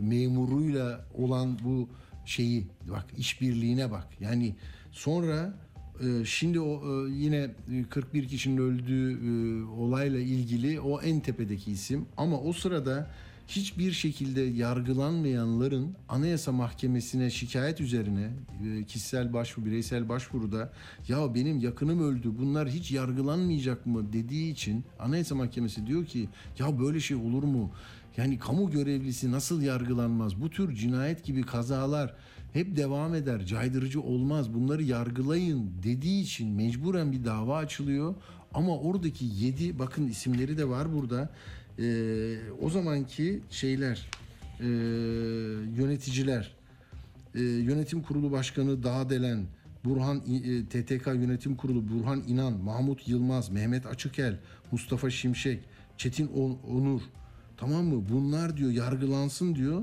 [0.00, 1.88] memuruyla olan bu
[2.24, 4.06] şeyi bak işbirliğine bak.
[4.20, 4.54] Yani
[4.92, 5.54] sonra
[6.00, 11.72] e, şimdi o e, yine e, 41 kişinin öldüğü e, olayla ilgili o en tepedeki
[11.72, 13.10] isim ama o sırada
[13.48, 18.30] hiçbir şekilde yargılanmayanların Anayasa Mahkemesi'ne şikayet üzerine
[18.66, 20.72] e, kişisel başvuru, bireysel başvuruda
[21.08, 26.28] ya benim yakınım öldü bunlar hiç yargılanmayacak mı dediği için Anayasa Mahkemesi diyor ki
[26.58, 27.70] ya böyle şey olur mu?
[28.16, 30.40] Yani kamu görevlisi nasıl yargılanmaz?
[30.40, 32.14] Bu tür cinayet gibi kazalar
[32.52, 34.54] hep devam eder, caydırıcı olmaz.
[34.54, 38.14] Bunları yargılayın dediği için mecburen bir dava açılıyor.
[38.54, 41.30] Ama oradaki yedi, bakın isimleri de var burada.
[41.78, 44.10] Ee, o zamanki şeyler,
[44.60, 44.66] e,
[45.76, 46.56] yöneticiler,
[47.34, 49.46] e, yönetim kurulu başkanı Dağdelen,
[49.84, 54.38] Burhan e, TTK yönetim kurulu Burhan İnan, Mahmut Yılmaz, Mehmet Açıkel,
[54.72, 55.64] Mustafa Şimşek,
[55.96, 57.00] Çetin On- Onur.
[57.56, 58.04] Tamam mı?
[58.12, 59.82] Bunlar diyor yargılansın diyor.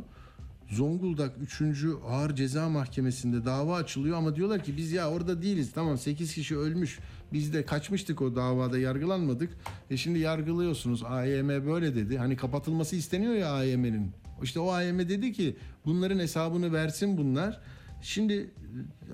[0.70, 1.62] Zonguldak 3.
[2.08, 5.72] Ağır Ceza Mahkemesi'nde dava açılıyor ama diyorlar ki biz ya orada değiliz.
[5.76, 7.00] Tamam 8 kişi ölmüş.
[7.34, 9.50] Biz de kaçmıştık o davada yargılanmadık.
[9.90, 11.04] E şimdi yargılıyorsunuz.
[11.04, 12.18] AYM böyle dedi.
[12.18, 14.12] Hani kapatılması isteniyor ya AYM'nin.
[14.44, 15.56] İşte o AYM dedi ki
[15.86, 17.60] bunların hesabını versin bunlar.
[18.04, 18.52] Şimdi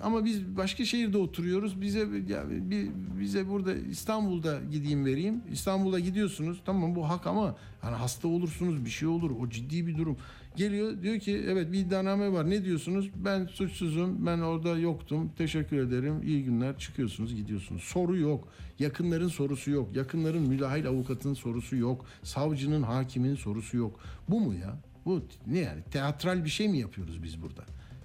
[0.03, 1.81] ama biz başka şehirde oturuyoruz.
[1.81, 5.41] Bize ya, bi- bize burada İstanbul'da gideyim vereyim.
[5.51, 6.61] İstanbul'a gidiyorsunuz.
[6.65, 9.31] Tamam bu hak ama hani hasta olursunuz bir şey olur.
[9.41, 10.17] O ciddi bir durum.
[10.55, 12.49] Geliyor diyor ki evet bir iddianame var.
[12.49, 13.09] Ne diyorsunuz?
[13.25, 14.25] Ben suçsuzum.
[14.25, 15.31] Ben orada yoktum.
[15.37, 16.21] Teşekkür ederim.
[16.23, 16.77] İyi günler.
[16.77, 17.81] Çıkıyorsunuz gidiyorsunuz.
[17.83, 18.47] Soru yok.
[18.79, 19.95] Yakınların sorusu yok.
[19.95, 22.05] Yakınların müdahil avukatın sorusu yok.
[22.23, 23.99] Savcının, hakimin sorusu yok.
[24.29, 24.77] Bu mu ya?
[25.05, 25.81] Bu ne yani?
[25.91, 27.63] Teatral bir şey mi yapıyoruz biz burada?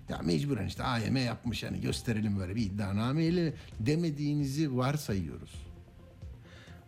[0.08, 5.54] Ya mecburen işte AYM yapmış yani gösterelim böyle bir iddianameyle demediğinizi varsayıyoruz.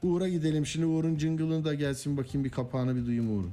[0.03, 3.53] Uğur'a gidelim şimdi Uğur'un jingle'ını da gelsin bakayım bir kapağını bir duyayım Uğur'un.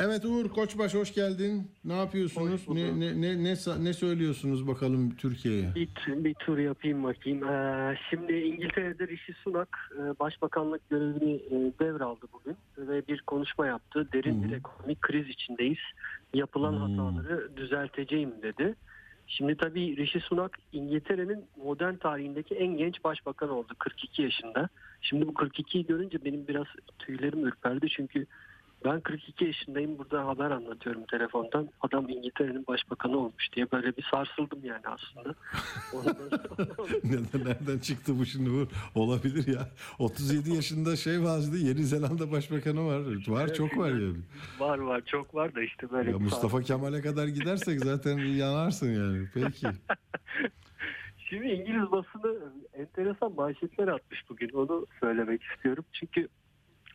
[0.00, 1.70] Evet Uğur Koçbaş hoş geldin.
[1.84, 2.68] Ne yapıyorsunuz?
[2.68, 3.54] Ne, ne, ne, ne,
[3.84, 5.74] ne söylüyorsunuz bakalım Türkiye'ye?
[5.74, 7.48] Bir, bir tur yapayım bakayım.
[7.48, 14.08] Ee, şimdi İngiltere'de Rishi Sunak e, başbakanlık görevini e, devraldı bugün ve bir konuşma yaptı.
[14.12, 15.78] Derin bir ekonomik kriz içindeyiz.
[16.34, 18.74] Yapılan hataları düzelteceğim dedi.
[19.26, 24.68] Şimdi tabii Rishi Sunak İngiltere'nin modern tarihindeki en genç başbakan oldu 42 yaşında.
[25.00, 26.66] Şimdi bu 42'yi görünce benim biraz
[26.98, 28.26] tüylerim ürperdi çünkü
[28.84, 31.68] ben 42 yaşındayım burada haber anlatıyorum telefondan.
[31.80, 35.34] Adam İngiltere'nin başbakanı olmuş diye böyle bir sarsıldım yani aslında.
[35.90, 36.14] Sonra-
[37.44, 38.66] Nereden, çıktı bu şimdi Uğur?
[38.94, 39.68] Olabilir ya.
[39.98, 43.00] 37 yaşında şey vardı Yeni Zelanda Başbakanı var.
[43.28, 44.16] Var çok var yani.
[44.58, 46.10] var var çok var da işte böyle.
[46.10, 49.28] Ya Mustafa Kemal'e kadar gidersek zaten yanarsın yani.
[49.34, 49.66] Peki.
[51.28, 52.38] Şimdi İngiliz basını
[52.74, 54.48] enteresan manşetler atmış bugün.
[54.48, 55.84] Onu söylemek istiyorum.
[55.92, 56.28] Çünkü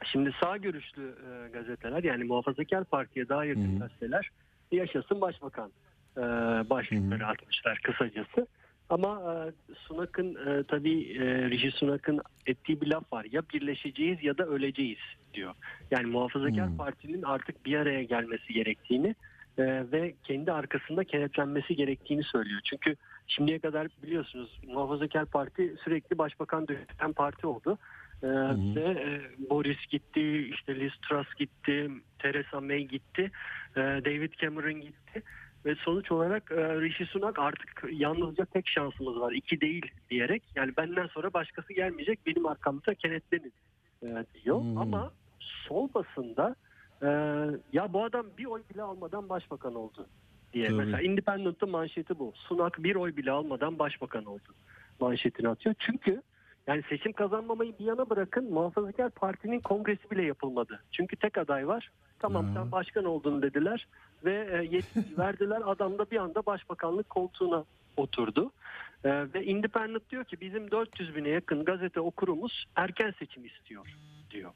[0.05, 4.29] şimdi sağ görüşlü e, gazeteler yani muhafazakar partiye daha yakın gazeteler
[4.71, 5.71] yaşasın başbakan
[6.17, 6.21] e,
[6.69, 8.47] başlıkları atmışlar kısacası.
[8.89, 9.35] Ama e,
[9.75, 13.25] Sunak'ın e, tabii e, Rishi Sunak'ın ettiği bir laf var.
[13.31, 14.97] Ya birleşeceğiz ya da öleceğiz
[15.33, 15.53] diyor.
[15.91, 19.15] Yani muhafazakar partinin artık bir araya gelmesi gerektiğini
[19.57, 22.61] e, ve kendi arkasında kenetlenmesi gerektiğini söylüyor.
[22.63, 22.95] Çünkü
[23.27, 27.77] şimdiye kadar biliyorsunuz muhafazakar parti sürekli başbakan düşüren parti oldu.
[28.23, 28.27] E,
[28.75, 33.31] ve e, Boris gitti, işte Liz Truss gitti, Theresa May gitti,
[33.75, 35.23] e, David Cameron gitti.
[35.65, 39.31] Ve sonuç olarak e, Rishi Sunak artık yalnızca tek şansımız var.
[39.31, 43.53] iki değil diyerek yani benden sonra başkası gelmeyecek benim arkamda kenetlenin
[44.03, 44.57] e, diyor.
[44.57, 46.55] Ama sol basında
[47.01, 47.07] e,
[47.73, 50.07] ya bu adam bir oy bile almadan başbakan oldu
[50.53, 50.67] diye.
[50.67, 50.77] Tabii.
[50.77, 52.33] Mesela Independent'ın manşeti bu.
[52.35, 54.53] Sunak bir oy bile almadan başbakan oldu
[54.99, 55.75] manşetini atıyor.
[55.79, 56.21] Çünkü
[56.67, 60.83] yani seçim kazanmamayı bir yana bırakın muhafazakar partinin kongresi bile yapılmadı.
[60.91, 61.91] Çünkü tek aday var.
[62.19, 63.87] Tamam sen başkan oldun dediler
[64.25, 65.61] ve e, yetki verdiler.
[65.65, 67.65] Adam da bir anda başbakanlık koltuğuna
[67.97, 68.51] oturdu.
[69.03, 73.95] E, ve Independent diyor ki bizim 400 bine yakın gazete okurumuz erken seçim istiyor
[74.31, 74.51] diyor.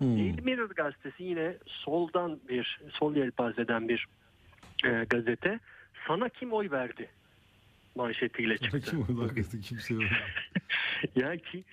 [0.00, 4.06] Daily Mirror gazetesi yine soldan bir, sol yelpazeden bir
[4.84, 5.60] e, gazete.
[6.06, 7.10] Sana kim oy verdi?
[7.94, 8.80] Manşetiyle çıktı.
[8.80, 10.02] Kim hakikaten kimse yok.
[11.16, 11.64] yani ki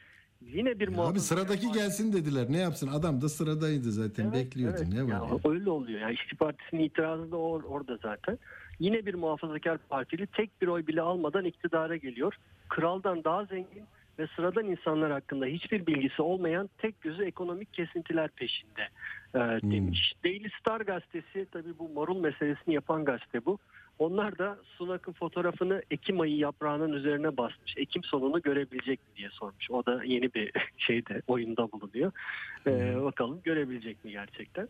[0.41, 2.45] Yine bir Abi muhafazakar sıradaki parti- gelsin dediler.
[2.49, 2.87] Ne yapsın?
[2.87, 4.23] Adam da sıradaydı zaten.
[4.23, 4.77] Evet, Bekliyordu.
[4.79, 4.93] evet.
[4.93, 5.07] Ne var?
[5.07, 5.51] Ya, ya?
[5.51, 5.99] öyle oluyor.
[5.99, 8.39] Yani İşçi Partisi'nin itirazı da or- orada zaten.
[8.79, 12.33] Yine bir muhafazakar partili tek bir oy bile almadan iktidara geliyor.
[12.69, 13.83] Kraldan daha zengin
[14.19, 18.87] ve sıradan insanlar hakkında hiçbir bilgisi olmayan tek gözü ekonomik kesintiler peşinde
[19.35, 19.39] e,
[19.71, 20.13] demiş.
[20.23, 23.57] Daily Star gazetesi tabii bu marul meselesini yapan gazete bu.
[23.99, 27.73] Onlar da Sunak'ın fotoğrafını Ekim ayı yaprağının üzerine basmış.
[27.77, 29.71] Ekim sonunu görebilecek mi diye sormuş.
[29.71, 32.11] O da yeni bir şeyde oyunda bulunuyor.
[32.67, 34.67] Ee, bakalım görebilecek mi gerçekten.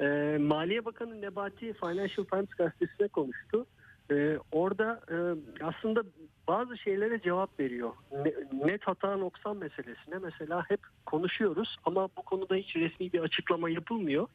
[0.00, 3.66] Ee, Maliye Bakanı Nebati Financial Times gazetesine konuştu.
[4.12, 5.16] Ee, orada e,
[5.64, 6.02] aslında
[6.48, 7.90] bazı şeylere cevap veriyor.
[8.24, 13.70] Ne- net hata noksan meselesine mesela hep konuşuyoruz ama bu konuda hiç resmi bir açıklama
[13.70, 14.26] yapılmıyor.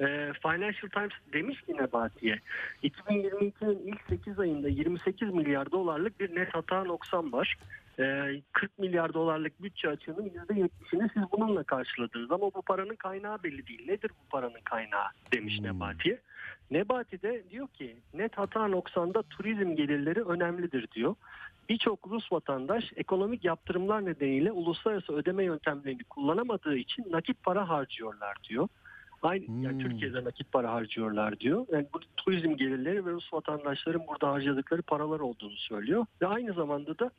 [0.00, 2.38] Ee, Financial Times demiş ki Nebati'ye
[2.82, 7.56] 2022'nin ilk 8 ayında 28 milyar dolarlık bir net hata noksan var.
[7.98, 13.66] Ee, 40 milyar dolarlık bütçe açığının %70'ini siz bununla karşıladınız ama bu paranın kaynağı belli
[13.66, 13.86] değil.
[13.88, 16.20] Nedir bu paranın kaynağı demiş Nebati'ye.
[16.70, 21.14] Nebati de diyor ki net hata noksanda turizm gelirleri önemlidir diyor.
[21.68, 28.68] Birçok Rus vatandaş ekonomik yaptırımlar nedeniyle uluslararası ödeme yöntemlerini kullanamadığı için nakit para harcıyorlar diyor.
[29.22, 31.66] Aynı yani Türkiye'de nakit para harcıyorlar diyor.
[31.72, 36.06] Yani bu turizm gelirleri ve Rus vatandaşların burada harcadıkları paralar olduğunu söylüyor.
[36.22, 37.10] Ve aynı zamanda da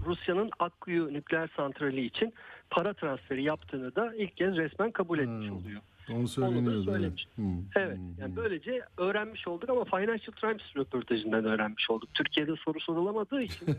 [0.00, 2.34] Rusya'nın Akkuyu nükleer santrali için
[2.70, 5.80] para transferi yaptığını da ilk kez resmen kabul etmiş oluyor.
[6.12, 6.72] Onu söyleniyordu.
[6.74, 6.84] evet.
[6.84, 7.26] söylemiş.
[7.36, 7.42] Hı.
[7.76, 7.98] Evet.
[8.18, 12.14] Yani böylece öğrenmiş olduk ama Financial Times röportajından öğrenmiş olduk.
[12.14, 13.66] Türkiye'de soru sorulamadığı için.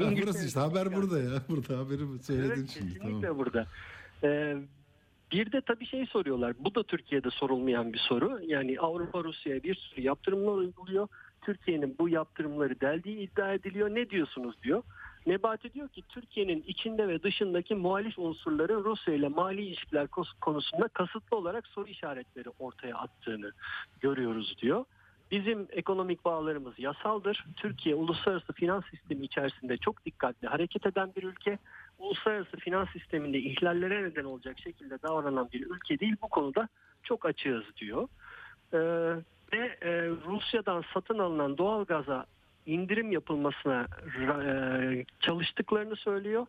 [0.00, 1.30] Ha, burası işte haber burada ya.
[1.48, 2.92] Burada haberi söyledin Evet, şimdi.
[2.94, 3.38] kesinlikle Tamam.
[3.38, 3.66] burada.
[4.24, 4.56] Ee,
[5.32, 6.54] bir de tabii şey soruyorlar.
[6.58, 8.40] Bu da Türkiye'de sorulmayan bir soru.
[8.46, 11.08] Yani Avrupa Rusya'ya bir sürü yaptırımlar uyguluyor.
[11.42, 13.90] Türkiye'nin bu yaptırımları deldiği iddia ediliyor.
[13.90, 14.82] Ne diyorsunuz diyor.
[15.26, 20.08] Nebati diyor ki Türkiye'nin içinde ve dışındaki muhalif unsurların Rusya ile mali ilişkiler
[20.40, 23.52] konusunda kasıtlı olarak soru işaretleri ortaya attığını
[24.00, 24.84] görüyoruz diyor.
[25.30, 27.46] Bizim ekonomik bağlarımız yasaldır.
[27.56, 31.58] Türkiye uluslararası finans sistemi içerisinde çok dikkatli hareket eden bir ülke.
[31.98, 36.16] Uluslararası finans sisteminde ihlallere neden olacak şekilde davranan bir ülke değil.
[36.22, 36.68] Bu konuda
[37.02, 38.08] çok açığız diyor.
[38.74, 39.14] Ee,
[39.52, 42.26] ve e, Rusya'dan satın alınan doğalgaza
[42.66, 43.86] indirim yapılmasına
[44.20, 46.46] e, çalıştıklarını söylüyor.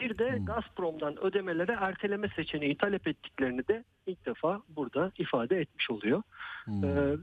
[0.00, 6.22] Bir de Gazprom'dan ödemelere erteleme seçeneği talep ettiklerini de ilk defa burada ifade etmiş oluyor.
[6.68, 6.72] Ee,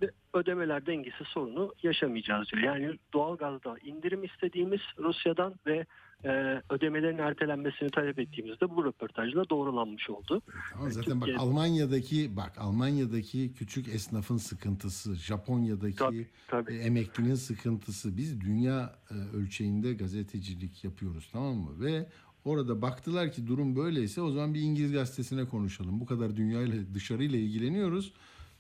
[0.02, 2.64] ve ödemeler dengesi sorunu yaşamayacağız diyor.
[2.64, 5.86] Yani doğalgazda indirim istediğimiz Rusya'dan ve
[6.26, 10.42] e, ödemelerin ertelenmesini talep ettiğimizde bu röportajla doğrulanmış oldu.
[10.76, 16.74] Ama zaten bak Türkiye- Almanya'daki bak Almanya'daki küçük esnafın sıkıntısı, Japonya'daki Tabii, tabii.
[16.74, 18.18] e, emeklinin sıkıntısı.
[18.18, 21.72] Biz dünya e, ölçeğinde gazetecilik yapıyoruz tamam mı?
[21.86, 22.06] Ve
[22.46, 26.00] orada baktılar ki durum böyleyse o zaman bir İngiliz gazetesine konuşalım.
[26.00, 28.14] Bu kadar dünyayla dışarıyla ilgileniyoruz.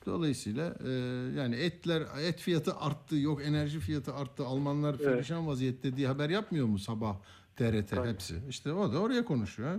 [0.05, 0.91] Dolayısıyla e,
[1.37, 4.45] yani etler et fiyatı arttı, yok enerji fiyatı arttı.
[4.45, 5.05] Almanlar Evet.
[5.05, 7.15] perişan vaziyette diye haber yapmıyor mu sabah
[7.55, 8.35] TRT hepsi?
[8.49, 9.75] İşte o da oraya konuşuyor.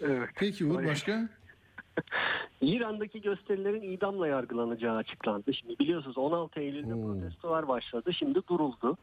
[0.00, 0.28] Evet.
[0.34, 1.28] Peki Uğur başka?
[2.60, 5.54] İran'daki gösterilerin idamla yargılanacağı açıklandı.
[5.54, 8.12] Şimdi biliyorsunuz 16 Eylül'de protestolar başladı.
[8.14, 8.96] Şimdi duruldu.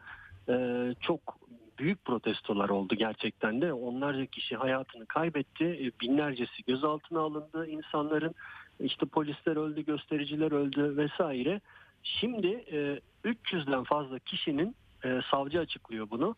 [0.50, 1.38] Ee, çok
[1.84, 3.74] büyük protestolar oldu gerçekten de.
[3.74, 5.66] Onlarca kişi hayatını kaybetti.
[5.66, 7.68] Ee, Binlercesi gözaltına alındı.
[7.68, 8.36] İnsanların
[8.80, 11.62] işte polisler öldü, göstericiler öldü vesaire.
[12.04, 16.36] Şimdi e, 300'den fazla kişinin e, savcı açıklıyor bunu.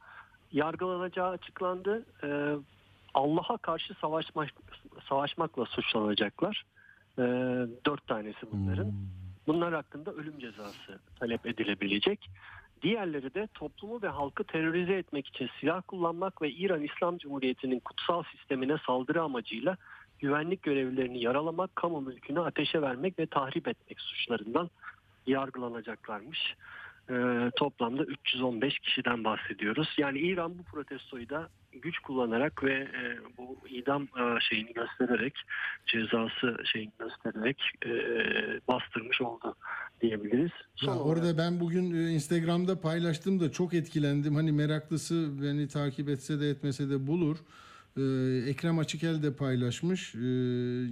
[0.52, 2.06] Yargılanacağı açıklandı.
[2.24, 2.56] E,
[3.14, 4.50] Allah'a karşı savaşmak,
[5.10, 6.64] savaşmakla suçlanacaklar.
[7.18, 7.24] E,
[7.86, 8.94] dört tanesi bunların.
[9.48, 12.30] Bunlar hakkında ölüm cezası talep edilebilecek.
[12.82, 18.24] Diğerleri de toplumu ve halkı terörize etmek için silah kullanmak ve İran İslam Cumhuriyeti'nin kutsal
[18.24, 19.78] sistemine saldırı amacıyla
[20.20, 24.70] güvenlik görevlilerini yaralamak, kamu mülkünü ateşe vermek ve tahrip etmek suçlarından
[25.28, 26.56] yargılanacaklarmış.
[27.10, 29.96] Ee, toplamda 315 kişiden bahsediyoruz.
[29.98, 35.34] Yani İran bu protestoyu da güç kullanarak ve e, bu idam e, şeyini göstererek
[35.86, 37.92] cezası şeyini göstererek e,
[38.68, 39.56] bastırmış oldu
[40.02, 40.52] diyebiliriz.
[40.82, 44.36] Ya Son orada ben bugün e, Instagram'da paylaştım da çok etkilendim.
[44.36, 47.38] Hani meraklısı beni takip etse de etmese de bulur.
[47.98, 48.02] Ee,
[48.50, 50.16] Ekrem Açıkel de paylaşmış.
[50.16, 50.20] Ee,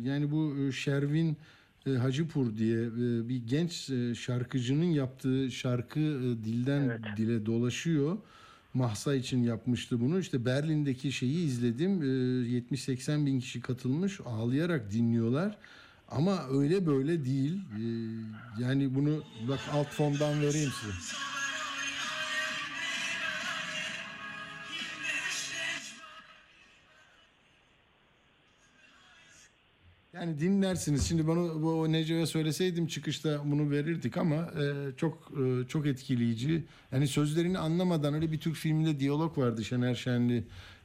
[0.03, 1.38] yani bu e, Şervin
[1.88, 8.17] e, Hacıpur diye e, bir genç e, şarkıcının yaptığı şarkı e, dilden dile dolaşıyor.
[8.73, 10.19] Mahsa için yapmıştı bunu.
[10.19, 12.01] İşte Berlin'deki şeyi izledim.
[12.01, 12.05] Ee,
[12.75, 14.19] 70-80 bin kişi katılmış.
[14.25, 15.57] Ağlayarak dinliyorlar.
[16.18, 17.61] Ama öyle böyle değil.
[17.77, 20.94] Ee, yani bunu bak alt fondan vereyim size.
[30.14, 31.07] Yani dinlersiniz.
[31.07, 36.64] Şimdi bana bu Neco'ya söyleseydim çıkışta bunu verirdik ama e, çok e, çok etkileyici.
[36.91, 40.44] Yani sözlerini anlamadan öyle bir Türk filminde diyalog vardı Şener Şenli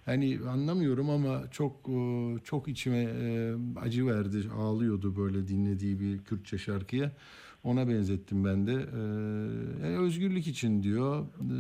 [0.08, 4.38] Hani anlamıyorum ama çok e, çok içime e, acı verdi.
[4.58, 7.12] Ağlıyordu böyle dinlediği bir Kürtçe şarkıya.
[7.64, 8.72] Ona benzettim ben de.
[8.72, 9.00] E,
[9.86, 11.20] yani özgürlük için diyor.
[11.24, 11.56] E,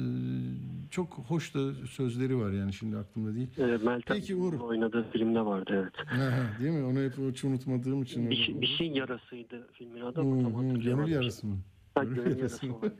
[0.90, 3.48] çok hoş da sözleri var yani şimdi aklımda değil.
[3.58, 4.60] E, Meltem Peki, Uğur.
[4.60, 6.08] oynadığı filmde vardı evet.
[6.12, 6.84] Aha, değil mi?
[6.84, 8.30] Onu hep hiç unutmadığım için.
[8.30, 10.82] Bir, şey- bir şey yarasıydı filmin adı ama tam hatırlayamadım.
[11.06, 11.56] gönül yarası mı?
[11.98, 12.76] Ha, Gönül gönül yarası yarası mı?
[12.76, 12.92] olan.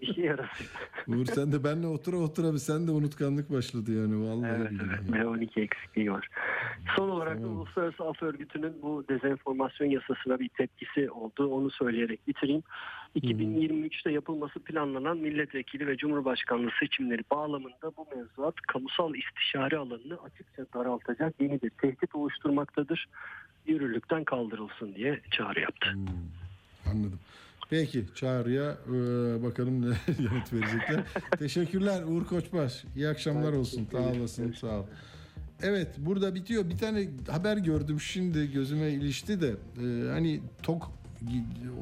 [0.00, 0.70] Bir şey yarasıydı.
[1.08, 4.50] Uğur sen de benle otura otura bir sen de unutkanlık başladı yani vallahi.
[4.56, 6.28] Evet evet B12 eksikliği var.
[6.96, 7.56] Son olarak da Tamam.
[7.56, 11.46] Uluslararası Af Örgütü'nün bu dezenformasyon yasasına bir tepkisi oldu.
[11.46, 12.62] Onu söyleyerek bitireyim.
[13.16, 21.34] 2023'te yapılması planlanan milletvekili ve cumhurbaşkanlığı seçimleri bağlamında bu mevzuat kamusal istişare alanını açıkça daraltacak
[21.40, 23.06] yeni bir tehdit oluşturmaktadır.
[23.66, 25.94] Yürürlükten kaldırılsın diye çağrı yaptı.
[26.92, 27.18] Anladım.
[27.74, 28.92] Peki çağrıya e,
[29.42, 29.86] bakalım ne
[30.18, 31.04] yanıt verecekler.
[31.38, 32.84] Teşekkürler Uğur Koçbaş.
[32.96, 33.88] İyi akşamlar olsun.
[33.92, 34.52] Sağ olasın.
[34.52, 34.84] Sağ ol.
[35.62, 36.68] Evet burada bitiyor.
[36.70, 40.92] Bir tane haber gördüm şimdi gözüme ilişti de e, hani tok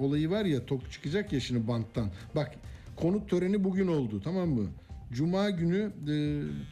[0.00, 2.10] olayı var ya tok çıkacak ya şimdi banttan.
[2.34, 2.54] Bak
[2.96, 4.66] konut töreni bugün oldu tamam mı?
[5.12, 6.14] Cuma günü e,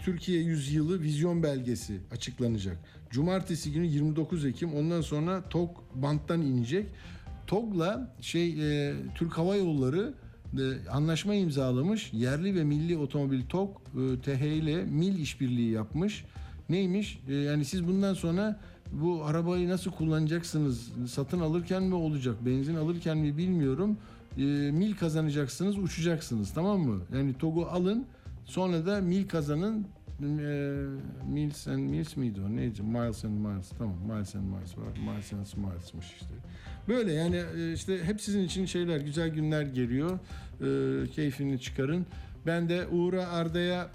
[0.05, 2.77] Türkiye Yüzyılı vizyon belgesi açıklanacak.
[3.11, 6.87] Cumartesi günü 29 Ekim ondan sonra TOG banttan inecek.
[7.51, 8.49] TOG'la şey
[8.89, 10.15] e, Türk Hava Yolları
[10.59, 12.13] e, anlaşma imzalamış.
[12.13, 16.25] Yerli ve milli otomobil TOG e, TH ile mil işbirliği yapmış.
[16.69, 17.21] Neymiş?
[17.29, 18.61] E, yani siz bundan sonra
[18.93, 20.93] bu arabayı nasıl kullanacaksınız?
[21.09, 22.37] Satın alırken mi olacak?
[22.47, 23.97] Benzin alırken mi bilmiyorum.
[24.39, 26.55] E, mil kazanacaksınız, uçacaksınız.
[26.55, 27.01] Tamam mı?
[27.15, 28.07] Yani TOG'u alın.
[28.45, 29.87] Sonra da mil kazanın.
[30.23, 30.25] E,
[31.29, 32.57] Mills and Mills miydi o?
[32.57, 32.83] Neydi?
[32.83, 33.71] Miles and Miles.
[33.79, 33.97] Tamam.
[34.07, 35.13] Miles and Miles var.
[35.13, 36.35] Miles and Miles'mış işte.
[36.91, 40.19] Böyle yani e, işte hep sizin için şeyler, güzel günler geliyor.
[40.61, 42.07] E, keyfini çıkarın.
[42.47, 43.89] Ben de Uğur'a, Arda'ya,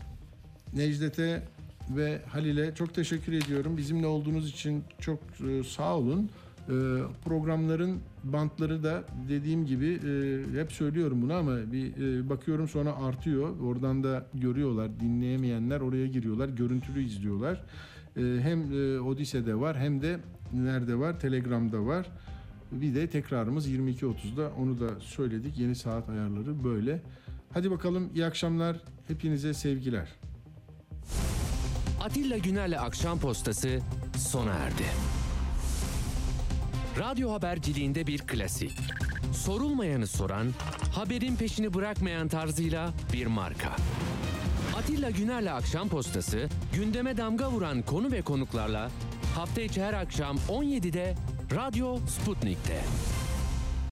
[0.74, 1.44] Necdet'e
[1.90, 3.78] ve Halil'e çok teşekkür ediyorum.
[3.78, 5.20] Bizimle olduğunuz için çok
[5.50, 6.30] e, sağ olun.
[6.70, 6.74] E,
[7.26, 13.60] programların bantları da dediğim gibi e, hep söylüyorum bunu ama bir e, bakıyorum sonra artıyor.
[13.60, 15.00] Oradan da görüyorlar.
[15.00, 16.50] Dinleyemeyenler oraya giriyorlar.
[16.50, 17.64] Görüntülü izliyorlar.
[18.18, 20.20] E, hem e, Odise'de var hem de
[20.54, 21.20] nerede var?
[21.20, 22.08] Telegram'da var.
[22.72, 25.58] Bir de tekrarımız 22.30'da onu da söyledik.
[25.58, 27.02] Yeni saat ayarları böyle.
[27.54, 28.78] Hadi bakalım iyi akşamlar.
[29.08, 30.08] Hepinize sevgiler.
[32.02, 33.80] Atilla Güner'le Akşam Postası
[34.18, 34.84] sona erdi.
[37.00, 38.72] Radyo haberciliğinde bir klasik.
[39.34, 40.48] Sorulmayanı soran,
[40.96, 43.76] haberin peşini bırakmayan tarzıyla bir marka.
[44.78, 48.92] Atilla Güner'le Akşam Postası, gündeme damga vuran konu ve konuklarla
[49.36, 51.16] hafta içi her akşam 17'de
[51.50, 53.15] Radyo Sputnik'te.